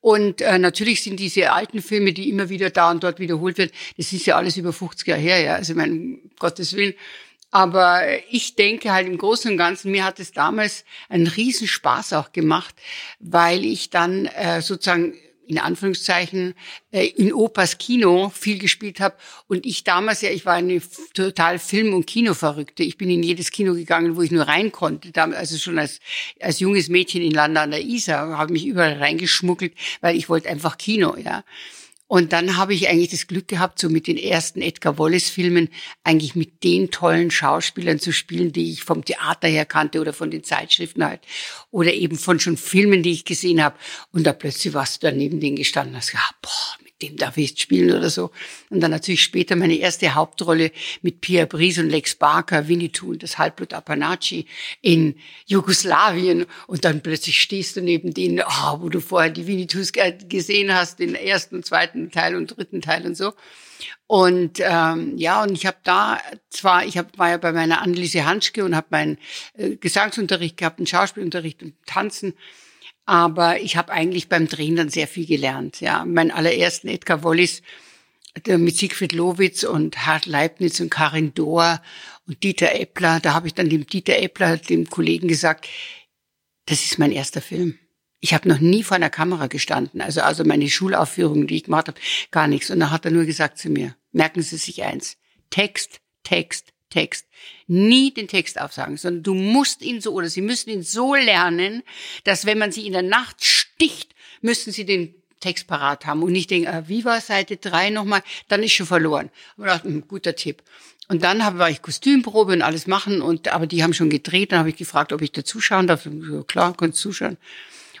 Und 0.00 0.40
äh, 0.40 0.58
natürlich 0.58 1.02
sind 1.02 1.18
diese 1.18 1.52
alten 1.52 1.80
Filme, 1.80 2.12
die 2.12 2.28
immer 2.28 2.48
wieder 2.48 2.70
da 2.70 2.90
und 2.90 3.02
dort 3.02 3.18
wiederholt 3.18 3.58
werden, 3.58 3.70
das 3.96 4.12
ist 4.12 4.26
ja 4.26 4.36
alles 4.36 4.56
über 4.56 4.72
50 4.72 5.06
Jahre 5.06 5.20
her, 5.20 5.40
ja. 5.40 5.54
Also, 5.54 5.74
mein 5.74 6.18
Gottes 6.38 6.74
Willen. 6.74 6.94
Aber 7.52 8.02
ich 8.30 8.56
denke 8.56 8.92
halt 8.92 9.06
im 9.06 9.18
Großen 9.18 9.50
und 9.50 9.58
Ganzen, 9.58 9.90
mir 9.90 10.04
hat 10.04 10.18
es 10.18 10.32
damals 10.32 10.84
einen 11.10 11.26
Riesenspaß 11.26 12.14
auch 12.14 12.32
gemacht, 12.32 12.74
weil 13.20 13.64
ich 13.64 13.90
dann 13.90 14.24
äh, 14.24 14.62
sozusagen 14.62 15.14
in 15.46 15.58
Anführungszeichen 15.58 16.54
äh, 16.92 17.06
in 17.08 17.32
Opas 17.32 17.76
Kino 17.76 18.30
viel 18.30 18.58
gespielt 18.58 19.00
habe 19.00 19.16
und 19.48 19.66
ich 19.66 19.84
damals 19.84 20.22
ja 20.22 20.30
ich 20.30 20.46
war 20.46 20.54
eine 20.54 20.80
total 21.12 21.58
Film- 21.58 21.92
und 21.92 22.06
Kinoverrückte. 22.06 22.84
Ich 22.84 22.96
bin 22.96 23.10
in 23.10 23.22
jedes 23.22 23.50
Kino 23.50 23.74
gegangen, 23.74 24.16
wo 24.16 24.22
ich 24.22 24.30
nur 24.30 24.48
rein 24.48 24.72
konnte. 24.72 25.12
Also 25.14 25.58
schon 25.58 25.78
als 25.78 26.00
als 26.40 26.60
junges 26.60 26.88
Mädchen 26.88 27.20
in 27.20 27.32
Landa 27.32 27.64
an 27.64 27.72
der 27.72 27.82
Isar 27.82 28.38
habe 28.38 28.52
mich 28.54 28.64
überall 28.64 28.94
reingeschmuggelt, 28.94 29.74
weil 30.00 30.16
ich 30.16 30.30
wollte 30.30 30.48
einfach 30.48 30.78
Kino, 30.78 31.16
ja. 31.16 31.44
Und 32.12 32.34
dann 32.34 32.58
habe 32.58 32.74
ich 32.74 32.90
eigentlich 32.90 33.08
das 33.08 33.26
Glück 33.26 33.48
gehabt, 33.48 33.78
so 33.78 33.88
mit 33.88 34.06
den 34.06 34.18
ersten 34.18 34.60
Edgar 34.60 34.98
Wallace-Filmen 34.98 35.70
eigentlich 36.04 36.34
mit 36.34 36.62
den 36.62 36.90
tollen 36.90 37.30
Schauspielern 37.30 37.98
zu 38.00 38.12
spielen, 38.12 38.52
die 38.52 38.70
ich 38.70 38.84
vom 38.84 39.02
Theater 39.02 39.48
her 39.48 39.64
kannte 39.64 39.98
oder 39.98 40.12
von 40.12 40.30
den 40.30 40.44
Zeitschriften 40.44 41.06
halt. 41.06 41.20
Oder 41.70 41.94
eben 41.94 42.18
von 42.18 42.38
schon 42.38 42.58
Filmen, 42.58 43.02
die 43.02 43.12
ich 43.12 43.24
gesehen 43.24 43.64
habe. 43.64 43.78
Und 44.12 44.26
da 44.26 44.34
plötzlich 44.34 44.74
warst 44.74 45.02
du 45.02 45.06
da 45.06 45.16
neben 45.16 45.40
denen 45.40 45.56
gestanden 45.56 45.94
und 45.94 46.00
hast 46.00 46.10
gedacht, 46.10 46.34
boah, 46.42 46.81
dem 47.02 47.16
darf 47.16 47.36
ich 47.36 47.50
jetzt 47.50 47.60
spielen 47.60 47.96
oder 47.96 48.10
so. 48.10 48.30
Und 48.70 48.80
dann 48.80 48.90
natürlich 48.90 49.22
später 49.22 49.56
meine 49.56 49.76
erste 49.76 50.14
Hauptrolle 50.14 50.70
mit 51.02 51.20
Pia 51.20 51.46
Bries 51.46 51.78
und 51.78 51.90
Lex 51.90 52.14
Barker, 52.14 52.68
Winnetou 52.68 53.10
und 53.10 53.22
das 53.22 53.38
Halbblut 53.38 53.74
Apanachi 53.74 54.46
in 54.80 55.16
Jugoslawien. 55.46 56.46
Und 56.66 56.84
dann 56.84 57.02
plötzlich 57.02 57.40
stehst 57.40 57.76
du 57.76 57.80
neben 57.80 58.14
denen, 58.14 58.40
oh, 58.40 58.80
wo 58.80 58.88
du 58.88 59.00
vorher 59.00 59.30
die 59.30 59.46
Winnetous 59.46 59.92
gesehen 60.28 60.74
hast, 60.74 60.98
den 60.98 61.14
ersten, 61.14 61.62
zweiten 61.62 62.10
Teil 62.10 62.36
und 62.36 62.56
dritten 62.56 62.80
Teil 62.80 63.04
und 63.06 63.16
so. 63.16 63.32
Und 64.06 64.60
ähm, 64.60 65.16
ja, 65.16 65.42
und 65.42 65.52
ich 65.52 65.66
habe 65.66 65.78
da 65.84 66.20
zwar, 66.50 66.84
ich 66.84 66.98
hab, 66.98 67.18
war 67.18 67.30
ja 67.30 67.38
bei 67.38 67.52
meiner 67.52 67.80
Anneliese 67.80 68.24
Hanschke 68.24 68.64
und 68.64 68.76
habe 68.76 68.88
meinen 68.90 69.18
äh, 69.54 69.76
Gesangsunterricht 69.76 70.56
gehabt, 70.56 70.78
einen 70.78 70.86
Schauspielunterricht 70.86 71.62
und 71.62 71.74
Tanzen. 71.86 72.34
Aber 73.12 73.60
ich 73.60 73.76
habe 73.76 73.92
eigentlich 73.92 74.30
beim 74.30 74.48
Drehen 74.48 74.74
dann 74.74 74.88
sehr 74.88 75.06
viel 75.06 75.26
gelernt. 75.26 75.82
Ja, 75.82 76.06
mein 76.06 76.30
allerersten 76.30 76.88
Edgar 76.88 77.22
Wallis 77.22 77.60
mit 78.46 78.74
Siegfried 78.74 79.12
Lowitz 79.12 79.64
und 79.64 80.06
Hart 80.06 80.24
Leibniz 80.24 80.80
und 80.80 80.88
Karin 80.88 81.34
Dohr 81.34 81.82
und 82.26 82.42
Dieter 82.42 82.74
Eppler. 82.74 83.20
Da 83.20 83.34
habe 83.34 83.48
ich 83.48 83.52
dann 83.52 83.68
dem 83.68 83.86
Dieter 83.86 84.16
Eppler, 84.16 84.56
dem 84.56 84.88
Kollegen, 84.88 85.28
gesagt, 85.28 85.68
das 86.64 86.86
ist 86.86 86.98
mein 86.98 87.12
erster 87.12 87.42
Film. 87.42 87.78
Ich 88.20 88.32
habe 88.32 88.48
noch 88.48 88.60
nie 88.60 88.82
vor 88.82 88.94
einer 88.94 89.10
Kamera 89.10 89.46
gestanden, 89.46 90.00
also 90.00 90.22
also 90.22 90.42
meine 90.44 90.70
Schulaufführungen, 90.70 91.46
die 91.46 91.56
ich 91.56 91.64
gemacht 91.64 91.88
habe, 91.88 92.00
gar 92.30 92.46
nichts. 92.46 92.70
Und 92.70 92.80
dann 92.80 92.92
hat 92.92 93.04
er 93.04 93.10
nur 93.10 93.26
gesagt 93.26 93.58
zu 93.58 93.68
mir: 93.68 93.94
Merken 94.12 94.40
Sie 94.40 94.56
sich 94.56 94.84
eins: 94.84 95.18
Text, 95.50 96.00
Text, 96.22 96.71
Text. 96.92 97.26
Nie 97.66 98.12
den 98.12 98.28
Text 98.28 98.60
aufsagen, 98.60 98.96
sondern 98.96 99.22
du 99.22 99.34
musst 99.34 99.82
ihn 99.82 100.00
so 100.00 100.12
oder 100.12 100.28
sie 100.28 100.42
müssen 100.42 100.70
ihn 100.70 100.82
so 100.82 101.14
lernen, 101.14 101.82
dass 102.24 102.44
wenn 102.44 102.58
man 102.58 102.70
sie 102.70 102.86
in 102.86 102.92
der 102.92 103.02
Nacht 103.02 103.44
sticht, 103.44 104.14
müssen 104.42 104.72
sie 104.72 104.84
den 104.84 105.14
Text 105.40 105.66
parat 105.66 106.06
haben 106.06 106.22
und 106.22 106.32
nicht 106.32 106.50
denken, 106.50 106.68
ah, 106.68 106.84
wie 106.86 107.04
war 107.04 107.20
Seite 107.20 107.56
drei 107.56 107.90
nochmal, 107.90 108.22
dann 108.48 108.62
ist 108.62 108.72
schon 108.72 108.86
verloren. 108.86 109.30
Und 109.56 109.66
dachte, 109.66 109.88
hm, 109.88 110.06
guter 110.06 110.36
Tipp. 110.36 110.62
Und 111.08 111.24
dann 111.24 111.44
habe, 111.44 111.70
ich 111.70 111.82
Kostümprobe 111.82 112.52
und 112.52 112.62
alles 112.62 112.86
machen 112.86 113.22
und 113.22 113.48
aber 113.48 113.66
die 113.66 113.82
haben 113.82 113.94
schon 113.94 114.10
gedreht. 114.10 114.52
Dann 114.52 114.60
habe 114.60 114.70
ich 114.70 114.76
gefragt, 114.76 115.12
ob 115.12 115.20
ich 115.20 115.32
da 115.32 115.44
zuschauen 115.44 115.86
darf. 115.86 116.04
So, 116.04 116.44
klar, 116.44 116.74
kannst 116.76 117.00
zuschauen. 117.00 117.38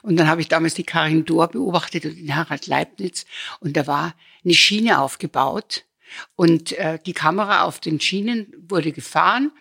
Und 0.02 0.16
dann 0.16 0.28
habe 0.28 0.40
ich 0.40 0.48
damals 0.48 0.74
die 0.74 0.84
Karin 0.84 1.24
Dohr 1.24 1.48
beobachtet 1.48 2.04
und 2.04 2.16
den 2.16 2.34
Harald 2.34 2.66
Leibniz 2.66 3.24
und 3.60 3.76
da 3.76 3.86
war 3.86 4.14
eine 4.44 4.54
Schiene 4.54 5.00
aufgebaut 5.00 5.84
und 6.36 6.72
äh, 6.72 6.98
die 7.04 7.12
Kamera 7.12 7.62
auf 7.62 7.80
den 7.80 8.00
Schienen 8.00 8.52
wurde 8.68 8.92
gefahren 8.92 9.52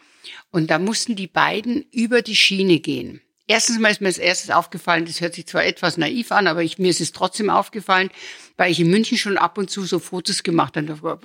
und 0.52 0.70
da 0.70 0.80
mussten 0.80 1.16
die 1.16 1.28
beiden 1.28 1.86
über 1.92 2.22
die 2.22 2.36
Schiene 2.36 2.80
gehen. 2.80 3.22
Erstens 3.52 3.80
mal 3.80 3.90
ist 3.90 4.00
mir 4.00 4.08
als 4.08 4.18
erstes 4.18 4.50
aufgefallen, 4.50 5.04
das 5.04 5.20
hört 5.20 5.34
sich 5.34 5.46
zwar 5.46 5.66
etwas 5.66 5.98
naiv 5.98 6.32
an, 6.32 6.48
aber 6.48 6.64
ich, 6.64 6.78
mir 6.78 6.90
ist 6.90 7.02
es 7.02 7.12
trotzdem 7.12 7.50
aufgefallen, 7.50 8.10
weil 8.56 8.72
ich 8.72 8.80
in 8.80 8.90
München 8.90 9.18
schon 9.18 9.38
ab 9.38 9.58
und 9.58 9.70
zu 9.70 9.84
so 9.84 10.00
Fotos 10.00 10.44
gemacht 10.44 10.78
habe. 10.78 11.20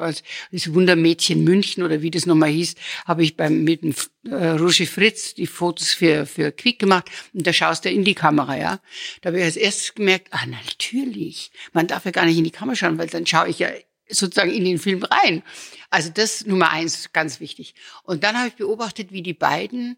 Das 0.50 0.74
Wundermädchen 0.74 1.44
München 1.44 1.84
oder 1.84 2.02
wie 2.02 2.10
das 2.10 2.26
nochmal 2.26 2.48
hieß, 2.48 2.74
habe 3.04 3.22
ich 3.22 3.36
beim, 3.36 3.62
mit 3.62 3.82
dem 3.82 3.94
äh, 4.24 4.48
Roger 4.48 4.86
Fritz 4.86 5.34
die 5.34 5.46
Fotos 5.46 5.92
für, 5.92 6.26
für 6.26 6.50
Quick 6.50 6.80
gemacht 6.80 7.08
und 7.32 7.46
da 7.46 7.52
schaust 7.52 7.84
du 7.84 7.90
in 7.90 8.02
die 8.02 8.16
Kamera, 8.16 8.56
ja. 8.56 8.80
Da 9.20 9.28
habe 9.28 9.38
ich 9.38 9.44
als 9.44 9.56
erstes 9.56 9.94
gemerkt, 9.94 10.26
ah, 10.32 10.46
natürlich, 10.46 11.52
man 11.74 11.86
darf 11.86 12.06
ja 12.06 12.10
gar 12.10 12.24
nicht 12.24 12.38
in 12.38 12.44
die 12.44 12.50
Kamera 12.50 12.74
schauen, 12.74 12.98
weil 12.98 13.06
dann 13.06 13.24
schaue 13.24 13.50
ich 13.50 13.60
ja 13.60 13.68
sozusagen 14.08 14.52
in 14.52 14.64
den 14.64 14.78
Film 14.78 15.02
rein. 15.02 15.42
Also 15.90 16.10
das 16.10 16.46
Nummer 16.46 16.70
eins, 16.70 17.12
ganz 17.12 17.40
wichtig. 17.40 17.74
Und 18.02 18.24
dann 18.24 18.36
habe 18.36 18.48
ich 18.48 18.54
beobachtet, 18.54 19.12
wie 19.12 19.22
die 19.22 19.34
beiden 19.34 19.96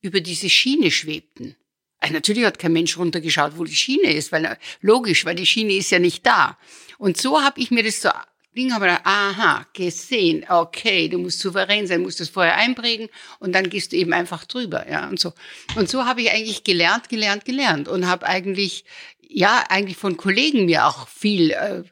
über 0.00 0.20
diese 0.20 0.48
Schiene 0.48 0.90
schwebten. 0.90 1.56
Also 2.00 2.14
natürlich 2.14 2.44
hat 2.44 2.58
kein 2.58 2.72
Mensch 2.72 2.96
runtergeschaut, 2.96 3.58
wo 3.58 3.64
die 3.64 3.74
Schiene 3.74 4.12
ist, 4.12 4.30
weil 4.30 4.56
logisch, 4.80 5.24
weil 5.24 5.34
die 5.34 5.46
Schiene 5.46 5.74
ist 5.74 5.90
ja 5.90 5.98
nicht 5.98 6.24
da. 6.24 6.56
Und 6.98 7.16
so 7.16 7.42
habe 7.42 7.60
ich 7.60 7.70
mir 7.70 7.82
das 7.82 8.00
so 8.00 8.10
Ding 8.58 8.72
habe 8.72 8.86
gedacht, 8.86 9.02
aha, 9.04 9.66
gesehen, 9.72 10.44
okay, 10.48 11.08
du 11.08 11.18
musst 11.18 11.38
souverän 11.38 11.86
sein, 11.86 12.02
musst 12.02 12.18
das 12.18 12.28
vorher 12.28 12.56
einprägen 12.56 13.08
und 13.38 13.54
dann 13.54 13.70
gehst 13.70 13.92
du 13.92 13.96
eben 13.96 14.12
einfach 14.12 14.44
drüber, 14.46 14.84
ja 14.90 15.08
und 15.08 15.20
so. 15.20 15.32
Und 15.76 15.88
so 15.88 16.04
habe 16.04 16.22
ich 16.22 16.32
eigentlich 16.32 16.64
gelernt, 16.64 17.08
gelernt, 17.08 17.44
gelernt 17.44 17.88
und 17.88 18.08
habe 18.08 18.26
eigentlich 18.26 18.84
ja 19.20 19.64
eigentlich 19.68 19.96
von 19.96 20.16
Kollegen 20.16 20.64
mir 20.64 20.86
auch 20.86 21.06
viel 21.08 21.52
äh, 21.52 21.84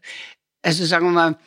also 0.66 0.84
sagen 0.84 1.06
wir 1.06 1.12
mal, 1.12 1.38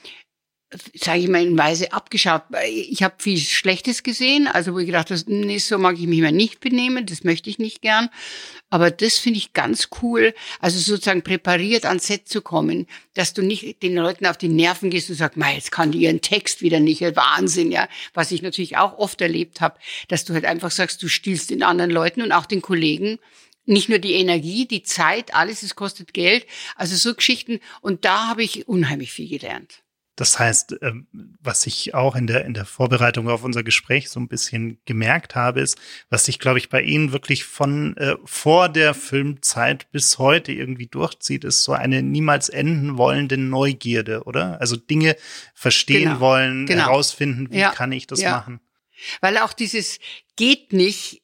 sage 0.94 1.20
ich 1.20 1.28
mal 1.28 1.44
in 1.44 1.58
Weise 1.58 1.92
abgeschaut. 1.92 2.44
Ich 2.68 3.04
habe 3.04 3.16
viel 3.18 3.38
Schlechtes 3.38 4.04
gesehen, 4.04 4.48
also 4.48 4.74
wo 4.74 4.80
ich 4.80 4.86
gedacht 4.86 5.10
habe, 5.10 5.22
nee, 5.28 5.58
so 5.58 5.78
mag 5.78 5.98
ich 6.00 6.06
mich 6.06 6.22
mal 6.22 6.32
nicht 6.32 6.60
benehmen, 6.60 7.06
das 7.06 7.24
möchte 7.24 7.50
ich 7.50 7.58
nicht 7.58 7.82
gern. 7.82 8.10
Aber 8.70 8.92
das 8.92 9.18
finde 9.18 9.40
ich 9.40 9.54
ganz 9.54 9.90
cool, 10.02 10.34
also 10.60 10.80
sozusagen 10.80 11.24
präpariert 11.24 11.86
ans 11.86 12.08
Set 12.08 12.30
zu 12.30 12.42
kommen, 12.42 12.86
dass 13.16 13.34
du 13.34 13.42
nicht 13.42 13.82
den 13.82 13.96
Leuten 13.96 14.26
auf 14.28 14.38
die 14.38 14.48
Nerven 14.48 14.90
gehst 14.90 15.10
und 15.10 15.16
sagst, 15.16 15.38
mal 15.38 15.54
jetzt 15.54 15.72
kann 15.72 15.92
die 15.92 16.00
ihren 16.00 16.22
Text 16.22 16.62
wieder 16.62 16.80
nicht, 16.80 17.02
Wahnsinn, 17.02 17.72
ja. 17.72 17.90
Was 18.14 18.32
ich 18.32 18.42
natürlich 18.42 18.78
auch 18.78 19.00
oft 19.00 19.20
erlebt 19.22 19.60
habe, 19.60 19.80
dass 20.08 20.24
du 20.24 20.34
halt 20.34 20.46
einfach 20.46 20.72
sagst, 20.72 21.02
du 21.04 21.10
stiehlst 21.10 21.50
den 21.50 21.64
anderen 21.64 21.92
Leuten 21.92 22.22
und 22.22 22.32
auch 22.32 22.46
den 22.46 22.62
Kollegen 22.62 23.18
nicht 23.70 23.90
nur 23.90 24.00
die 24.00 24.14
Energie, 24.14 24.68
die 24.68 24.84
Zeit, 24.84 25.34
alles, 25.34 25.64
es 25.64 25.76
kostet 25.76 26.14
Geld. 26.14 26.46
Also 26.76 26.96
so 26.96 27.14
Geschichten. 27.16 27.60
Und 27.82 28.04
da 28.06 28.28
habe 28.28 28.44
ich 28.44 28.68
unheimlich 28.68 29.12
viel 29.12 29.30
gelernt. 29.30 29.84
Das 30.16 30.38
heißt, 30.38 30.76
ähm, 30.82 31.08
was 31.40 31.66
ich 31.66 31.94
auch 31.94 32.14
in 32.18 32.28
der, 32.28 32.44
in 32.44 32.54
der 32.54 32.66
Vorbereitung 32.66 33.30
auf 33.30 33.46
unser 33.46 33.64
Gespräch 33.64 34.10
so 34.10 34.20
ein 34.20 34.28
bisschen 34.28 34.78
gemerkt 34.84 35.36
habe, 35.36 35.62
ist, 35.62 35.78
was 36.10 36.26
sich, 36.26 36.40
glaube 36.40 36.58
ich, 36.60 36.68
bei 36.68 36.82
Ihnen 36.82 37.14
wirklich 37.14 37.46
von 37.46 37.96
äh, 37.96 38.18
vor 38.26 38.68
der 38.68 38.94
Filmzeit 38.94 39.90
bis 39.94 40.18
heute 40.18 40.52
irgendwie 40.52 40.88
durchzieht, 40.88 41.46
ist 41.46 41.64
so 41.64 41.72
eine 41.72 42.04
niemals 42.04 42.50
enden 42.50 42.98
wollende 42.98 43.38
Neugierde, 43.38 44.24
oder? 44.26 44.60
Also 44.60 44.76
Dinge 44.76 45.16
verstehen 45.54 46.04
Genau. 46.10 46.20
wollen, 46.20 46.66
Genau. 46.66 46.82
herausfinden, 46.88 47.50
wie 47.52 47.60
Ja. 47.60 47.72
kann 47.72 47.94
ich 47.94 48.06
das 48.06 48.20
Ja. 48.20 48.32
machen? 48.32 48.60
Weil 49.22 49.38
auch 49.38 49.54
dieses 49.54 50.00
geht 50.36 50.74
nicht, 50.74 51.22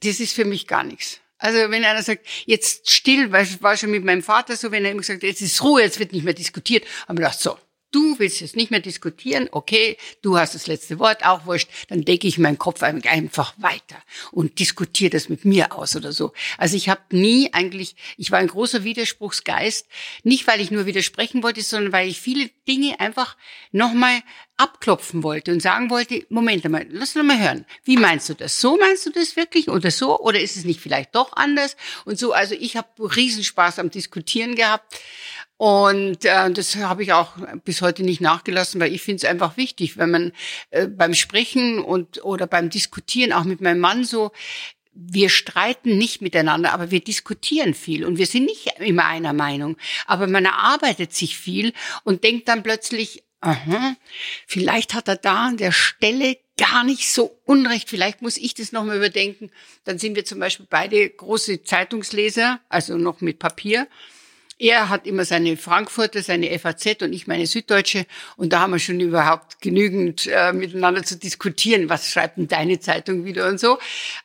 das 0.00 0.20
ist 0.20 0.32
für 0.32 0.44
mich 0.44 0.68
gar 0.68 0.84
nichts. 0.84 1.20
Also 1.38 1.70
wenn 1.70 1.84
einer 1.84 2.02
sagt, 2.02 2.26
jetzt 2.46 2.90
still, 2.90 3.30
weil 3.32 3.44
es 3.44 3.62
war 3.62 3.76
schon 3.76 3.90
mit 3.90 4.04
meinem 4.04 4.22
Vater 4.22 4.56
so, 4.56 4.70
wenn 4.70 4.84
er 4.84 4.90
immer 4.90 5.00
gesagt 5.00 5.22
hat, 5.22 5.28
jetzt 5.28 5.40
ist 5.40 5.62
Ruhe, 5.62 5.82
jetzt 5.82 5.98
wird 5.98 6.12
nicht 6.12 6.24
mehr 6.24 6.34
diskutiert, 6.34 6.84
haben 7.06 7.16
wir 7.16 7.24
gedacht, 7.24 7.40
so, 7.40 7.56
du 7.90 8.18
willst 8.18 8.40
jetzt 8.40 8.56
nicht 8.56 8.70
mehr 8.70 8.80
diskutieren, 8.80 9.48
okay, 9.52 9.96
du 10.22 10.38
hast 10.38 10.54
das 10.54 10.66
letzte 10.66 10.98
Wort, 10.98 11.24
auch 11.24 11.46
wurscht, 11.46 11.68
dann 11.88 12.04
decke 12.04 12.26
ich 12.26 12.38
meinen 12.38 12.58
Kopf 12.58 12.82
einfach 12.82 13.54
weiter 13.58 13.96
und 14.32 14.58
diskutiere 14.58 15.10
das 15.10 15.28
mit 15.28 15.44
mir 15.44 15.72
aus 15.72 15.96
oder 15.96 16.12
so. 16.12 16.32
Also 16.58 16.76
ich 16.76 16.88
habe 16.88 17.00
nie 17.10 17.52
eigentlich, 17.52 17.96
ich 18.16 18.30
war 18.30 18.38
ein 18.38 18.48
großer 18.48 18.84
Widerspruchsgeist, 18.84 19.86
nicht 20.22 20.46
weil 20.46 20.60
ich 20.60 20.70
nur 20.70 20.86
widersprechen 20.86 21.42
wollte, 21.42 21.62
sondern 21.62 21.92
weil 21.92 22.08
ich 22.08 22.20
viele 22.20 22.50
Dinge 22.66 23.00
einfach 23.00 23.36
nochmal 23.72 24.22
abklopfen 24.58 25.22
wollte 25.22 25.52
und 25.52 25.62
sagen 25.62 25.88
wollte, 25.88 26.26
Moment 26.28 26.64
einmal, 26.64 26.86
lass 26.90 27.14
uns 27.14 27.24
mal 27.24 27.40
hören. 27.40 27.64
Wie 27.84 27.96
meinst 27.96 28.28
du 28.28 28.34
das? 28.34 28.60
So 28.60 28.76
meinst 28.76 29.06
du 29.06 29.10
das 29.10 29.36
wirklich 29.36 29.68
oder 29.68 29.90
so? 29.90 30.18
Oder 30.18 30.40
ist 30.40 30.56
es 30.56 30.64
nicht 30.64 30.80
vielleicht 30.80 31.14
doch 31.14 31.32
anders? 31.34 31.76
Und 32.04 32.18
so, 32.18 32.32
also 32.32 32.54
ich 32.58 32.76
habe 32.76 32.88
Riesenspaß 32.98 33.78
am 33.78 33.90
Diskutieren 33.90 34.56
gehabt. 34.56 35.00
Und 35.58 36.24
äh, 36.24 36.50
das 36.52 36.76
habe 36.76 37.02
ich 37.02 37.12
auch 37.12 37.32
bis 37.64 37.82
heute 37.82 38.04
nicht 38.04 38.20
nachgelassen, 38.20 38.80
weil 38.80 38.94
ich 38.94 39.02
finde 39.02 39.16
es 39.16 39.24
einfach 39.24 39.56
wichtig, 39.56 39.98
wenn 39.98 40.10
man 40.10 40.32
äh, 40.70 40.86
beim 40.86 41.14
Sprechen 41.14 41.80
und 41.80 42.24
oder 42.24 42.46
beim 42.46 42.70
Diskutieren, 42.70 43.32
auch 43.32 43.42
mit 43.42 43.60
meinem 43.60 43.80
Mann 43.80 44.04
so, 44.04 44.30
wir 44.94 45.28
streiten 45.30 45.98
nicht 45.98 46.22
miteinander, 46.22 46.72
aber 46.72 46.92
wir 46.92 47.00
diskutieren 47.00 47.74
viel 47.74 48.04
und 48.04 48.18
wir 48.18 48.26
sind 48.26 48.44
nicht 48.44 48.68
immer 48.78 49.04
einer 49.04 49.32
Meinung. 49.32 49.76
Aber 50.06 50.28
man 50.28 50.44
erarbeitet 50.44 51.12
sich 51.12 51.36
viel 51.36 51.72
und 52.04 52.22
denkt 52.22 52.48
dann 52.48 52.62
plötzlich, 52.62 53.24
aha, 53.40 53.96
vielleicht 54.46 54.94
hat 54.94 55.08
er 55.08 55.16
da 55.16 55.46
an 55.46 55.56
der 55.56 55.72
Stelle 55.72 56.36
gar 56.56 56.84
nicht 56.84 57.12
so 57.12 57.36
unrecht, 57.44 57.88
vielleicht 57.88 58.22
muss 58.22 58.36
ich 58.36 58.54
das 58.54 58.70
nochmal 58.72 58.96
überdenken. 58.96 59.50
Dann 59.84 59.98
sind 59.98 60.14
wir 60.14 60.24
zum 60.24 60.38
Beispiel 60.38 60.66
beide 60.70 61.08
große 61.08 61.62
Zeitungsleser, 61.64 62.60
also 62.68 62.96
noch 62.96 63.20
mit 63.20 63.38
Papier. 63.38 63.88
Er 64.60 64.88
hat 64.88 65.06
immer 65.06 65.24
seine 65.24 65.56
Frankfurter, 65.56 66.20
seine 66.20 66.58
FAZ 66.58 67.02
und 67.02 67.12
ich 67.12 67.28
meine 67.28 67.46
Süddeutsche. 67.46 68.06
Und 68.36 68.52
da 68.52 68.60
haben 68.60 68.72
wir 68.72 68.80
schon 68.80 68.98
überhaupt 68.98 69.60
genügend 69.60 70.26
äh, 70.26 70.52
miteinander 70.52 71.04
zu 71.04 71.16
diskutieren. 71.16 71.88
Was 71.88 72.10
schreibt 72.10 72.38
denn 72.38 72.48
deine 72.48 72.80
Zeitung 72.80 73.24
wieder 73.24 73.46
und 73.46 73.60
so? 73.60 73.78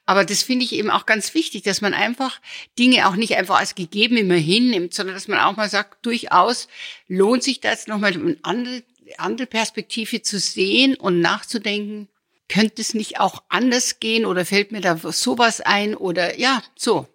Aber 0.08 0.26
das 0.26 0.42
finde 0.42 0.66
ich 0.66 0.74
eben 0.74 0.90
auch 0.90 1.06
ganz 1.06 1.36
wichtig, 1.36 1.62
dass 1.62 1.82
man 1.82 1.94
einfach 1.94 2.42
Dinge 2.80 3.08
auch 3.08 3.16
nicht 3.16 3.36
einfach 3.36 3.60
als 3.60 3.76
gegeben 3.76 4.18
immer 4.18 4.34
hinnimmt, 4.34 4.96
sondern 4.96 5.14
dass 5.14 5.28
man 5.28 5.38
auch 5.38 5.56
mal 5.56 5.70
sagt, 5.70 6.04
durchaus 6.04 6.68
lohnt 7.08 7.44
sich 7.44 7.60
das 7.60 7.86
nochmal 7.86 8.14
eine 8.14 8.38
andere, 8.42 8.84
andere 9.20 9.46
Perspektive 9.46 10.24
zu 10.24 10.40
sehen 10.40 10.96
und 10.96 11.20
nachzudenken. 11.20 12.08
Könnte 12.50 12.82
es 12.82 12.96
nicht 12.96 13.20
auch 13.20 13.44
anders 13.50 14.00
gehen 14.00 14.26
oder 14.26 14.46
fällt 14.46 14.72
mir 14.72 14.82
da 14.82 14.98
sowas 14.98 15.62
ein 15.62 15.96
oder 15.96 16.40
ja, 16.40 16.64
so. 16.76 17.08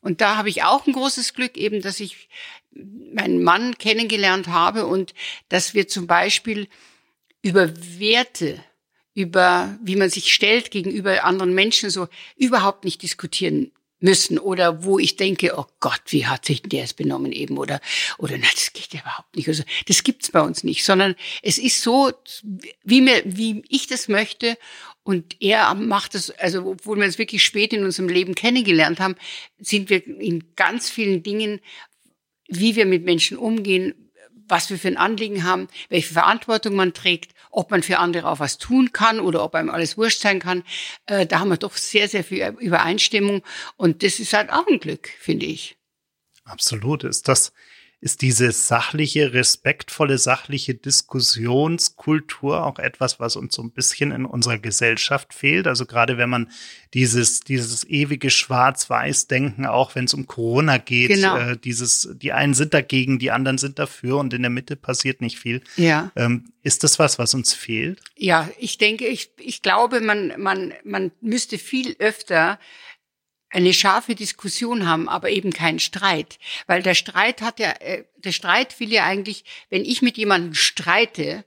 Und 0.00 0.20
da 0.20 0.36
habe 0.36 0.48
ich 0.48 0.62
auch 0.62 0.86
ein 0.86 0.92
großes 0.92 1.34
Glück, 1.34 1.56
eben, 1.56 1.82
dass 1.82 2.00
ich 2.00 2.28
meinen 2.72 3.42
Mann 3.42 3.76
kennengelernt 3.78 4.48
habe 4.48 4.86
und 4.86 5.14
dass 5.48 5.74
wir 5.74 5.88
zum 5.88 6.06
Beispiel 6.06 6.68
über 7.42 7.72
Werte, 7.98 8.62
über 9.14 9.78
wie 9.82 9.96
man 9.96 10.10
sich 10.10 10.32
stellt 10.32 10.70
gegenüber 10.70 11.24
anderen 11.24 11.54
Menschen 11.54 11.90
so 11.90 12.08
überhaupt 12.36 12.84
nicht 12.84 13.02
diskutieren 13.02 13.72
müssen 14.00 14.38
oder 14.38 14.82
wo 14.82 14.98
ich 14.98 15.16
denke, 15.16 15.58
oh 15.58 15.66
Gott, 15.78 16.00
wie 16.06 16.26
hat 16.26 16.46
sich 16.46 16.62
der 16.62 16.80
jetzt 16.80 16.96
benommen 16.96 17.32
eben 17.32 17.58
oder 17.58 17.80
oder 18.18 18.36
na, 18.38 18.46
das 18.54 18.72
geht 18.72 18.94
ja 18.94 19.00
überhaupt 19.00 19.36
nicht. 19.36 19.48
Also 19.48 19.62
das 19.86 20.02
gibt's 20.02 20.30
bei 20.30 20.40
uns 20.40 20.64
nicht, 20.64 20.84
sondern 20.84 21.14
es 21.42 21.58
ist 21.58 21.82
so, 21.82 22.12
wie 22.82 23.02
mir, 23.02 23.22
wie 23.26 23.62
ich 23.68 23.86
das 23.86 24.08
möchte 24.08 24.56
und 25.02 25.36
er 25.40 25.74
macht 25.74 26.14
es, 26.14 26.30
also 26.30 26.66
obwohl 26.66 26.98
wir 26.98 27.06
uns 27.06 27.18
wirklich 27.18 27.42
spät 27.42 27.72
in 27.72 27.84
unserem 27.84 28.08
Leben 28.08 28.34
kennengelernt 28.34 29.00
haben, 29.00 29.16
sind 29.58 29.90
wir 29.90 30.06
in 30.06 30.54
ganz 30.56 30.90
vielen 30.90 31.22
Dingen, 31.22 31.60
wie 32.48 32.76
wir 32.76 32.86
mit 32.86 33.04
Menschen 33.04 33.38
umgehen, 33.38 34.10
was 34.50 34.68
wir 34.68 34.78
für 34.78 34.88
ein 34.88 34.96
Anliegen 34.96 35.44
haben, 35.44 35.68
welche 35.88 36.12
Verantwortung 36.12 36.74
man 36.74 36.92
trägt, 36.92 37.32
ob 37.50 37.70
man 37.70 37.82
für 37.82 37.98
andere 37.98 38.28
auch 38.28 38.40
was 38.40 38.58
tun 38.58 38.92
kann 38.92 39.20
oder 39.20 39.44
ob 39.44 39.54
einem 39.54 39.70
alles 39.70 39.96
wurscht 39.96 40.20
sein 40.20 40.40
kann. 40.40 40.64
Äh, 41.06 41.26
da 41.26 41.40
haben 41.40 41.48
wir 41.48 41.56
doch 41.56 41.76
sehr, 41.76 42.08
sehr 42.08 42.24
viel 42.24 42.56
Übereinstimmung. 42.58 43.42
Und 43.76 44.02
das 44.02 44.18
ist 44.18 44.32
halt 44.32 44.50
auch 44.50 44.66
ein 44.66 44.80
Glück, 44.80 45.08
finde 45.18 45.46
ich. 45.46 45.76
Absolut. 46.44 47.04
Ist 47.04 47.28
das, 47.28 47.52
ist 48.02 48.22
diese 48.22 48.50
sachliche, 48.52 49.34
respektvolle, 49.34 50.16
sachliche 50.16 50.74
Diskussionskultur 50.74 52.64
auch 52.64 52.78
etwas, 52.78 53.20
was 53.20 53.36
uns 53.36 53.54
so 53.54 53.62
ein 53.62 53.72
bisschen 53.72 54.10
in 54.10 54.24
unserer 54.24 54.58
Gesellschaft 54.58 55.34
fehlt. 55.34 55.66
Also 55.66 55.84
gerade 55.84 56.16
wenn 56.16 56.30
man 56.30 56.50
dieses, 56.94 57.40
dieses 57.40 57.84
ewige 57.84 58.30
Schwarz-Weiß-Denken, 58.30 59.66
auch 59.66 59.94
wenn 59.94 60.06
es 60.06 60.14
um 60.14 60.26
Corona 60.26 60.78
geht, 60.78 61.10
Genau. 61.10 61.36
äh, 61.36 61.56
dieses, 61.58 62.08
die 62.14 62.32
einen 62.32 62.54
sind 62.54 62.72
dagegen, 62.72 63.18
die 63.18 63.30
anderen 63.30 63.58
sind 63.58 63.78
dafür 63.78 64.16
und 64.16 64.32
in 64.32 64.42
der 64.42 64.50
Mitte 64.50 64.76
passiert 64.76 65.20
nicht 65.20 65.38
viel. 65.38 65.60
Ja. 65.76 66.10
Ähm, 66.16 66.52
ist 66.62 66.84
das 66.84 66.98
was, 66.98 67.18
was 67.18 67.34
uns 67.34 67.52
fehlt? 67.52 68.00
Ja, 68.16 68.48
ich 68.58 68.78
denke, 68.78 69.06
ich, 69.06 69.30
ich 69.38 69.62
glaube, 69.62 70.00
man, 70.00 70.32
man, 70.38 70.72
man 70.84 71.10
müsste 71.20 71.58
viel 71.58 71.96
öfter 71.98 72.58
eine 73.50 73.74
scharfe 73.74 74.14
Diskussion 74.14 74.86
haben, 74.86 75.08
aber 75.08 75.30
eben 75.30 75.52
keinen 75.52 75.80
Streit. 75.80 76.38
Weil 76.66 76.82
der 76.82 76.94
Streit 76.94 77.42
hat 77.42 77.58
ja, 77.58 77.72
äh, 77.80 78.04
der 78.16 78.32
Streit 78.32 78.78
will 78.80 78.92
ja 78.92 79.04
eigentlich, 79.04 79.44
wenn 79.68 79.84
ich 79.84 80.02
mit 80.02 80.16
jemandem 80.16 80.54
streite 80.54 81.44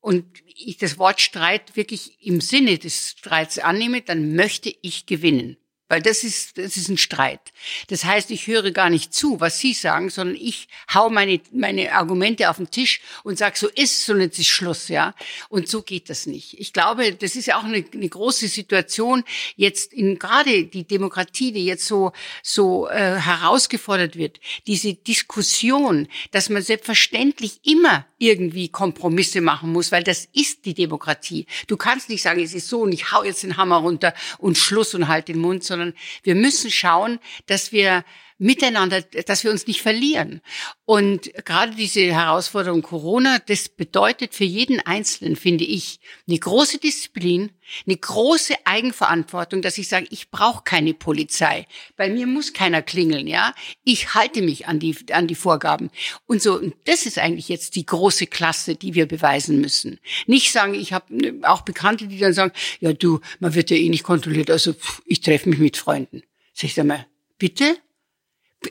und 0.00 0.24
ich 0.46 0.78
das 0.78 0.98
Wort 0.98 1.20
Streit 1.20 1.76
wirklich 1.76 2.24
im 2.24 2.40
Sinne 2.40 2.78
des 2.78 3.10
Streits 3.18 3.58
annehme, 3.58 4.02
dann 4.02 4.34
möchte 4.34 4.72
ich 4.82 5.06
gewinnen. 5.06 5.56
Weil 5.92 6.00
das 6.00 6.24
ist, 6.24 6.56
das 6.56 6.78
ist 6.78 6.88
ein 6.88 6.96
Streit. 6.96 7.52
Das 7.88 8.06
heißt, 8.06 8.30
ich 8.30 8.46
höre 8.46 8.70
gar 8.70 8.88
nicht 8.88 9.12
zu, 9.12 9.40
was 9.40 9.58
Sie 9.58 9.74
sagen, 9.74 10.08
sondern 10.08 10.36
ich 10.36 10.68
hau 10.94 11.10
meine, 11.10 11.38
meine 11.52 11.92
Argumente 11.92 12.48
auf 12.48 12.56
den 12.56 12.70
Tisch 12.70 13.02
und 13.24 13.36
sag, 13.36 13.58
so 13.58 13.68
ist 13.68 14.00
es 14.00 14.08
und 14.08 14.22
jetzt 14.22 14.38
ist 14.38 14.46
Schluss, 14.46 14.88
ja. 14.88 15.14
Und 15.50 15.68
so 15.68 15.82
geht 15.82 16.08
das 16.08 16.24
nicht. 16.24 16.58
Ich 16.58 16.72
glaube, 16.72 17.12
das 17.12 17.36
ist 17.36 17.44
ja 17.44 17.58
auch 17.58 17.64
eine, 17.64 17.84
eine 17.92 18.08
große 18.08 18.48
Situation 18.48 19.22
jetzt 19.56 19.92
in 19.92 20.18
gerade 20.18 20.64
die 20.64 20.84
Demokratie, 20.84 21.52
die 21.52 21.66
jetzt 21.66 21.84
so, 21.84 22.12
so 22.42 22.88
äh, 22.88 23.16
herausgefordert 23.16 24.16
wird. 24.16 24.40
Diese 24.66 24.94
Diskussion, 24.94 26.08
dass 26.30 26.48
man 26.48 26.62
selbstverständlich 26.62 27.60
immer 27.64 28.06
irgendwie 28.16 28.70
Kompromisse 28.70 29.42
machen 29.42 29.72
muss, 29.72 29.92
weil 29.92 30.04
das 30.04 30.26
ist 30.32 30.64
die 30.64 30.72
Demokratie. 30.72 31.44
Du 31.66 31.76
kannst 31.76 32.08
nicht 32.08 32.22
sagen, 32.22 32.40
es 32.40 32.54
ist 32.54 32.68
so 32.68 32.80
und 32.80 32.92
ich 32.92 33.12
hau 33.12 33.24
jetzt 33.24 33.42
den 33.42 33.58
Hammer 33.58 33.76
runter 33.76 34.14
und 34.38 34.56
Schluss 34.56 34.94
und 34.94 35.08
halt 35.08 35.28
den 35.28 35.38
Mund, 35.38 35.64
sondern 35.64 35.81
wir 36.22 36.34
müssen 36.34 36.70
schauen, 36.70 37.18
dass 37.46 37.72
wir 37.72 38.04
miteinander, 38.42 39.02
dass 39.02 39.44
wir 39.44 39.52
uns 39.52 39.68
nicht 39.68 39.82
verlieren. 39.82 40.40
Und 40.84 41.32
gerade 41.44 41.76
diese 41.76 42.00
Herausforderung 42.00 42.82
Corona, 42.82 43.38
das 43.38 43.68
bedeutet 43.68 44.34
für 44.34 44.44
jeden 44.44 44.80
Einzelnen, 44.80 45.36
finde 45.36 45.62
ich, 45.62 46.00
eine 46.26 46.40
große 46.40 46.78
Disziplin, 46.78 47.52
eine 47.86 47.96
große 47.96 48.54
Eigenverantwortung, 48.64 49.62
dass 49.62 49.78
ich 49.78 49.88
sage, 49.88 50.08
ich 50.10 50.32
brauche 50.32 50.64
keine 50.64 50.92
Polizei. 50.92 51.66
Bei 51.96 52.08
mir 52.08 52.26
muss 52.26 52.52
keiner 52.52 52.82
klingeln, 52.82 53.28
ja. 53.28 53.54
Ich 53.84 54.14
halte 54.14 54.42
mich 54.42 54.66
an 54.66 54.80
die, 54.80 54.96
an 55.12 55.28
die 55.28 55.36
Vorgaben. 55.36 55.90
Und 56.26 56.42
so, 56.42 56.58
und 56.58 56.74
das 56.86 57.06
ist 57.06 57.18
eigentlich 57.18 57.48
jetzt 57.48 57.76
die 57.76 57.86
große 57.86 58.26
Klasse, 58.26 58.74
die 58.74 58.94
wir 58.94 59.06
beweisen 59.06 59.60
müssen. 59.60 60.00
Nicht 60.26 60.50
sagen, 60.50 60.74
ich 60.74 60.92
habe 60.92 61.38
auch 61.42 61.62
Bekannte, 61.62 62.08
die 62.08 62.18
dann 62.18 62.34
sagen, 62.34 62.52
ja 62.80 62.92
du, 62.92 63.20
man 63.38 63.54
wird 63.54 63.70
ja 63.70 63.76
eh 63.76 63.88
nicht 63.88 64.02
kontrolliert, 64.02 64.50
also 64.50 64.72
pff, 64.72 65.00
ich 65.06 65.20
treffe 65.20 65.48
mich 65.48 65.60
mit 65.60 65.76
Freunden. 65.76 66.24
Sag 66.52 66.64
ich 66.64 66.80
einmal, 66.80 67.06
bitte? 67.38 67.76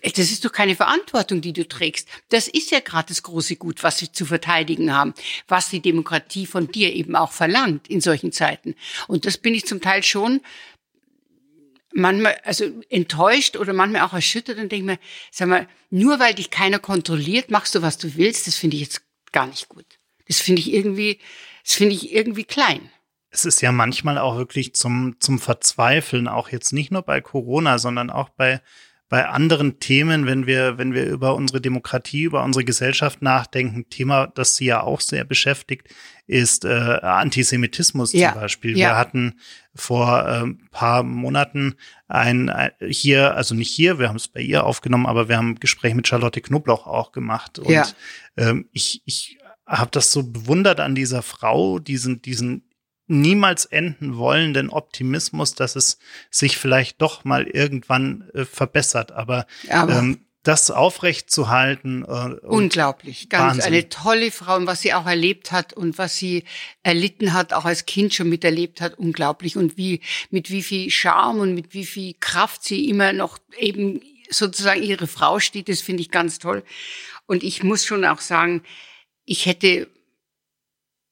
Das 0.04 0.32
ist 0.32 0.46
doch 0.46 0.52
keine 0.52 0.76
Verantwortung, 0.76 1.42
die 1.42 1.54
du 1.54 1.68
trägst. 1.68 2.08
Das 2.30 2.48
ist 2.48 2.72
ja 2.72 2.80
gerade 2.80 3.10
das 3.10 3.24
große 3.24 3.58
Gut, 3.58 3.84
was 3.84 4.00
wir 4.02 4.14
zu 4.14 4.26
verteidigen 4.26 4.94
haben, 4.94 5.14
was 5.48 5.70
die 5.70 5.82
Demokratie 5.82 6.46
von 6.46 6.72
dir 6.72 6.94
eben 6.94 7.16
auch 7.16 7.32
verlangt 7.32 7.90
in 7.90 8.00
solchen 8.00 8.32
Zeiten. 8.32 8.76
Und 9.08 9.26
das 9.26 9.38
bin 9.38 9.54
ich 9.54 9.66
zum 9.66 9.82
Teil 9.82 10.04
schon 10.04 10.42
manchmal 11.94 12.38
also 12.44 12.66
enttäuscht 12.90 13.58
oder 13.58 13.74
manchmal 13.74 14.02
auch 14.04 14.14
erschüttert 14.14 14.58
und 14.58 14.72
denke 14.72 14.86
mir, 14.86 15.00
sag 15.30 15.48
mal, 15.48 15.68
nur 15.90 16.20
weil 16.20 16.34
dich 16.34 16.50
keiner 16.50 16.80
kontrolliert, 16.80 17.52
machst 17.52 17.76
du, 17.76 17.82
was 17.82 17.98
du 17.98 18.16
willst, 18.16 18.48
das 18.48 18.56
finde 18.56 18.78
ich 18.78 18.84
jetzt 18.84 19.02
gar 19.32 19.48
nicht 19.48 19.70
gut. 19.70 19.86
Das 20.28 20.40
finde 20.40 20.62
ich 20.62 20.72
irgendwie, 20.72 21.20
das 21.64 21.74
finde 21.74 21.96
ich 21.96 22.14
irgendwie 22.14 22.44
klein. 22.44 22.90
Es 23.30 23.46
ist 23.46 23.62
ja 23.62 23.72
manchmal 23.72 24.18
auch 24.18 24.38
wirklich 24.38 24.74
zum, 24.76 25.16
zum 25.20 25.40
Verzweifeln, 25.40 26.28
auch 26.28 26.50
jetzt 26.50 26.74
nicht 26.74 26.92
nur 26.92 27.02
bei 27.02 27.22
Corona, 27.22 27.80
sondern 27.80 28.10
auch 28.10 28.30
bei, 28.30 28.62
bei 29.12 29.28
anderen 29.28 29.78
Themen, 29.82 30.26
wenn 30.26 30.48
wir, 30.48 30.78
wenn 30.78 30.94
wir 30.94 31.06
über 31.06 31.36
unsere 31.36 31.60
Demokratie, 31.60 32.24
über 32.24 32.46
unsere 32.46 32.64
Gesellschaft 32.64 33.22
nachdenken, 33.22 33.90
Thema, 33.90 34.28
das 34.28 34.56
Sie 34.56 34.68
ja 34.68 34.84
auch 34.84 35.02
sehr 35.02 35.26
beschäftigt, 35.26 35.90
ist 36.28 36.64
äh, 36.64 36.70
Antisemitismus 36.70 38.14
ja. 38.14 38.32
zum 38.32 38.40
Beispiel. 38.40 38.78
Ja. 38.78 38.88
Wir 38.88 38.98
hatten 38.98 39.34
vor 39.76 40.26
äh, 40.26 40.46
paar 40.72 41.04
Monaten 41.04 41.76
ein, 42.08 42.50
ein 42.50 42.72
hier, 42.88 43.36
also 43.36 43.54
nicht 43.54 43.70
hier, 43.70 44.00
wir 44.00 44.08
haben 44.08 44.16
es 44.16 44.30
bei 44.30 44.40
ihr 44.40 44.64
aufgenommen, 44.64 45.08
aber 45.08 45.28
wir 45.28 45.36
haben 45.36 45.50
ein 45.50 45.60
Gespräch 45.60 45.94
mit 45.94 46.08
Charlotte 46.08 46.40
Knobloch 46.40 46.88
auch 46.88 47.12
gemacht. 47.12 47.60
Und 47.60 47.70
ja. 47.70 47.86
ähm, 48.38 48.70
ich, 48.72 49.02
ich 49.04 49.40
habe 49.68 49.92
das 49.92 50.14
so 50.14 50.24
bewundert 50.24 50.80
an 50.80 50.96
dieser 50.96 51.22
Frau, 51.22 51.80
diesen, 51.80 52.22
diesen 52.22 52.64
niemals 53.12 53.66
enden 53.66 54.18
wollenden 54.18 54.70
Optimismus, 54.70 55.54
dass 55.54 55.76
es 55.76 56.00
sich 56.30 56.58
vielleicht 56.58 57.02
doch 57.02 57.24
mal 57.26 57.46
irgendwann 57.46 58.30
äh, 58.34 58.46
verbessert. 58.46 59.12
Aber, 59.12 59.46
Aber 59.70 59.98
ähm, 59.98 60.26
das 60.44 60.72
aufrecht 60.72 61.30
zu 61.30 61.50
halten. 61.50 62.04
Äh, 62.04 62.46
Unglaublich, 62.48 63.30
ganz 63.30 63.58
Wahnsinn. 63.58 63.74
eine 63.74 63.90
tolle 63.90 64.32
Frau 64.32 64.56
und 64.56 64.66
was 64.66 64.82
sie 64.82 64.94
auch 64.94 65.06
erlebt 65.06 65.52
hat 65.52 65.74
und 65.74 65.98
was 65.98 66.18
sie 66.18 66.46
erlitten 66.84 67.34
hat, 67.34 67.54
auch 67.54 67.66
als 67.66 67.86
Kind 67.86 68.14
schon 68.14 68.30
miterlebt 68.30 68.82
hat, 68.82 68.98
unglaublich 68.98 69.58
und 69.58 69.78
wie 69.78 70.02
mit 70.30 70.50
wie 70.50 70.64
viel 70.64 70.90
Charme 70.90 71.42
und 71.42 71.54
mit 71.54 71.74
wie 71.74 71.86
viel 71.86 72.16
Kraft 72.20 72.64
sie 72.64 72.90
immer 72.90 73.14
noch 73.14 73.38
eben 73.60 74.02
sozusagen 74.30 74.82
ihre 74.82 75.08
Frau 75.08 75.40
steht, 75.40 75.68
das 75.68 75.82
finde 75.82 76.02
ich 76.02 76.10
ganz 76.10 76.40
toll. 76.40 76.64
Und 77.28 77.44
ich 77.44 77.62
muss 77.62 77.86
schon 77.86 78.06
auch 78.06 78.22
sagen, 78.22 78.64
ich 79.26 79.46
hätte 79.46 79.88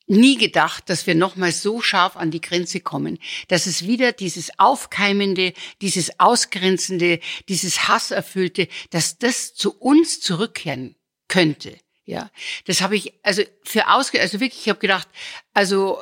nie 0.10 0.38
gedacht, 0.38 0.89
dass 0.89 1.07
wir 1.07 1.16
nochmal 1.16 1.51
so 1.51 1.82
scharf 1.82 2.18
an 2.18 2.32
die 2.32 2.41
Grenze 2.41 2.80
kommen, 2.80 3.20
dass 3.47 3.68
es 3.68 3.86
wieder 3.86 4.12
dieses 4.12 4.60
Aufkeimende, 4.60 5.53
dieses 5.82 6.20
Ausgrenzende, 6.20 7.20
dieses 7.47 7.88
Hasserfüllte, 7.88 8.68
dass 8.89 9.20
das 9.20 9.53
zu 9.53 9.78
uns 9.78 10.20
zurückkehren 10.20 10.95
könnte. 11.28 11.78
Ja, 12.05 12.32
das 12.66 12.82
habe 12.82 12.95
ich 12.95 13.14
also 13.22 13.43
für 13.64 13.88
ausge, 13.88 14.20
also 14.20 14.39
wirklich, 14.39 14.62
ich 14.62 14.70
habe 14.70 14.80
gedacht, 14.80 15.07
also 15.53 15.99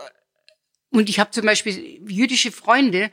und 0.89 1.09
ich 1.09 1.19
habe 1.19 1.31
zum 1.31 1.45
Beispiel 1.45 2.01
jüdische 2.09 2.53
Freunde 2.53 3.11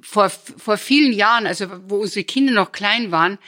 vor 0.00 0.30
vor 0.30 0.78
vielen 0.78 1.12
Jahren, 1.12 1.46
also 1.46 1.68
wo 1.90 1.96
unsere 1.96 2.24
Kinder 2.24 2.54
noch 2.54 2.72
klein 2.72 3.10
waren, 3.10 3.38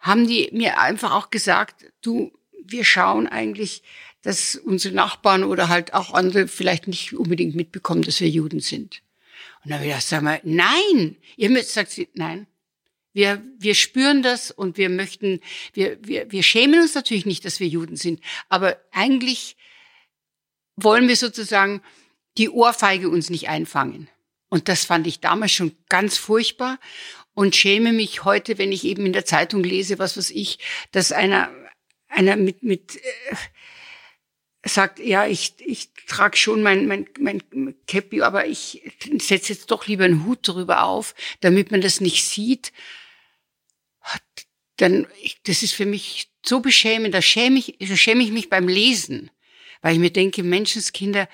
haben 0.00 0.26
die 0.26 0.50
mir 0.52 0.80
einfach 0.80 1.12
auch 1.12 1.30
gesagt, 1.30 1.86
du, 2.02 2.32
wir 2.64 2.84
schauen 2.84 3.28
eigentlich 3.28 3.84
dass 4.24 4.56
unsere 4.56 4.94
Nachbarn 4.94 5.44
oder 5.44 5.68
halt 5.68 5.92
auch 5.92 6.14
andere 6.14 6.48
vielleicht 6.48 6.88
nicht 6.88 7.12
unbedingt 7.12 7.54
mitbekommen, 7.54 8.02
dass 8.02 8.20
wir 8.20 8.28
Juden 8.28 8.60
sind. 8.60 9.02
Und 9.62 9.70
dann 9.70 9.74
habe 9.74 9.84
ich 9.84 9.90
gedacht, 9.90 10.08
sag 10.08 10.22
mal, 10.22 10.40
nein. 10.44 11.16
Ihr 11.36 11.50
müsst, 11.50 11.74
sagt 11.74 11.90
sie, 11.90 12.08
nein. 12.14 12.46
Wir, 13.12 13.42
wir 13.58 13.74
spüren 13.74 14.22
das 14.22 14.50
und 14.50 14.78
wir 14.78 14.88
möchten, 14.88 15.40
wir, 15.74 15.98
wir, 16.00 16.32
wir 16.32 16.42
schämen 16.42 16.80
uns 16.80 16.94
natürlich 16.94 17.26
nicht, 17.26 17.44
dass 17.44 17.60
wir 17.60 17.68
Juden 17.68 17.96
sind. 17.96 18.20
Aber 18.48 18.78
eigentlich 18.92 19.56
wollen 20.74 21.06
wir 21.06 21.16
sozusagen 21.16 21.82
die 22.38 22.48
Ohrfeige 22.48 23.10
uns 23.10 23.28
nicht 23.28 23.50
einfangen. 23.50 24.08
Und 24.48 24.68
das 24.68 24.86
fand 24.86 25.06
ich 25.06 25.20
damals 25.20 25.52
schon 25.52 25.76
ganz 25.90 26.16
furchtbar 26.16 26.80
und 27.34 27.54
schäme 27.54 27.92
mich 27.92 28.24
heute, 28.24 28.56
wenn 28.56 28.72
ich 28.72 28.84
eben 28.84 29.04
in 29.04 29.12
der 29.12 29.26
Zeitung 29.26 29.62
lese, 29.62 29.98
was 29.98 30.16
weiß 30.16 30.30
ich, 30.30 30.58
dass 30.92 31.12
einer, 31.12 31.50
einer 32.08 32.36
mit, 32.36 32.62
mit, 32.62 32.96
äh, 32.96 33.36
sagt, 34.64 34.98
ja, 34.98 35.26
ich, 35.26 35.54
ich 35.58 35.90
trage 36.06 36.36
schon 36.36 36.62
mein, 36.62 36.86
mein, 36.86 37.06
mein 37.18 37.42
Käppi, 37.86 38.22
aber 38.22 38.46
ich 38.46 38.82
setze 39.18 39.52
jetzt 39.52 39.70
doch 39.70 39.86
lieber 39.86 40.04
einen 40.04 40.24
Hut 40.24 40.40
drüber 40.42 40.84
auf, 40.84 41.14
damit 41.40 41.70
man 41.70 41.80
das 41.80 42.00
nicht 42.00 42.24
sieht, 42.24 42.72
dann, 44.76 45.06
ich, 45.22 45.40
das 45.44 45.62
ist 45.62 45.74
für 45.74 45.86
mich 45.86 46.28
so 46.44 46.60
beschämend, 46.60 47.14
da 47.14 47.22
schäme 47.22 47.58
ich, 47.58 47.76
da 47.78 47.96
schäme 47.96 48.22
ich 48.22 48.32
mich 48.32 48.50
beim 48.50 48.68
Lesen, 48.68 49.30
weil 49.82 49.94
ich 49.94 50.00
mir 50.00 50.10
denke, 50.10 50.42
Menschenskinder, 50.42 51.28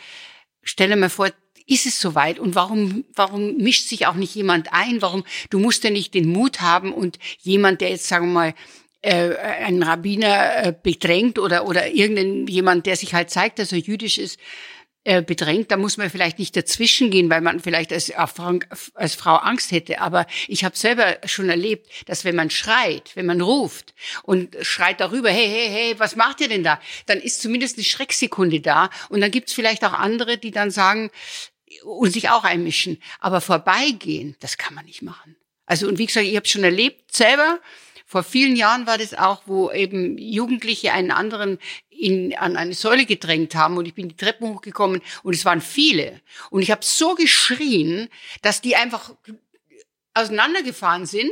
stelle 0.62 0.96
mir 0.96 1.10
vor, 1.10 1.30
ist 1.66 1.86
es 1.86 2.00
soweit 2.00 2.38
und 2.38 2.54
warum, 2.54 3.04
warum 3.14 3.56
mischt 3.56 3.88
sich 3.88 4.06
auch 4.06 4.14
nicht 4.14 4.34
jemand 4.34 4.72
ein? 4.72 5.02
Warum, 5.02 5.24
du 5.50 5.60
musst 5.60 5.84
ja 5.84 5.90
nicht 5.90 6.14
den 6.14 6.28
Mut 6.28 6.60
haben 6.60 6.92
und 6.92 7.18
jemand, 7.40 7.80
der 7.80 7.90
jetzt, 7.90 8.08
sagen 8.08 8.26
wir 8.26 8.32
mal, 8.32 8.54
äh, 9.02 9.36
ein 9.36 9.82
Rabbiner 9.82 10.64
äh, 10.64 10.74
bedrängt 10.80 11.38
oder, 11.38 11.66
oder 11.66 11.90
irgendein 11.90 12.46
jemand, 12.46 12.86
der 12.86 12.96
sich 12.96 13.14
halt 13.14 13.30
zeigt, 13.30 13.58
dass 13.58 13.72
er 13.72 13.78
jüdisch 13.78 14.18
ist, 14.18 14.38
äh, 15.04 15.22
bedrängt, 15.22 15.70
da 15.70 15.78
muss 15.78 15.96
man 15.96 16.10
vielleicht 16.10 16.38
nicht 16.38 16.54
dazwischen 16.54 17.10
gehen, 17.10 17.30
weil 17.30 17.40
man 17.40 17.60
vielleicht 17.60 17.90
als, 17.90 18.12
als 18.12 19.14
Frau 19.14 19.36
Angst 19.36 19.72
hätte. 19.72 20.02
Aber 20.02 20.26
ich 20.46 20.62
habe 20.62 20.76
selber 20.76 21.16
schon 21.24 21.48
erlebt, 21.48 21.88
dass 22.04 22.26
wenn 22.26 22.36
man 22.36 22.50
schreit, 22.50 23.12
wenn 23.14 23.24
man 23.24 23.40
ruft 23.40 23.94
und 24.24 24.54
schreit 24.60 25.00
darüber, 25.00 25.30
hey, 25.30 25.48
hey, 25.48 25.68
hey, 25.70 25.94
was 25.98 26.16
macht 26.16 26.42
ihr 26.42 26.48
denn 26.48 26.64
da? 26.64 26.78
Dann 27.06 27.18
ist 27.18 27.40
zumindest 27.40 27.78
eine 27.78 27.84
Schrecksekunde 27.84 28.60
da. 28.60 28.90
Und 29.08 29.22
dann 29.22 29.30
gibt's 29.30 29.54
vielleicht 29.54 29.84
auch 29.86 29.94
andere, 29.94 30.36
die 30.36 30.50
dann 30.50 30.70
sagen 30.70 31.10
und 31.84 32.12
sich 32.12 32.28
auch 32.28 32.44
einmischen. 32.44 32.98
Aber 33.20 33.40
vorbeigehen, 33.40 34.36
das 34.40 34.58
kann 34.58 34.74
man 34.74 34.84
nicht 34.84 35.00
machen. 35.00 35.36
Also 35.64 35.88
und 35.88 35.96
wie 35.96 36.06
gesagt, 36.06 36.26
ich 36.26 36.36
habe 36.36 36.46
schon 36.46 36.64
erlebt 36.64 37.16
selber, 37.16 37.58
vor 38.10 38.24
vielen 38.24 38.56
Jahren 38.56 38.88
war 38.88 38.98
das 38.98 39.14
auch, 39.14 39.42
wo 39.46 39.70
eben 39.70 40.18
Jugendliche 40.18 40.92
einen 40.92 41.12
anderen 41.12 41.60
in, 41.90 42.36
an 42.36 42.56
eine 42.56 42.74
Säule 42.74 43.06
gedrängt 43.06 43.54
haben 43.54 43.76
und 43.76 43.86
ich 43.86 43.94
bin 43.94 44.08
die 44.08 44.16
Treppen 44.16 44.48
hochgekommen 44.48 45.00
und 45.22 45.32
es 45.32 45.44
waren 45.44 45.60
viele. 45.60 46.20
Und 46.50 46.62
ich 46.62 46.72
habe 46.72 46.84
so 46.84 47.14
geschrien, 47.14 48.08
dass 48.42 48.62
die 48.62 48.74
einfach 48.74 49.14
auseinandergefahren 50.14 51.06
sind. 51.06 51.30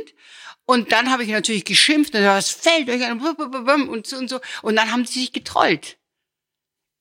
Und 0.63 0.93
dann 0.93 1.11
habe 1.11 1.25
ich 1.25 1.31
natürlich 1.31 1.65
geschimpft 1.65 2.15
und 2.15 2.21
das 2.21 2.49
fällt 2.49 2.89
euch 2.89 3.05
an 3.05 3.19
und 3.89 4.07
so 4.07 4.15
und 4.15 4.29
so. 4.29 4.39
Und 4.61 4.77
dann 4.77 4.89
haben 4.89 5.03
sie 5.03 5.19
sich 5.19 5.33
getrollt. 5.33 5.97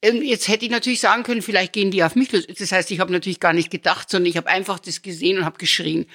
Jetzt 0.02 0.48
hätte 0.48 0.64
ich 0.64 0.72
natürlich 0.72 0.98
sagen 0.98 1.22
können, 1.22 1.40
vielleicht 1.40 1.72
gehen 1.72 1.92
die 1.92 2.02
auf 2.02 2.16
mich 2.16 2.32
los. 2.32 2.48
Das 2.48 2.72
heißt, 2.72 2.90
ich 2.90 2.98
habe 2.98 3.12
natürlich 3.12 3.38
gar 3.38 3.52
nicht 3.52 3.70
gedacht, 3.70 4.10
sondern 4.10 4.28
ich 4.28 4.36
habe 4.36 4.48
einfach 4.48 4.80
das 4.80 5.02
gesehen 5.02 5.38
und 5.38 5.44
habe 5.44 5.58
geschrien. 5.58 6.10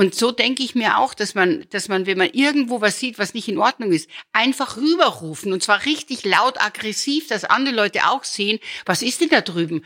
Und 0.00 0.14
so 0.14 0.32
denke 0.32 0.62
ich 0.62 0.74
mir 0.74 0.96
auch, 0.96 1.12
dass 1.12 1.34
man, 1.34 1.66
dass 1.68 1.88
man, 1.88 2.06
wenn 2.06 2.16
man 2.16 2.30
irgendwo 2.32 2.80
was 2.80 2.98
sieht, 2.98 3.18
was 3.18 3.34
nicht 3.34 3.48
in 3.48 3.58
Ordnung 3.58 3.92
ist, 3.92 4.08
einfach 4.32 4.78
rüberrufen 4.78 5.52
und 5.52 5.62
zwar 5.62 5.84
richtig 5.84 6.24
laut 6.24 6.58
aggressiv, 6.58 7.26
dass 7.26 7.44
andere 7.44 7.74
Leute 7.74 8.08
auch 8.08 8.24
sehen, 8.24 8.60
was 8.86 9.02
ist 9.02 9.20
denn 9.20 9.28
da 9.28 9.42
drüben? 9.42 9.84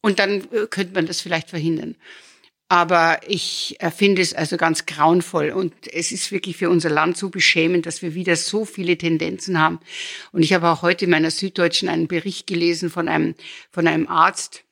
Und 0.00 0.20
dann 0.20 0.46
äh, 0.52 0.68
könnte 0.70 0.94
man 0.94 1.06
das 1.06 1.22
vielleicht 1.22 1.50
verhindern. 1.50 1.96
Aber 2.68 3.18
ich 3.26 3.74
äh, 3.80 3.90
finde 3.90 4.22
es 4.22 4.32
also 4.32 4.56
ganz 4.56 4.86
grauenvoll 4.86 5.50
und 5.50 5.74
es 5.92 6.12
ist 6.12 6.30
wirklich 6.30 6.56
für 6.56 6.70
unser 6.70 6.90
Land 6.90 7.16
so 7.16 7.30
beschämend, 7.30 7.86
dass 7.86 8.02
wir 8.02 8.14
wieder 8.14 8.36
so 8.36 8.64
viele 8.64 8.96
Tendenzen 8.96 9.58
haben. 9.58 9.80
Und 10.30 10.44
ich 10.44 10.52
habe 10.52 10.68
auch 10.68 10.82
heute 10.82 11.06
in 11.06 11.10
meiner 11.10 11.32
Süddeutschen 11.32 11.88
einen 11.88 12.06
Bericht 12.06 12.46
gelesen 12.46 12.90
von 12.90 13.08
einem, 13.08 13.34
von 13.72 13.88
einem 13.88 14.06
Arzt, 14.06 14.62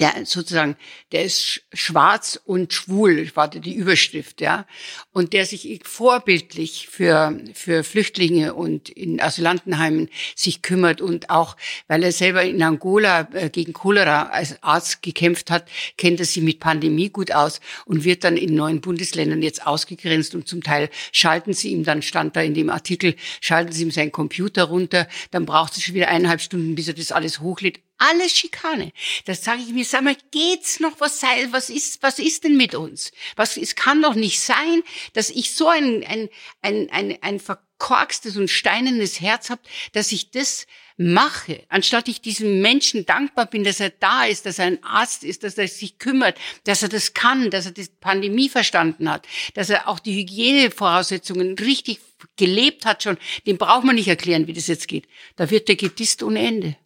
der 0.00 0.24
sozusagen, 0.24 0.76
der 1.12 1.24
ist 1.24 1.62
schwarz 1.72 2.40
und 2.44 2.72
schwul, 2.72 3.30
war 3.34 3.48
die 3.48 3.74
Überschrift, 3.74 4.40
ja, 4.40 4.66
und 5.12 5.34
der 5.34 5.44
sich 5.44 5.80
vorbildlich 5.84 6.88
für, 6.90 7.38
für 7.52 7.84
Flüchtlinge 7.84 8.54
und 8.54 8.88
in 8.88 9.20
Asylantenheimen 9.20 10.08
sich 10.34 10.62
kümmert 10.62 11.00
und 11.02 11.28
auch, 11.28 11.56
weil 11.86 12.02
er 12.02 12.12
selber 12.12 12.42
in 12.42 12.62
Angola 12.62 13.28
äh, 13.32 13.50
gegen 13.50 13.74
Cholera 13.74 14.30
als 14.30 14.62
Arzt 14.62 15.02
gekämpft 15.02 15.50
hat, 15.50 15.68
kennt 15.98 16.18
er 16.18 16.26
sich 16.26 16.42
mit 16.42 16.60
Pandemie 16.60 17.10
gut 17.10 17.32
aus 17.32 17.60
und 17.84 18.04
wird 18.04 18.24
dann 18.24 18.36
in 18.36 18.54
neuen 18.54 18.80
Bundesländern 18.80 19.42
jetzt 19.42 19.66
ausgegrenzt 19.66 20.34
und 20.34 20.48
zum 20.48 20.62
Teil 20.62 20.88
schalten 21.12 21.52
sie 21.52 21.72
ihm, 21.72 21.84
dann 21.84 22.00
stand 22.00 22.36
da 22.36 22.40
in 22.40 22.54
dem 22.54 22.70
Artikel, 22.70 23.14
schalten 23.40 23.72
sie 23.72 23.82
ihm 23.82 23.90
seinen 23.90 24.12
Computer 24.12 24.64
runter, 24.64 25.06
dann 25.30 25.44
braucht 25.44 25.76
es 25.76 25.82
schon 25.82 25.94
wieder 25.94 26.08
eineinhalb 26.08 26.40
Stunden, 26.40 26.74
bis 26.74 26.88
er 26.88 26.94
das 26.94 27.12
alles 27.12 27.40
hochlädt 27.40 27.80
alles 28.00 28.36
Schikane. 28.36 28.92
Das 29.26 29.44
sage 29.44 29.62
ich 29.62 29.72
mir, 29.72 29.84
sag 29.84 30.02
mal, 30.02 30.16
geht's 30.30 30.80
noch 30.80 30.98
was 31.00 31.20
sei, 31.20 31.48
was 31.50 31.70
ist, 31.70 32.02
was 32.02 32.18
ist 32.18 32.44
denn 32.44 32.56
mit 32.56 32.74
uns? 32.74 33.12
Was, 33.36 33.56
es 33.56 33.74
kann 33.74 34.02
doch 34.02 34.14
nicht 34.14 34.40
sein, 34.40 34.82
dass 35.12 35.30
ich 35.30 35.54
so 35.54 35.68
ein, 35.68 36.04
ein, 36.04 36.28
ein, 36.62 36.90
ein, 36.90 37.18
ein 37.20 37.40
verkorkstes 37.40 38.36
und 38.36 38.50
steinernes 38.50 39.20
Herz 39.20 39.50
habe, 39.50 39.62
dass 39.92 40.12
ich 40.12 40.30
das 40.30 40.66
mache, 40.96 41.64
anstatt 41.68 42.08
ich 42.08 42.20
diesem 42.20 42.60
Menschen 42.60 43.06
dankbar 43.06 43.46
bin, 43.46 43.64
dass 43.64 43.80
er 43.80 43.88
da 43.88 44.24
ist, 44.24 44.44
dass 44.44 44.58
er 44.58 44.66
ein 44.66 44.84
Arzt 44.84 45.24
ist, 45.24 45.44
dass 45.44 45.56
er 45.56 45.66
sich 45.66 45.98
kümmert, 45.98 46.36
dass 46.64 46.82
er 46.82 46.90
das 46.90 47.14
kann, 47.14 47.50
dass 47.50 47.64
er 47.64 47.72
die 47.72 47.86
Pandemie 48.00 48.50
verstanden 48.50 49.10
hat, 49.10 49.26
dass 49.54 49.70
er 49.70 49.88
auch 49.88 49.98
die 49.98 50.14
Hygienevoraussetzungen 50.14 51.56
richtig 51.58 52.00
gelebt 52.36 52.84
hat 52.84 53.02
schon, 53.02 53.16
dem 53.46 53.56
braucht 53.56 53.84
man 53.84 53.94
nicht 53.94 54.08
erklären, 54.08 54.46
wie 54.46 54.52
das 54.52 54.66
jetzt 54.66 54.88
geht. 54.88 55.06
Da 55.36 55.50
wird 55.50 55.68
der 55.68 55.76
gedisst 55.76 56.22
ohne 56.22 56.40
Ende. 56.40 56.76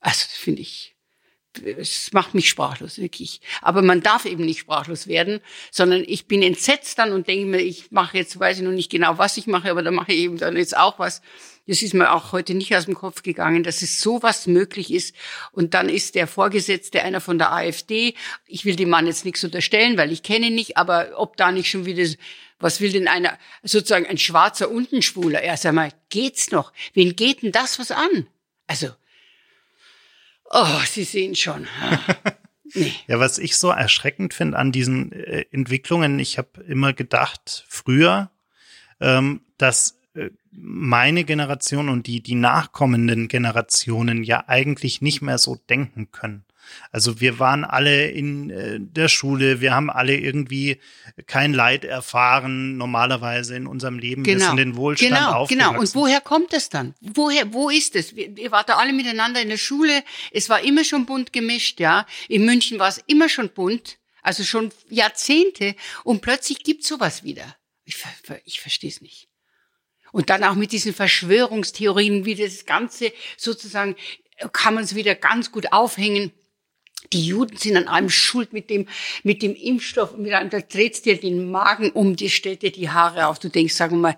Also 0.00 0.26
finde 0.30 0.62
ich, 0.62 0.96
es 1.76 2.12
macht 2.12 2.34
mich 2.34 2.48
sprachlos, 2.48 2.98
wirklich. 2.98 3.40
Aber 3.60 3.82
man 3.82 4.02
darf 4.02 4.24
eben 4.24 4.44
nicht 4.44 4.60
sprachlos 4.60 5.08
werden, 5.08 5.40
sondern 5.70 6.04
ich 6.06 6.26
bin 6.26 6.42
entsetzt 6.42 6.98
dann 6.98 7.12
und 7.12 7.26
denke 7.28 7.46
mir, 7.46 7.60
ich 7.60 7.90
mache 7.90 8.18
jetzt, 8.18 8.38
weiß 8.38 8.58
ich 8.58 8.64
noch 8.64 8.70
nicht 8.70 8.90
genau, 8.90 9.18
was 9.18 9.36
ich 9.36 9.46
mache, 9.46 9.70
aber 9.70 9.82
da 9.82 9.90
mache 9.90 10.12
ich 10.12 10.20
eben 10.20 10.38
dann 10.38 10.56
jetzt 10.56 10.76
auch 10.76 10.98
was. 10.98 11.22
Das 11.66 11.82
ist 11.82 11.94
mir 11.94 12.12
auch 12.12 12.32
heute 12.32 12.54
nicht 12.54 12.74
aus 12.74 12.86
dem 12.86 12.94
Kopf 12.94 13.22
gegangen, 13.22 13.62
dass 13.62 13.82
es 13.82 14.00
sowas 14.00 14.46
möglich 14.46 14.92
ist. 14.92 15.14
Und 15.52 15.74
dann 15.74 15.88
ist 15.88 16.14
der 16.14 16.26
Vorgesetzte 16.26 17.02
einer 17.02 17.20
von 17.20 17.38
der 17.38 17.52
AfD. 17.52 18.14
Ich 18.46 18.64
will 18.64 18.76
dem 18.76 18.88
Mann 18.88 19.06
jetzt 19.06 19.24
nichts 19.24 19.44
unterstellen, 19.44 19.96
weil 19.96 20.12
ich 20.12 20.22
kenne 20.22 20.46
ihn 20.46 20.54
nicht, 20.54 20.76
aber 20.76 21.10
ob 21.16 21.36
da 21.36 21.52
nicht 21.52 21.70
schon 21.70 21.84
wieder 21.84 22.08
Was 22.58 22.80
will 22.80 22.92
denn 22.92 23.08
einer, 23.08 23.38
sozusagen 23.62 24.06
ein 24.06 24.18
Schwarzer 24.18 24.70
und 24.70 24.92
ein 24.92 25.02
Schwuler? 25.02 25.44
Ja, 25.44 25.56
sag 25.56 25.74
mal, 25.74 25.92
geht's 26.08 26.50
noch? 26.50 26.72
Wen 26.92 27.16
geht 27.16 27.42
denn 27.42 27.52
das 27.52 27.78
was 27.78 27.90
an? 27.90 28.26
Also, 28.66 28.88
oh, 30.50 30.80
Sie 30.86 31.04
sehen 31.04 31.34
schon. 31.34 31.66
Nee. 32.74 32.92
Ja, 33.08 33.18
was 33.18 33.38
ich 33.38 33.56
so 33.56 33.70
erschreckend 33.70 34.34
finde 34.34 34.56
an 34.56 34.70
diesen 34.70 35.10
äh, 35.12 35.44
Entwicklungen, 35.50 36.20
ich 36.20 36.38
habe 36.38 36.62
immer 36.68 36.92
gedacht, 36.92 37.64
früher, 37.68 38.30
ähm, 39.00 39.40
dass 39.58 39.98
äh, 40.14 40.30
meine 40.52 41.24
Generation 41.24 41.88
und 41.88 42.06
die, 42.06 42.22
die 42.22 42.34
nachkommenden 42.34 43.28
Generationen 43.28 44.22
ja 44.22 44.44
eigentlich 44.46 45.02
nicht 45.02 45.20
mehr 45.22 45.38
so 45.38 45.56
denken 45.68 46.12
können. 46.12 46.44
Also 46.92 47.20
wir 47.20 47.38
waren 47.38 47.64
alle 47.64 48.10
in 48.10 48.50
äh, 48.50 48.78
der 48.80 49.08
Schule, 49.08 49.60
wir 49.60 49.74
haben 49.74 49.90
alle 49.90 50.16
irgendwie 50.16 50.80
kein 51.26 51.52
Leid 51.52 51.84
erfahren, 51.84 52.76
normalerweise 52.76 53.56
in 53.56 53.66
unserem 53.66 53.98
Leben, 53.98 54.22
genau. 54.24 54.38
wir 54.38 54.46
sind 54.46 54.56
den 54.56 54.76
Wohlstand 54.76 55.14
genau, 55.14 55.32
aufgewachsen. 55.32 55.70
Genau, 55.70 55.80
und 55.80 55.94
woher 55.94 56.20
kommt 56.20 56.52
es 56.52 56.68
dann? 56.68 56.94
Woher, 57.00 57.52
wo 57.52 57.70
ist 57.70 57.96
es? 57.96 58.16
Wir, 58.16 58.34
wir 58.36 58.50
waren 58.50 58.64
da 58.66 58.76
alle 58.76 58.92
miteinander 58.92 59.40
in 59.40 59.48
der 59.48 59.56
Schule, 59.56 60.02
es 60.32 60.48
war 60.48 60.60
immer 60.62 60.84
schon 60.84 61.06
bunt 61.06 61.32
gemischt, 61.32 61.80
ja. 61.80 62.06
In 62.28 62.44
München 62.44 62.78
war 62.78 62.88
es 62.88 62.98
immer 63.06 63.28
schon 63.28 63.50
bunt, 63.50 63.98
also 64.22 64.44
schon 64.44 64.72
Jahrzehnte 64.88 65.74
und 66.04 66.20
plötzlich 66.20 66.62
gibt's 66.62 66.88
sowas 66.88 67.24
wieder. 67.24 67.56
Ich, 67.84 67.96
ich 68.44 68.60
verstehe 68.60 68.90
es 68.90 69.00
nicht. 69.00 69.28
Und 70.12 70.30
dann 70.30 70.44
auch 70.44 70.54
mit 70.54 70.72
diesen 70.72 70.92
Verschwörungstheorien, 70.92 72.24
wie 72.24 72.34
das 72.34 72.66
Ganze 72.66 73.12
sozusagen, 73.36 73.96
kann 74.52 74.74
man 74.74 74.84
es 74.84 74.94
wieder 74.94 75.14
ganz 75.14 75.52
gut 75.52 75.72
aufhängen 75.72 76.32
die 77.12 77.26
Juden 77.26 77.56
sind 77.56 77.76
an 77.76 77.88
allem 77.88 78.08
schuld 78.08 78.52
mit 78.52 78.70
dem, 78.70 78.86
mit 79.22 79.42
dem 79.42 79.54
Impfstoff. 79.54 80.14
Und 80.14 80.28
da 80.28 80.60
dreht 80.60 81.04
dir 81.04 81.18
den 81.18 81.50
Magen 81.50 81.90
um, 81.90 82.16
dir 82.16 82.30
stellt 82.30 82.62
dir 82.62 82.70
die 82.70 82.90
Haare 82.90 83.26
auf. 83.26 83.38
Du 83.38 83.48
denkst, 83.48 83.74
sagen 83.74 83.96
wir 83.96 84.00
mal. 84.00 84.16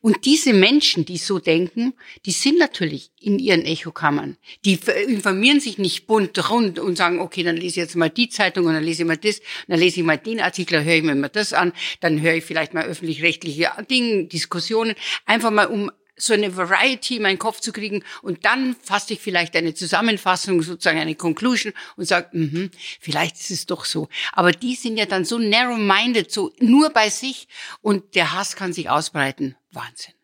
Und 0.00 0.24
diese 0.24 0.52
Menschen, 0.52 1.04
die 1.04 1.18
so 1.18 1.38
denken, 1.38 1.94
die 2.24 2.30
sind 2.30 2.58
natürlich 2.58 3.10
in 3.20 3.38
ihren 3.38 3.62
Echokammern. 3.62 4.36
Die 4.64 4.78
informieren 5.06 5.60
sich 5.60 5.78
nicht 5.78 6.06
bunt 6.06 6.50
rund 6.50 6.78
und 6.78 6.96
sagen, 6.96 7.20
okay, 7.20 7.42
dann 7.42 7.56
lese 7.56 7.66
ich 7.68 7.76
jetzt 7.76 7.96
mal 7.96 8.10
die 8.10 8.30
Zeitung 8.30 8.66
und 8.66 8.74
dann 8.74 8.84
lese 8.84 9.02
ich 9.02 9.08
mal 9.08 9.16
das, 9.18 9.40
dann 9.68 9.78
lese 9.78 10.00
ich 10.00 10.06
mal 10.06 10.16
den 10.16 10.40
Artikel, 10.40 10.82
höre 10.82 10.94
ich 10.94 11.02
mir 11.02 11.14
mal 11.14 11.28
das 11.28 11.52
an, 11.52 11.72
dann 12.00 12.20
höre 12.22 12.34
ich 12.34 12.44
vielleicht 12.44 12.72
mal 12.72 12.84
öffentlich-rechtliche 12.84 13.70
Dinge, 13.90 14.24
Diskussionen, 14.24 14.94
einfach 15.26 15.50
mal 15.50 15.66
um 15.66 15.90
so 16.20 16.34
eine 16.34 16.56
Variety 16.56 17.16
in 17.16 17.22
meinen 17.22 17.38
Kopf 17.38 17.60
zu 17.60 17.72
kriegen 17.72 18.04
und 18.22 18.44
dann 18.44 18.76
fasse 18.82 19.14
ich 19.14 19.20
vielleicht 19.20 19.56
eine 19.56 19.74
Zusammenfassung, 19.74 20.62
sozusagen 20.62 20.98
eine 20.98 21.14
Conclusion 21.14 21.72
und 21.96 22.06
sage, 22.06 22.28
mhm, 22.32 22.70
vielleicht 23.00 23.36
ist 23.36 23.50
es 23.50 23.66
doch 23.66 23.84
so. 23.84 24.08
Aber 24.32 24.52
die 24.52 24.74
sind 24.74 24.96
ja 24.96 25.06
dann 25.06 25.24
so 25.24 25.38
narrow-minded, 25.38 26.30
so 26.30 26.52
nur 26.58 26.90
bei 26.90 27.10
sich 27.10 27.48
und 27.82 28.14
der 28.14 28.32
Hass 28.32 28.56
kann 28.56 28.72
sich 28.72 28.90
ausbreiten. 28.90 29.56
Wahnsinn. 29.72 30.14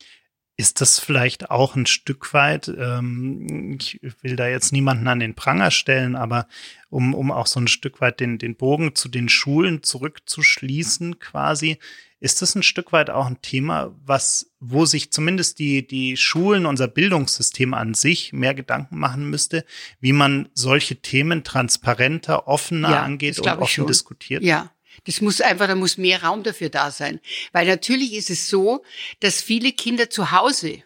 Ist 0.59 0.80
das 0.80 0.98
vielleicht 0.98 1.50
auch 1.50 1.76
ein 1.76 1.84
Stück 1.86 2.32
weit, 2.32 2.68
ähm, 2.68 3.76
ich 3.78 4.00
will 4.22 4.36
da 4.36 4.48
jetzt 4.48 4.72
niemanden 4.72 5.07
an 5.07 5.20
den 5.20 5.34
Pranger 5.34 5.70
stellen, 5.70 6.16
aber 6.16 6.48
um, 6.88 7.14
um 7.14 7.30
auch 7.30 7.46
so 7.46 7.61
ein 7.61 7.68
Stück 7.68 8.00
weit 8.00 8.20
den, 8.20 8.38
den 8.38 8.57
Bogen 8.57 8.94
zu 8.94 9.09
den 9.09 9.28
Schulen 9.28 9.82
zurückzuschließen 9.82 11.18
quasi, 11.18 11.78
ist 12.18 12.40
das 12.40 12.54
ein 12.54 12.62
Stück 12.62 12.92
weit 12.92 13.11
auch 13.11 13.26
ein 13.26 13.42
Thema, 13.42 13.94
was, 14.04 14.50
wo 14.59 14.86
sich 14.86 15.12
zumindest 15.12 15.59
die, 15.59 15.86
die 15.86 16.16
Schulen, 16.16 16.64
unser 16.64 16.88
Bildungssystem 16.88 17.74
an 17.74 17.92
sich 17.92 18.32
mehr 18.32 18.54
Gedanken 18.54 18.98
machen 18.98 19.28
müsste, 19.28 19.64
wie 20.00 20.12
man 20.12 20.48
solche 20.54 20.96
Themen 20.96 21.44
transparenter, 21.44 22.48
offener 22.48 22.90
ja, 22.90 23.02
angeht 23.02 23.38
und 23.38 23.48
offen 23.48 23.66
schon. 23.66 23.86
diskutiert? 23.86 24.42
Ja. 24.42 24.70
Das 25.05 25.20
muss 25.20 25.40
einfach, 25.40 25.66
da 25.66 25.74
muss 25.74 25.99
mehr 25.99 26.22
Raum 26.22 26.42
dafür 26.42 26.68
da 26.68 26.90
sein. 26.90 27.20
Weil 27.53 27.66
natürlich 27.66 28.14
ist 28.14 28.30
es 28.30 28.49
so, 28.49 28.84
dass 29.20 29.42
viele 29.42 29.72
Kinder 29.72 30.11
zu 30.11 30.30
Hause 30.30 30.82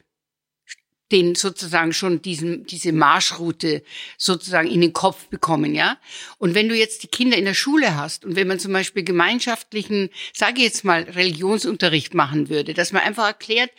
den 1.13 1.35
sozusagen 1.35 1.93
schon 1.93 2.23
diesen, 2.23 2.65
diese 2.67 2.93
Marschroute 2.93 3.83
sozusagen 4.17 4.71
in 4.71 4.81
den 4.81 4.93
Kopf 4.93 5.27
bekommen, 5.27 5.75
ja. 5.75 5.99
Und 6.39 6.55
wenn 6.55 6.69
du 6.69 6.77
jetzt 6.77 7.03
die 7.03 7.09
Kinder 7.09 7.37
in 7.37 7.45
der 7.45 7.55
Schule 7.55 7.97
hast 7.97 8.25
und 8.25 8.37
wenn 8.37 8.47
man 8.47 8.61
zum 8.61 8.73
Beispiel 8.73 9.03
gemeinschaftlichen, 9.03 10.11
sage 10.33 10.59
ich 10.59 10.65
jetzt 10.65 10.85
mal, 10.85 11.03
Religionsunterricht 11.03 12.15
machen 12.15 12.49
würde, 12.49 12.75
dass 12.75 12.93
man 12.93 13.03
einfach 13.03 13.27
erklärt, 13.27 13.71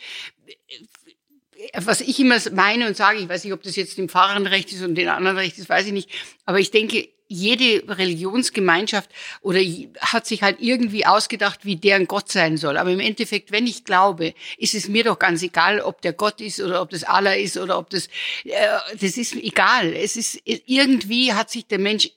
was 1.74 2.00
ich 2.00 2.18
immer 2.20 2.36
meine 2.52 2.86
und 2.86 2.96
sage, 2.96 3.18
ich 3.18 3.28
weiß 3.28 3.44
nicht, 3.44 3.52
ob 3.52 3.62
das 3.62 3.76
jetzt 3.76 3.98
dem 3.98 4.08
Fahrern 4.08 4.46
recht 4.46 4.72
ist 4.72 4.82
und 4.82 4.94
den 4.94 5.08
anderen 5.08 5.36
recht 5.36 5.58
ist, 5.58 5.68
weiß 5.68 5.86
ich 5.86 5.92
nicht, 5.92 6.10
aber 6.44 6.58
ich 6.58 6.70
denke, 6.70 7.08
jede 7.32 7.82
Religionsgemeinschaft 7.88 9.10
oder 9.40 9.60
hat 10.00 10.26
sich 10.26 10.42
halt 10.42 10.58
irgendwie 10.60 11.06
ausgedacht, 11.06 11.60
wie 11.64 11.76
deren 11.76 12.06
Gott 12.06 12.30
sein 12.30 12.58
soll. 12.58 12.76
Aber 12.76 12.90
im 12.90 13.00
Endeffekt, 13.00 13.52
wenn 13.52 13.66
ich 13.66 13.84
glaube, 13.84 14.34
ist 14.58 14.74
es 14.74 14.88
mir 14.88 15.02
doch 15.04 15.18
ganz 15.18 15.42
egal, 15.42 15.80
ob 15.80 16.02
der 16.02 16.12
Gott 16.12 16.42
ist 16.42 16.60
oder 16.60 16.82
ob 16.82 16.90
das 16.90 17.04
Allah 17.04 17.34
ist 17.34 17.56
oder 17.56 17.78
ob 17.78 17.88
das, 17.88 18.08
äh, 18.44 18.68
das 19.00 19.16
ist 19.16 19.34
egal. 19.34 19.94
Es 19.94 20.16
ist, 20.16 20.42
irgendwie 20.44 21.32
hat 21.32 21.50
sich 21.50 21.66
der 21.66 21.78
Mensch 21.78 22.10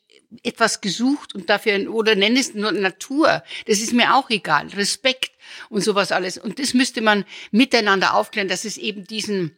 etwas 0.43 0.81
gesucht 0.81 1.33
und 1.33 1.49
dafür, 1.49 1.89
oder 1.93 2.15
nenn 2.15 2.35
es 2.35 2.53
nur 2.53 2.73
Natur. 2.73 3.41
Das 3.67 3.79
ist 3.79 3.93
mir 3.93 4.15
auch 4.15 4.29
egal. 4.29 4.67
Respekt 4.75 5.31
und 5.69 5.81
sowas 5.81 6.11
alles. 6.11 6.37
Und 6.37 6.59
das 6.59 6.73
müsste 6.73 7.01
man 7.01 7.25
miteinander 7.51 8.13
aufklären, 8.13 8.47
dass 8.47 8.65
es 8.65 8.77
eben 8.77 9.05
diesen, 9.05 9.55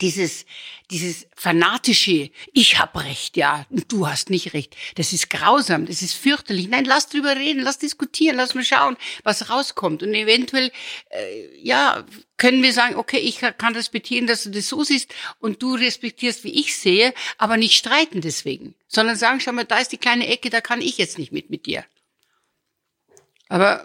dieses, 0.00 0.46
dieses 0.90 1.26
fanatische, 1.34 2.30
ich 2.52 2.78
hab 2.78 2.96
Recht, 3.02 3.36
ja, 3.36 3.66
und 3.70 3.90
du 3.90 4.06
hast 4.06 4.30
nicht 4.30 4.54
Recht. 4.54 4.76
Das 4.94 5.12
ist 5.12 5.28
grausam, 5.28 5.86
das 5.86 6.02
ist 6.02 6.14
fürchterlich. 6.14 6.68
Nein, 6.68 6.84
lass 6.84 7.08
drüber 7.08 7.34
reden, 7.36 7.62
lass 7.62 7.78
diskutieren, 7.78 8.36
lass 8.36 8.54
mal 8.54 8.64
schauen, 8.64 8.96
was 9.24 9.50
rauskommt. 9.50 10.02
Und 10.02 10.14
eventuell, 10.14 10.70
äh, 11.10 11.60
ja, 11.60 12.04
können 12.36 12.62
wir 12.62 12.72
sagen, 12.72 12.96
okay, 12.96 13.18
ich 13.18 13.40
kann 13.40 13.74
respektieren, 13.74 14.28
dass 14.28 14.44
du 14.44 14.50
das 14.50 14.68
so 14.68 14.84
siehst 14.84 15.12
und 15.40 15.62
du 15.62 15.74
respektierst, 15.74 16.44
wie 16.44 16.60
ich 16.60 16.76
sehe, 16.76 17.12
aber 17.36 17.56
nicht 17.56 17.74
streiten 17.74 18.20
deswegen, 18.20 18.74
sondern 18.86 19.16
sagen, 19.16 19.40
schau 19.40 19.52
mal, 19.52 19.64
da 19.64 19.78
ist 19.78 19.90
die 19.90 19.98
kleine 19.98 20.28
Ecke, 20.28 20.50
da 20.50 20.60
kann 20.60 20.80
ich 20.80 20.98
jetzt 20.98 21.18
nicht 21.18 21.32
mit 21.32 21.50
mit 21.50 21.66
dir. 21.66 21.84
Aber 23.48 23.84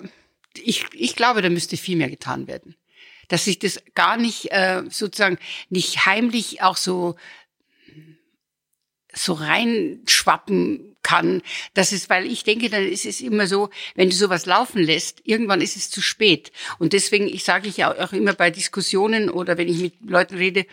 ich, 0.57 0.85
ich 0.93 1.15
glaube, 1.15 1.41
da 1.41 1.49
müsste 1.49 1.77
viel 1.77 1.97
mehr 1.97 2.09
getan 2.09 2.47
werden 2.47 2.75
dass 3.29 3.45
sich 3.45 3.57
das 3.57 3.81
gar 3.95 4.17
nicht 4.17 4.51
äh, 4.51 4.83
sozusagen 4.89 5.39
nicht 5.69 6.05
heimlich 6.05 6.61
auch 6.61 6.77
so 6.77 7.15
so 9.15 9.33
reinschwappen 9.33 10.95
kann. 11.03 11.41
Das 11.73 11.91
ist, 11.91 12.09
weil 12.09 12.25
ich 12.25 12.43
denke, 12.43 12.69
dann 12.69 12.83
ist 12.83 13.05
es 13.05 13.21
immer 13.21 13.45
so, 13.45 13.69
wenn 13.95 14.09
du 14.09 14.15
sowas 14.15 14.45
laufen 14.45 14.81
lässt, 14.81 15.21
irgendwann 15.23 15.61
ist 15.61 15.75
es 15.75 15.89
zu 15.89 16.01
spät. 16.01 16.51
Und 16.79 16.93
deswegen, 16.93 17.27
ich 17.27 17.43
sage 17.43 17.67
ich 17.67 17.77
ja 17.77 17.91
auch 17.91 18.13
immer 18.13 18.33
bei 18.33 18.49
Diskussionen 18.49 19.29
oder 19.29 19.57
wenn 19.57 19.67
ich 19.67 19.79
mit 19.79 19.93
Leuten 20.01 20.35
rede, 20.35 20.65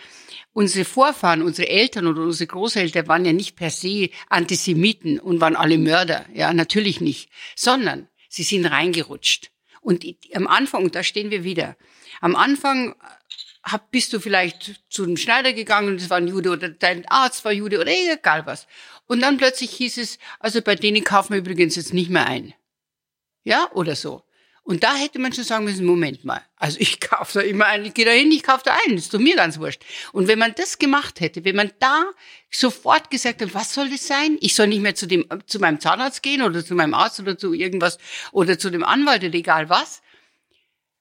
unsere 0.52 0.84
Vorfahren, 0.84 1.42
unsere 1.42 1.68
Eltern 1.68 2.06
oder 2.06 2.22
unsere 2.22 2.46
Großeltern 2.46 3.08
waren 3.08 3.24
ja 3.24 3.32
nicht 3.32 3.56
per 3.56 3.70
se 3.70 4.08
Antisemiten 4.28 5.18
und 5.18 5.40
waren 5.40 5.56
alle 5.56 5.78
Mörder. 5.78 6.24
Ja, 6.32 6.52
natürlich 6.54 7.00
nicht. 7.00 7.28
Sondern 7.56 8.08
sie 8.28 8.44
sind 8.44 8.66
reingerutscht. 8.66 9.49
Und 9.80 10.04
am 10.34 10.46
Anfang, 10.46 10.90
da 10.90 11.02
stehen 11.02 11.30
wir 11.30 11.44
wieder, 11.44 11.76
am 12.20 12.36
Anfang 12.36 12.94
hab, 13.62 13.90
bist 13.90 14.12
du 14.12 14.20
vielleicht 14.20 14.80
zu 14.88 15.04
einem 15.04 15.16
Schneider 15.16 15.52
gegangen 15.52 15.88
und 15.88 16.00
es 16.00 16.10
war 16.10 16.18
ein 16.18 16.28
Jude 16.28 16.50
oder 16.50 16.68
dein 16.68 17.06
Arzt 17.06 17.44
war 17.44 17.52
Jude 17.52 17.80
oder 17.80 17.90
egal 17.90 18.46
was. 18.46 18.66
Und 19.06 19.20
dann 19.20 19.36
plötzlich 19.36 19.72
hieß 19.72 19.98
es, 19.98 20.18
also 20.38 20.62
bei 20.62 20.76
denen 20.76 21.04
kaufen 21.04 21.32
wir 21.32 21.40
übrigens 21.40 21.76
jetzt 21.76 21.92
nicht 21.92 22.10
mehr 22.10 22.26
ein. 22.26 22.54
Ja, 23.42 23.70
oder 23.72 23.96
so. 23.96 24.22
Und 24.70 24.84
da 24.84 24.94
hätte 24.94 25.18
man 25.18 25.32
schon 25.32 25.42
sagen 25.42 25.64
müssen, 25.64 25.84
Moment 25.84 26.24
mal, 26.24 26.42
also 26.54 26.78
ich 26.78 27.00
kaufe 27.00 27.40
da 27.40 27.44
immer 27.44 27.66
ein, 27.66 27.84
ich 27.84 27.92
gehe 27.92 28.04
da 28.04 28.12
hin, 28.12 28.30
ich 28.30 28.44
kaufe 28.44 28.62
da 28.64 28.78
ein, 28.86 28.94
das 28.94 29.06
ist 29.06 29.12
doch 29.12 29.18
mir 29.18 29.34
ganz 29.34 29.58
wurscht. 29.58 29.82
Und 30.12 30.28
wenn 30.28 30.38
man 30.38 30.54
das 30.56 30.78
gemacht 30.78 31.18
hätte, 31.18 31.44
wenn 31.44 31.56
man 31.56 31.72
da 31.80 32.04
sofort 32.52 33.10
gesagt 33.10 33.42
hat, 33.42 33.52
was 33.52 33.74
soll 33.74 33.90
das 33.90 34.06
sein? 34.06 34.38
Ich 34.40 34.54
soll 34.54 34.68
nicht 34.68 34.80
mehr 34.80 34.94
zu 34.94 35.08
dem, 35.08 35.26
zu 35.46 35.58
meinem 35.58 35.80
Zahnarzt 35.80 36.22
gehen 36.22 36.40
oder 36.40 36.64
zu 36.64 36.76
meinem 36.76 36.94
Arzt 36.94 37.18
oder 37.18 37.36
zu 37.36 37.52
irgendwas 37.52 37.98
oder 38.30 38.60
zu 38.60 38.70
dem 38.70 38.84
Anwalt 38.84 39.24
oder 39.24 39.34
egal 39.34 39.68
was, 39.68 40.02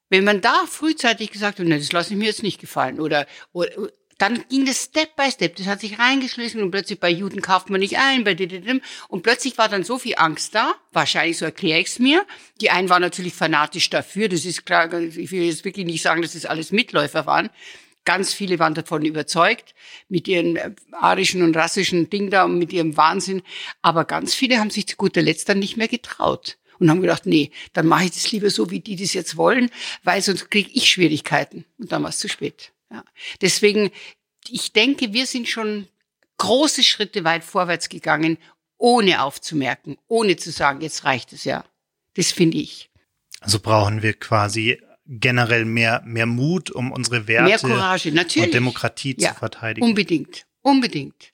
wenn 0.10 0.24
man 0.24 0.42
da 0.42 0.66
frühzeitig 0.66 1.30
gesagt 1.30 1.60
hat, 1.60 1.68
ne, 1.68 1.78
das 1.78 1.92
lasse 1.92 2.14
ich 2.16 2.18
mir 2.18 2.26
jetzt 2.26 2.42
nicht 2.42 2.60
gefallen 2.60 3.00
oder, 3.00 3.28
oder 3.52 3.70
dann 4.20 4.44
ging 4.50 4.66
das 4.66 4.84
Step 4.84 5.16
by 5.16 5.32
Step. 5.32 5.56
Das 5.56 5.66
hat 5.66 5.80
sich 5.80 5.98
reingeschlissen 5.98 6.62
und 6.62 6.72
plötzlich 6.72 7.00
bei 7.00 7.10
Juden 7.10 7.42
kauft 7.42 7.70
man 7.70 7.80
nicht 7.80 7.98
ein, 7.98 8.24
bei 8.26 8.36
dem 8.36 8.82
und 9.08 9.24
plötzlich 9.24 9.58
war 9.58 9.70
dann 9.70 9.84
so 9.84 9.98
viel 9.98 10.16
Angst 10.18 10.54
da. 10.54 10.76
Wahrscheinlich 10.92 11.38
so 11.38 11.46
erkläre 11.46 11.80
ich 11.80 11.88
es 11.88 12.00
mir. 12.00 12.26
Die 12.62 12.70
einen 12.70 12.90
waren 12.90 13.02
natürlich 13.02 13.34
fanatisch 13.34 13.90
dafür. 13.90 14.28
Das 14.28 14.46
ist 14.46 14.66
klar. 14.66 14.94
Ich 14.94 15.32
will 15.32 15.44
jetzt 15.44 15.66
wirklich 15.66 15.86
nicht 15.86 16.02
sagen, 16.02 16.22
dass 16.22 16.34
das 16.34 16.46
alles 16.46 16.72
Mitläufer 16.72 17.26
waren. 17.26 17.50
Ganz 18.04 18.34
viele 18.34 18.60
waren 18.60 18.74
davon 18.74 19.06
überzeugt, 19.06 19.74
mit 20.08 20.28
ihren 20.28 20.56
äh, 20.56 20.72
arischen 20.92 21.42
und 21.42 21.56
rassischen 21.56 22.10
Ding 22.10 22.30
da 22.30 22.46
und 22.46 22.58
mit 22.58 22.74
ihrem 22.74 22.98
Wahnsinn. 22.98 23.42
Aber 23.82 24.04
ganz 24.04 24.34
viele 24.34 24.60
haben 24.60 24.70
sich 24.70 24.88
zu 24.88 24.96
guter 24.96 25.22
Letzt 25.22 25.48
dann 25.48 25.60
nicht 25.60 25.78
mehr 25.78 25.88
getraut 25.88 26.58
und 26.80 26.90
haben 26.90 27.02
gedacht, 27.02 27.26
nee, 27.26 27.52
dann 27.74 27.88
mache 27.88 28.06
ich 28.06 28.12
das 28.12 28.32
lieber 28.32 28.50
so, 28.50 28.72
wie 28.72 28.80
die 28.80 28.96
das 28.96 29.14
jetzt 29.14 29.38
wollen, 29.38 29.70
weil 30.04 30.22
sonst 30.22 30.50
kriege 30.50 30.72
ich 30.74 30.90
Schwierigkeiten. 30.90 31.66
Und 31.78 31.92
dann 31.92 32.04
war 32.04 32.10
es 32.10 32.20
zu 32.20 32.30
spät. 32.30 32.72
Ja. 32.92 33.04
Deswegen, 33.42 33.92
ich 34.48 34.74
denke, 34.74 35.14
wir 35.14 35.26
sind 35.26 35.48
schon 35.48 35.88
große 36.38 36.84
Schritte 36.84 37.24
weit 37.24 37.44
vorwärts 37.44 37.90
gegangen, 37.90 38.38
ohne 38.78 39.22
aufzumerken, 39.22 39.98
ohne 40.08 40.38
zu 40.38 40.52
sagen, 40.52 40.82
jetzt 40.82 41.04
reicht 41.04 41.34
es 41.34 41.44
ja. 41.44 41.66
Das 42.16 42.32
finde 42.32 42.58
ich. 42.58 42.90
Also 43.42 43.60
brauchen 43.60 44.02
wir 44.02 44.14
quasi 44.14 44.82
generell 45.06 45.66
mehr, 45.66 46.02
mehr 46.06 46.26
Mut, 46.26 46.72
um 46.72 46.92
unsere 46.92 47.28
Werte 47.28 47.68
Courage, 47.68 48.10
und 48.12 48.54
Demokratie 48.54 49.16
ja, 49.18 49.30
zu 49.30 49.40
verteidigen. 49.40 49.86
Unbedingt, 49.86 50.46
unbedingt. 50.62 51.34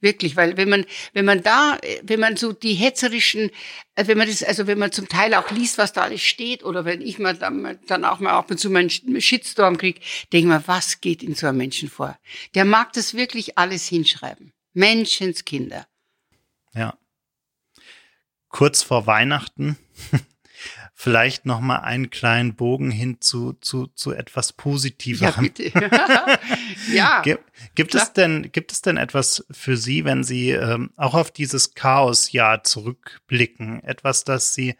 Wirklich, 0.00 0.36
weil 0.36 0.58
wenn 0.58 0.68
man, 0.68 0.84
wenn 1.14 1.24
man 1.24 1.42
da, 1.42 1.78
wenn 2.02 2.20
man 2.20 2.36
so 2.36 2.52
die 2.52 2.74
hetzerischen, 2.74 3.50
äh, 3.94 4.06
wenn 4.06 4.18
man 4.18 4.28
das, 4.28 4.42
also 4.42 4.66
wenn 4.66 4.78
man 4.78 4.92
zum 4.92 5.08
Teil 5.08 5.32
auch 5.34 5.50
liest, 5.50 5.78
was 5.78 5.94
da 5.94 6.02
alles 6.02 6.20
steht, 6.22 6.64
oder 6.64 6.84
wenn 6.84 7.00
ich 7.00 7.18
mal 7.18 7.34
dann, 7.34 7.78
dann 7.86 8.04
auch 8.04 8.20
mal 8.20 8.32
ab 8.32 8.50
und 8.50 8.58
zu 8.58 8.68
meinen 8.68 8.90
Shitstorm 8.90 9.78
kriege, 9.78 10.00
denke 10.32 10.48
mal, 10.48 10.62
was 10.66 11.00
geht 11.00 11.22
in 11.22 11.34
so 11.34 11.46
einem 11.46 11.58
Menschen 11.58 11.88
vor? 11.88 12.18
Der 12.54 12.66
mag 12.66 12.92
das 12.92 13.14
wirklich 13.14 13.56
alles 13.56 13.86
hinschreiben. 13.88 14.52
Menschenskinder. 14.74 15.86
Ja. 16.74 16.98
Kurz 18.48 18.82
vor 18.82 19.06
Weihnachten 19.06 19.78
vielleicht 20.94 21.44
noch 21.46 21.60
mal 21.60 21.80
einen 21.80 22.10
kleinen 22.10 22.54
Bogen 22.54 22.90
hin 22.90 23.20
zu, 23.20 23.52
zu, 23.54 23.86
zu 23.88 24.12
etwas 24.12 24.54
Positiverem. 24.54 25.44
Ja, 25.44 25.50
bitte. 25.52 25.72
ja. 26.92 27.22
Gibt, 27.22 27.44
gibt 27.74 27.94
es 27.94 28.12
denn, 28.12 28.50
gibt 28.52 28.72
es 28.72 28.82
denn 28.82 28.96
etwas 28.96 29.44
für 29.50 29.76
Sie, 29.76 30.04
wenn 30.04 30.24
Sie 30.24 30.50
ähm, 30.50 30.90
auch 30.96 31.14
auf 31.14 31.30
dieses 31.30 31.74
Chaosjahr 31.74 32.64
zurückblicken? 32.64 33.82
Etwas, 33.84 34.24
das 34.24 34.54
Sie 34.54 34.76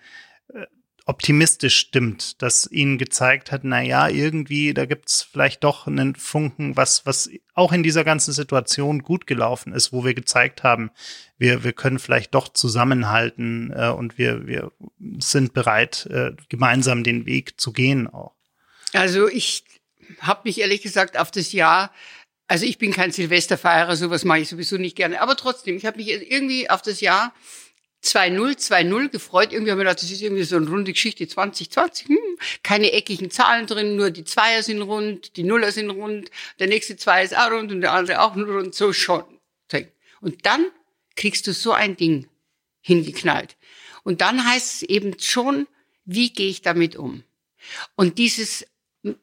optimistisch 1.07 1.77
stimmt, 1.77 2.43
das 2.43 2.69
ihnen 2.71 2.99
gezeigt 2.99 3.53
hat, 3.53 3.63
na 3.63 3.81
ja, 3.81 4.09
irgendwie, 4.09 4.75
da 4.75 4.87
gibt's 4.87 5.23
vielleicht 5.23 5.63
doch 5.63 5.87
einen 5.87 6.17
Funken, 6.17 6.77
was, 6.77 7.07
was 7.07 7.31
auch 7.55 7.73
in 7.73 7.85
dieser 7.85 8.03
ganzen 8.03 8.33
Situation 8.33 9.03
gut 9.03 9.29
gelaufen 9.29 9.73
ist, 9.73 9.93
wo 9.93 10.05
wir 10.05 10.15
gezeigt 10.15 10.65
haben, 10.65 10.91
wir, 11.39 11.63
wir 11.63 11.73
können 11.73 12.01
vielleicht 12.01 12.35
doch 12.35 12.49
zusammenhalten 12.49 13.73
äh, 13.73 13.89
und 13.89 14.19
wir, 14.19 14.49
wir 14.49 14.73
sind 15.21 15.55
bereit, 15.55 16.07
äh, 16.11 16.33
gemeinsam 16.49 17.05
den 17.05 17.25
Weg 17.25 17.61
zu 17.61 17.73
gehen 17.73 18.09
auch. 18.09 18.35
Also 18.93 19.29
ich 19.29 19.65
habe 20.21 20.43
mich 20.45 20.61
ehrlich 20.61 20.83
gesagt 20.83 21.19
auf 21.19 21.31
das 21.31 21.53
Jahr 21.53 21.93
also 22.49 22.65
ich 22.65 22.79
bin 22.79 22.93
kein 22.93 23.11
Silvesterfeierer, 23.11 23.97
sowas 23.97 24.25
mache 24.25 24.41
ich 24.41 24.49
sowieso 24.49 24.77
nicht 24.77 24.97
gerne. 24.97 25.21
Aber 25.21 25.37
trotzdem, 25.37 25.77
ich 25.77 25.85
habe 25.85 25.97
mich 25.97 26.09
irgendwie 26.09 26.71
auf 26.71 26.81
das 26.81 27.01
Jahr 27.01 27.35
2-0, 28.05 28.59
2-0 28.59 29.09
gefreut. 29.09 29.53
Irgendwie 29.53 29.73
haben 29.73 29.79
wir 29.79 29.85
gedacht, 29.85 30.03
das 30.03 30.11
ist 30.11 30.23
irgendwie 30.23 30.45
so 30.45 30.57
eine 30.57 30.69
runde 30.69 30.93
Geschichte 30.93 31.27
2020. 31.27 32.09
Hm, 32.09 32.19
keine 32.63 32.93
eckigen 32.93 33.31
Zahlen 33.31 33.67
drin, 33.67 33.97
nur 33.97 34.11
die 34.11 34.25
Zweier 34.25 34.63
sind 34.63 34.81
rund, 34.83 35.37
die 35.37 35.43
Nuller 35.43 35.73
sind 35.73 35.91
rund, 35.91 36.31
der 36.61 36.69
nächste 36.69 36.97
Zwei 36.97 37.25
ist 37.25 37.37
auch 37.37 37.51
rund 37.51 37.73
und 37.73 37.81
der 37.81 37.93
andere 37.93 38.23
auch 38.23 38.37
rund, 38.37 38.75
so 38.75 38.93
schon. 38.93 39.25
Und 40.21 40.47
dann 40.47 40.67
kriegst 41.15 41.47
du 41.47 41.53
so 41.53 41.73
ein 41.73 41.97
Ding 41.97 42.27
hingeknallt. 42.81 43.57
Und 44.03 44.21
dann 44.21 44.49
heißt 44.49 44.75
es 44.75 44.83
eben 44.83 45.19
schon, 45.19 45.67
wie 46.05 46.33
gehe 46.33 46.49
ich 46.49 46.63
damit 46.63 46.97
um? 46.97 47.23
Und 47.97 48.19
dieses 48.19 48.65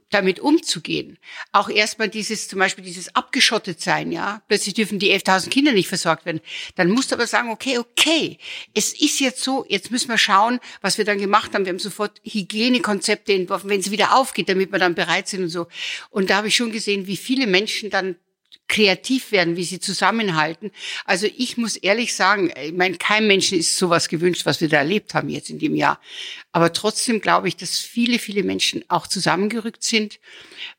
damit 0.10 0.40
umzugehen. 0.40 1.18
Auch 1.52 1.70
erstmal 1.70 2.10
dieses, 2.10 2.48
zum 2.48 2.60
Beispiel 2.60 2.84
dieses 2.84 3.16
abgeschottet 3.16 3.82
sein, 3.82 4.12
ja. 4.12 4.42
Plötzlich 4.48 4.74
dürfen 4.74 5.00
die 5.00 5.12
11.000 5.12 5.50
Kinder 5.50 5.74
nicht 5.74 5.88
versorgt 5.88 6.26
werden. 6.26 6.42
Dann 6.76 6.90
musst 6.90 7.12
du 7.12 7.16
aber 7.16 7.28
sagen, 7.28 7.50
okay, 7.50 7.78
okay, 7.78 8.38
es 8.74 8.94
ist 8.94 9.20
jetzt 9.20 9.44
so, 9.44 9.66
jetzt 9.68 9.92
müssen 9.92 10.10
wir 10.10 10.18
schauen, 10.18 10.60
was 10.82 10.98
wir 10.98 11.06
dann 11.06 11.20
gemacht 11.20 11.54
haben. 11.54 11.66
Wir 11.66 11.72
haben 11.72 11.80
sofort 11.80 12.22
Hygienekonzepte 12.24 13.34
entworfen, 13.34 13.70
wenn 13.70 13.80
es 13.80 13.92
wieder 13.92 14.16
aufgeht, 14.16 14.50
damit 14.50 14.72
wir 14.72 14.80
dann 14.80 14.96
bereit 14.96 15.28
sind 15.28 15.44
und 15.44 15.50
so. 15.50 15.68
Und 16.10 16.30
da 16.30 16.38
habe 16.38 16.48
ich 16.48 16.56
schon 16.56 16.72
gesehen, 16.72 17.08
wie 17.08 17.18
viele 17.18 17.48
Menschen 17.48 17.90
dann 17.90 18.16
kreativ 18.74 19.32
werden, 19.32 19.56
wie 19.56 19.64
sie 19.66 19.80
zusammenhalten. 19.80 20.72
Also 21.06 21.28
ich 21.38 21.58
muss 21.58 21.76
ehrlich 21.76 22.16
sagen, 22.16 22.52
ich 22.60 22.74
meine, 22.74 22.98
kein 22.98 23.28
Menschen 23.28 23.60
ist 23.60 23.78
sowas 23.78 24.10
gewünscht, 24.10 24.48
was 24.48 24.62
wir 24.62 24.68
da 24.68 24.78
erlebt 24.78 25.14
haben 25.14 25.30
jetzt 25.30 25.52
in 25.52 25.60
dem 25.60 25.76
Jahr. 25.76 26.00
Aber 26.52 26.74
trotzdem 26.74 27.22
glaube 27.22 27.48
ich, 27.48 27.56
dass 27.56 27.78
viele, 27.78 28.18
viele 28.18 28.42
Menschen 28.42 28.84
auch 28.88 29.06
zusammengerückt 29.06 29.84
sind. 29.84 30.20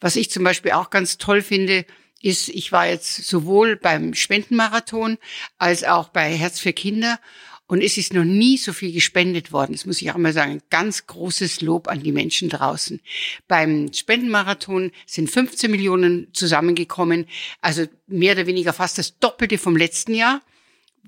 Was 0.00 0.16
ich 0.16 0.28
zum 0.28 0.42
Beispiel 0.42 0.72
auch 0.72 0.90
ganz 0.90 1.18
toll 1.18 1.40
finde, 1.40 1.86
ist, 2.20 2.48
ich 2.48 2.72
war 2.72 2.88
jetzt 2.88 3.26
sowohl 3.26 3.76
beim 3.76 4.14
Spendenmarathon 4.14 5.18
als 5.58 5.84
auch 5.84 6.08
bei 6.08 6.34
Herz 6.34 6.58
für 6.58 6.72
Kinder 6.72 7.20
und 7.66 7.82
es 7.82 7.96
ist 7.96 8.12
noch 8.12 8.24
nie 8.24 8.58
so 8.58 8.72
viel 8.72 8.92
gespendet 8.92 9.50
worden. 9.50 9.72
Das 9.72 9.86
muss 9.86 10.02
ich 10.02 10.10
auch 10.10 10.18
mal 10.18 10.32
sagen. 10.32 10.60
Ganz 10.68 11.06
großes 11.06 11.62
Lob 11.62 11.88
an 11.88 12.02
die 12.02 12.12
Menschen 12.12 12.50
draußen. 12.50 13.00
Beim 13.48 13.92
Spendenmarathon 13.92 14.90
sind 15.06 15.30
15 15.30 15.70
Millionen 15.70 16.28
zusammengekommen. 16.34 17.26
Also 17.62 17.86
mehr 18.06 18.34
oder 18.34 18.46
weniger 18.46 18.74
fast 18.74 18.98
das 18.98 19.18
Doppelte 19.18 19.56
vom 19.56 19.76
letzten 19.76 20.14
Jahr 20.14 20.42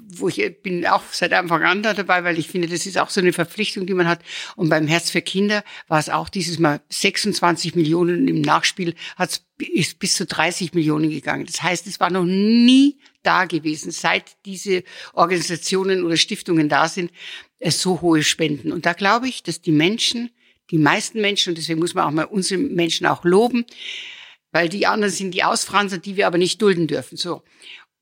wo 0.09 0.29
ich 0.29 0.63
bin 0.63 0.87
auch 0.87 1.03
seit 1.11 1.33
Anfang 1.33 1.63
an 1.63 1.83
da 1.83 1.95
dabei, 1.95 2.23
weil 2.25 2.39
ich 2.39 2.49
finde, 2.49 2.69
das 2.69 2.87
ist 2.87 2.99
auch 2.99 3.11
so 3.11 3.21
eine 3.21 3.33
Verpflichtung, 3.33 3.87
die 3.87 3.95
man 3.95 4.07
hat. 4.07 4.21
Und 4.55 4.69
beim 4.69 4.87
Herz 4.87 5.11
für 5.11 5.23
Kinder 5.23 5.65
war 5.89 5.99
es 5.99 6.09
auch 6.09 6.29
dieses 6.29 6.59
Mal 6.59 6.81
26 6.91 7.75
Millionen 7.75 8.29
im 8.29 8.41
Nachspiel 8.41 8.95
hat 9.17 9.41
es 9.59 9.95
bis 9.95 10.15
zu 10.15 10.27
30 10.27 10.75
Millionen 10.75 11.11
gegangen. 11.11 11.47
Das 11.47 11.63
heißt, 11.63 11.87
es 11.87 11.99
war 11.99 12.11
noch 12.11 12.25
nie 12.25 12.99
da 13.23 13.47
gewesen, 13.47 13.91
seit 13.91 14.37
diese 14.45 14.85
Organisationen 15.13 16.05
oder 16.05 16.17
Stiftungen 16.17 16.69
da 16.69 16.89
sind, 16.89 17.11
es 17.59 17.81
so 17.81 18.01
hohe 18.03 18.23
Spenden. 18.23 18.73
Und 18.73 18.87
da 18.87 18.93
glaube 18.93 19.29
ich, 19.29 19.43
dass 19.43 19.61
die 19.61 19.73
Menschen, 19.73 20.31
die 20.71 20.79
meisten 20.79 21.21
Menschen, 21.21 21.51
und 21.51 21.59
deswegen 21.59 21.81
muss 21.81 21.95
man 21.95 22.05
auch 22.05 22.11
mal 22.11 22.25
unsere 22.25 22.61
Menschen 22.61 23.07
auch 23.07 23.25
loben, 23.25 23.65
weil 24.53 24.69
die 24.69 24.87
anderen 24.87 25.13
sind 25.13 25.33
die 25.33 25.43
Ausfranser, 25.43 25.99
die 25.99 26.17
wir 26.17 26.27
aber 26.27 26.39
nicht 26.39 26.61
dulden 26.63 26.87
dürfen, 26.87 27.17
so. 27.17 27.43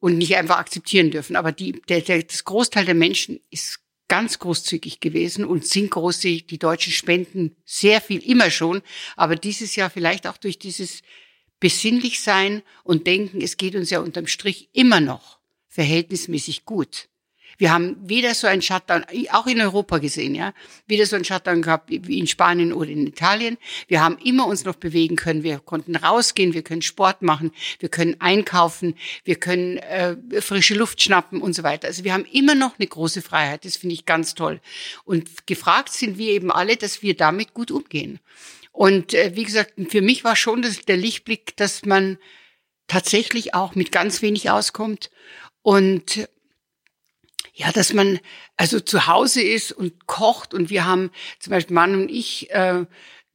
Und 0.00 0.18
nicht 0.18 0.36
einfach 0.36 0.58
akzeptieren 0.58 1.10
dürfen. 1.10 1.36
Aber 1.36 1.52
die, 1.52 1.80
der, 1.88 2.02
der, 2.02 2.22
das 2.22 2.44
Großteil 2.44 2.84
der 2.84 2.94
Menschen 2.94 3.40
ist 3.50 3.80
ganz 4.08 4.38
großzügig 4.38 5.00
gewesen 5.00 5.44
und 5.44 5.66
sind 5.66 5.90
großzügig. 5.90 6.46
Die 6.46 6.58
Deutschen 6.58 6.92
spenden 6.92 7.56
sehr 7.64 8.00
viel, 8.00 8.22
immer 8.22 8.50
schon. 8.50 8.82
Aber 9.16 9.36
dieses 9.36 9.76
Jahr 9.76 9.90
vielleicht 9.90 10.26
auch 10.26 10.36
durch 10.36 10.58
dieses 10.58 11.00
besinnlich 11.58 12.20
sein 12.20 12.62
und 12.82 13.06
denken, 13.06 13.40
es 13.40 13.56
geht 13.56 13.74
uns 13.74 13.88
ja 13.90 14.00
unterm 14.00 14.26
Strich 14.26 14.68
immer 14.72 15.00
noch 15.00 15.38
verhältnismäßig 15.68 16.66
gut. 16.66 17.08
Wir 17.58 17.72
haben 17.72 17.96
weder 18.00 18.34
so 18.34 18.46
ein 18.46 18.62
Shutdown, 18.62 19.04
auch 19.30 19.46
in 19.46 19.60
Europa 19.60 19.98
gesehen, 19.98 20.34
ja, 20.34 20.52
weder 20.86 21.06
so 21.06 21.16
ein 21.16 21.24
Shutdown 21.24 21.62
gehabt 21.62 21.90
wie 21.90 22.18
in 22.18 22.26
Spanien 22.26 22.72
oder 22.72 22.90
in 22.90 23.06
Italien. 23.06 23.58
Wir 23.88 24.02
haben 24.02 24.18
immer 24.18 24.46
uns 24.46 24.64
noch 24.64 24.76
bewegen 24.76 25.16
können. 25.16 25.42
Wir 25.42 25.58
konnten 25.58 25.96
rausgehen, 25.96 26.54
wir 26.54 26.62
können 26.62 26.82
Sport 26.82 27.22
machen, 27.22 27.52
wir 27.78 27.88
können 27.88 28.16
einkaufen, 28.20 28.94
wir 29.24 29.36
können 29.36 29.78
äh, 29.78 30.16
frische 30.40 30.74
Luft 30.74 31.02
schnappen 31.02 31.40
und 31.40 31.54
so 31.54 31.62
weiter. 31.62 31.88
Also 31.88 32.04
wir 32.04 32.12
haben 32.12 32.26
immer 32.26 32.54
noch 32.54 32.78
eine 32.78 32.88
große 32.88 33.22
Freiheit. 33.22 33.64
Das 33.64 33.76
finde 33.76 33.94
ich 33.94 34.06
ganz 34.06 34.34
toll. 34.34 34.60
Und 35.04 35.46
gefragt 35.46 35.92
sind 35.92 36.18
wir 36.18 36.30
eben 36.30 36.50
alle, 36.50 36.76
dass 36.76 37.02
wir 37.02 37.16
damit 37.16 37.54
gut 37.54 37.70
umgehen. 37.70 38.20
Und 38.72 39.14
äh, 39.14 39.32
wie 39.34 39.44
gesagt, 39.44 39.74
für 39.88 40.02
mich 40.02 40.24
war 40.24 40.34
schon 40.34 40.62
das, 40.62 40.80
der 40.80 40.96
Lichtblick, 40.96 41.56
dass 41.56 41.84
man 41.84 42.18
tatsächlich 42.88 43.54
auch 43.54 43.74
mit 43.74 43.92
ganz 43.92 44.20
wenig 44.20 44.50
auskommt 44.50 45.10
und 45.62 46.28
ja, 47.54 47.70
dass 47.72 47.92
man 47.92 48.18
also 48.56 48.80
zu 48.80 49.06
Hause 49.06 49.40
ist 49.40 49.72
und 49.72 50.06
kocht 50.06 50.54
und 50.54 50.70
wir 50.70 50.84
haben 50.84 51.10
zum 51.38 51.52
Beispiel 51.52 51.74
Mann 51.74 51.94
und 51.94 52.08
ich 52.10 52.50
äh, 52.50 52.84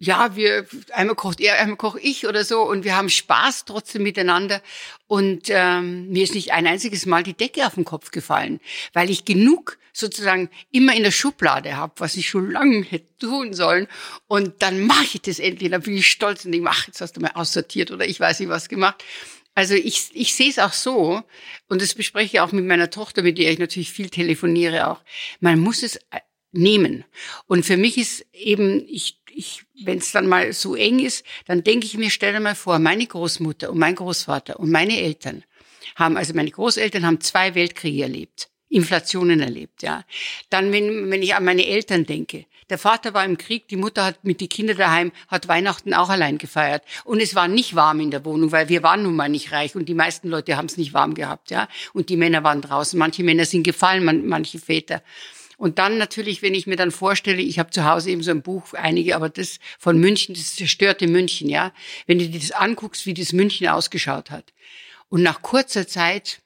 ja, 0.01 0.33
wir 0.37 0.65
einmal 0.93 1.15
kocht 1.15 1.41
er, 1.41 1.59
einmal 1.59 1.75
koche 1.75 1.99
ich 1.99 2.25
oder 2.25 2.45
so 2.45 2.61
und 2.61 2.85
wir 2.85 2.95
haben 2.95 3.09
Spaß 3.09 3.65
trotzdem 3.65 4.03
miteinander. 4.03 4.61
Und 5.07 5.47
ähm, 5.49 6.09
mir 6.09 6.23
ist 6.23 6.35
nicht 6.35 6.53
ein 6.53 6.65
einziges 6.67 7.05
Mal 7.05 7.21
die 7.21 7.33
Decke 7.33 7.67
auf 7.67 7.75
den 7.75 7.83
Kopf 7.83 8.11
gefallen, 8.11 8.61
weil 8.93 9.09
ich 9.09 9.25
genug 9.25 9.77
sozusagen 9.91 10.49
immer 10.71 10.95
in 10.95 11.03
der 11.03 11.11
Schublade 11.11 11.75
habe, 11.75 11.93
was 11.97 12.15
ich 12.15 12.29
schon 12.29 12.49
lange 12.49 12.83
hätte 12.83 13.17
tun 13.19 13.53
sollen. 13.53 13.87
Und 14.27 14.61
dann 14.61 14.87
mache 14.87 15.15
ich 15.15 15.21
das 15.21 15.39
endlich, 15.39 15.69
dann 15.69 15.81
bin 15.81 15.97
ich 15.97 16.07
stolz 16.07 16.45
und 16.45 16.53
denke, 16.53 16.69
ach, 16.71 16.87
jetzt 16.87 17.01
hast 17.01 17.17
du 17.17 17.21
mal 17.21 17.31
aussortiert 17.33 17.91
oder 17.91 18.07
ich 18.07 18.21
weiß 18.21 18.39
nicht 18.39 18.49
was 18.49 18.69
gemacht. 18.69 19.03
Also 19.55 19.75
ich, 19.75 20.09
ich 20.13 20.35
sehe 20.35 20.49
es 20.49 20.59
auch 20.59 20.73
so, 20.73 21.21
und 21.67 21.81
das 21.81 21.93
bespreche 21.93 22.37
ich 22.37 22.39
auch 22.39 22.51
mit 22.51 22.65
meiner 22.65 22.89
Tochter, 22.89 23.23
mit 23.23 23.37
der 23.37 23.51
ich 23.51 23.59
natürlich 23.59 23.91
viel 23.91 24.09
telefoniere 24.09 24.87
auch. 24.89 25.01
Man 25.39 25.59
muss 25.59 25.83
es 25.83 25.97
äh, 26.11 26.19
nehmen. 26.51 27.03
Und 27.45 27.65
für 27.65 27.77
mich 27.77 27.97
ist 27.97 28.25
eben, 28.33 28.85
ich 28.87 29.19
ich, 29.39 29.63
wenn 29.83 29.99
es 29.99 30.11
dann 30.11 30.27
mal 30.27 30.51
so 30.51 30.75
eng 30.75 30.99
ist, 30.99 31.25
dann 31.45 31.63
denke 31.63 31.85
ich 31.85 31.97
mir, 31.97 32.09
stell 32.09 32.33
dir 32.33 32.41
mal 32.41 32.55
vor, 32.55 32.77
meine 32.77 33.07
Großmutter 33.07 33.71
und 33.71 33.77
mein 33.77 33.95
Großvater 33.95 34.59
und 34.59 34.69
meine 34.69 34.99
Eltern 34.99 35.43
haben, 35.95 36.17
also 36.17 36.33
meine 36.33 36.51
Großeltern 36.51 37.05
haben 37.05 37.21
zwei 37.21 37.55
Weltkriege 37.55 38.03
erlebt, 38.03 38.49
Inflationen 38.67 39.39
erlebt, 39.39 39.81
ja. 39.81 40.03
Dann, 40.49 40.71
wenn, 40.73 41.09
wenn 41.09 41.23
ich 41.23 41.35
an 41.35 41.45
meine 41.45 41.65
Eltern 41.65 42.05
denke, 42.05 42.45
der 42.69 42.77
Vater 42.77 43.13
war 43.13 43.25
im 43.25 43.37
Krieg, 43.37 43.67
die 43.67 43.75
Mutter 43.75 44.05
hat 44.05 44.23
mit 44.23 44.41
den 44.41 44.49
Kindern 44.49 44.77
daheim, 44.77 45.11
hat 45.27 45.47
Weihnachten 45.47 45.93
auch 45.93 46.09
allein 46.09 46.37
gefeiert. 46.37 46.83
Und 47.03 47.19
es 47.19 47.35
war 47.35 47.47
nicht 47.47 47.75
warm 47.75 47.99
in 47.99 48.11
der 48.11 48.25
Wohnung, 48.25 48.51
weil 48.51 48.69
wir 48.69 48.83
waren 48.83 49.03
nun 49.03 49.15
mal 49.15 49.29
nicht 49.29 49.51
reich 49.51 49.75
und 49.75 49.89
die 49.89 49.93
meisten 49.93 50.29
Leute 50.29 50.57
haben 50.57 50.67
es 50.67 50.77
nicht 50.77 50.93
warm 50.93 51.13
gehabt, 51.13 51.51
ja. 51.51 51.67
Und 51.93 52.09
die 52.09 52.17
Männer 52.17 52.43
waren 52.43 52.61
draußen. 52.61 52.97
Manche 52.97 53.23
Männer 53.23 53.45
sind 53.45 53.63
gefallen, 53.63 54.03
man, 54.03 54.27
manche 54.27 54.59
Väter. 54.59 55.01
Und 55.57 55.77
dann 55.77 55.97
natürlich, 55.97 56.41
wenn 56.41 56.53
ich 56.53 56.67
mir 56.67 56.77
dann 56.77 56.91
vorstelle, 56.91 57.41
ich 57.41 57.59
habe 57.59 57.69
zu 57.71 57.83
Hause 57.83 58.11
eben 58.11 58.23
so 58.23 58.31
ein 58.31 58.41
Buch, 58.41 58.73
einige, 58.73 59.15
aber 59.15 59.27
das 59.27 59.59
von 59.77 59.99
München, 59.99 60.33
das 60.33 60.55
zerstörte 60.55 61.07
München, 61.07 61.49
ja. 61.49 61.73
Wenn 62.07 62.19
du 62.19 62.27
dir 62.27 62.39
das 62.39 62.51
anguckst, 62.51 63.05
wie 63.05 63.13
das 63.13 63.33
München 63.33 63.67
ausgeschaut 63.67 64.31
hat. 64.31 64.53
Und 65.09 65.23
nach 65.23 65.41
kurzer 65.41 65.87
Zeit 65.87 66.41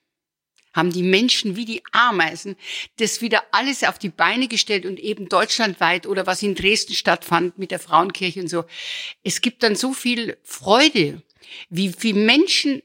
haben 0.73 0.91
die 0.91 1.03
Menschen 1.03 1.55
wie 1.55 1.65
die 1.65 1.83
Ameisen 1.91 2.55
das 2.97 3.21
wieder 3.21 3.43
alles 3.51 3.83
auf 3.83 3.99
die 3.99 4.09
Beine 4.09 4.47
gestellt 4.47 4.85
und 4.85 4.99
eben 4.99 5.29
deutschlandweit 5.29 6.07
oder 6.07 6.27
was 6.27 6.43
in 6.43 6.55
Dresden 6.55 6.93
stattfand 6.93 7.57
mit 7.57 7.71
der 7.71 7.79
Frauenkirche 7.79 8.41
und 8.41 8.47
so. 8.47 8.65
Es 9.23 9.41
gibt 9.41 9.63
dann 9.63 9.75
so 9.75 9.93
viel 9.93 10.37
Freude, 10.43 11.21
wie 11.69 11.93
wie 11.99 12.13
Menschen 12.13 12.81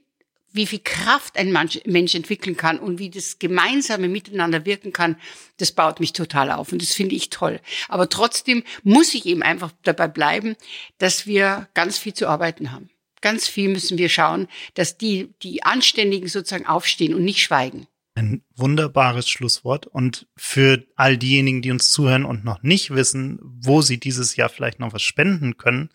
wie 0.53 0.67
viel 0.67 0.81
Kraft 0.83 1.37
ein 1.37 1.53
Mensch 1.53 2.15
entwickeln 2.15 2.57
kann 2.57 2.79
und 2.79 2.99
wie 2.99 3.11
das 3.11 3.39
gemeinsame 3.39 4.09
Miteinander 4.09 4.65
wirken 4.65 4.93
kann, 4.93 5.17
das 5.59 5.73
baut 5.73 6.01
mich 6.01 6.13
total 6.13 6.51
auf 6.51 6.73
und 6.73 6.83
das 6.83 6.95
finde 6.95 7.15
ich 7.15 7.31
toll. 7.31 7.61
Aber 7.89 8.09
trotzdem 8.09 8.65
muss 8.83 9.15
ich 9.15 9.27
eben 9.27 9.43
einfach 9.43 9.73
dabei 9.83 10.09
bleiben, 10.09 10.57
dass 10.99 11.27
wir 11.27 11.69
ganz 11.75 11.99
viel 11.99 12.15
zu 12.15 12.27
arbeiten 12.27 12.73
haben. 12.73 12.91
Ganz 13.21 13.49
viel 13.49 13.69
müssen 13.69 13.99
wir 13.99 14.09
schauen, 14.09 14.49
dass 14.75 14.99
die, 14.99 15.35
die 15.43 15.63
Anständigen 15.63 16.29
sozusagen 16.29 16.67
aufstehen 16.67 17.15
und 17.15 17.25
nicht 17.25 17.43
schweigen. 17.43 17.87
Ein 18.15 18.43
wunderbares 18.57 19.29
Schlusswort. 19.29 19.87
Und 19.87 20.27
für 20.37 20.85
all 20.97 21.17
diejenigen, 21.17 21.63
die 21.63 21.71
uns 21.71 21.91
zuhören 21.91 22.25
und 22.25 22.45
noch 22.45 22.63
nicht 22.63 22.91
wissen, 22.91 23.39
wo 23.43 23.83
sie 23.83 23.99
dieses 23.99 24.37
Jahr 24.37 24.49
vielleicht 24.49 24.81
noch 24.81 24.93
was 24.93 25.03
spenden 25.03 25.57
können, 25.57 25.91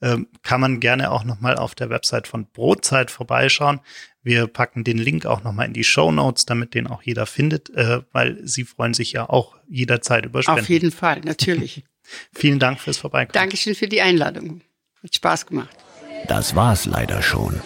ähm, 0.00 0.28
kann 0.42 0.60
man 0.60 0.80
gerne 0.80 1.10
auch 1.10 1.24
nochmal 1.24 1.56
auf 1.56 1.74
der 1.74 1.90
Website 1.90 2.28
von 2.28 2.46
Brotzeit 2.46 3.10
vorbeischauen. 3.10 3.80
Wir 4.22 4.46
packen 4.46 4.84
den 4.84 4.98
Link 4.98 5.26
auch 5.26 5.42
nochmal 5.42 5.66
in 5.66 5.72
die 5.72 5.84
Show 5.84 6.12
Notes, 6.12 6.46
damit 6.46 6.74
den 6.74 6.86
auch 6.86 7.02
jeder 7.02 7.26
findet, 7.26 7.70
äh, 7.70 8.02
weil 8.12 8.38
sie 8.46 8.64
freuen 8.64 8.94
sich 8.94 9.12
ja 9.12 9.28
auch 9.28 9.56
jederzeit 9.68 10.24
über 10.24 10.42
Spenden. 10.42 10.60
Auf 10.60 10.68
jeden 10.68 10.92
Fall, 10.92 11.20
natürlich. 11.20 11.82
Vielen 12.34 12.58
Dank 12.58 12.80
fürs 12.80 12.98
Vorbeikommen. 12.98 13.32
Dankeschön 13.32 13.74
für 13.74 13.88
die 13.88 14.00
Einladung. 14.00 14.60
Hat 15.02 15.14
Spaß 15.14 15.46
gemacht. 15.46 15.76
Das 16.26 16.56
war's 16.56 16.84
leider 16.86 17.22
schon. 17.22 17.60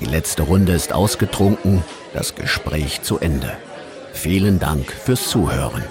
Die 0.00 0.06
letzte 0.06 0.42
Runde 0.42 0.72
ist 0.72 0.92
ausgetrunken, 0.92 1.84
das 2.14 2.34
Gespräch 2.34 3.02
zu 3.02 3.18
Ende. 3.18 3.52
Vielen 4.12 4.58
Dank 4.58 4.90
fürs 4.92 5.28
Zuhören. 5.28 5.84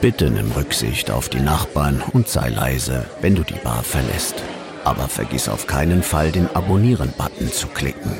Bitte 0.00 0.30
nimm 0.30 0.52
Rücksicht 0.52 1.10
auf 1.10 1.28
die 1.28 1.40
Nachbarn 1.40 2.02
und 2.12 2.28
sei 2.28 2.50
leise, 2.50 3.06
wenn 3.20 3.34
du 3.34 3.42
die 3.42 3.54
Bar 3.54 3.82
verlässt. 3.82 4.36
Aber 4.84 5.08
vergiss 5.08 5.48
auf 5.48 5.66
keinen 5.66 6.02
Fall, 6.02 6.30
den 6.30 6.54
Abonnieren-Button 6.54 7.52
zu 7.52 7.66
klicken. 7.66 8.12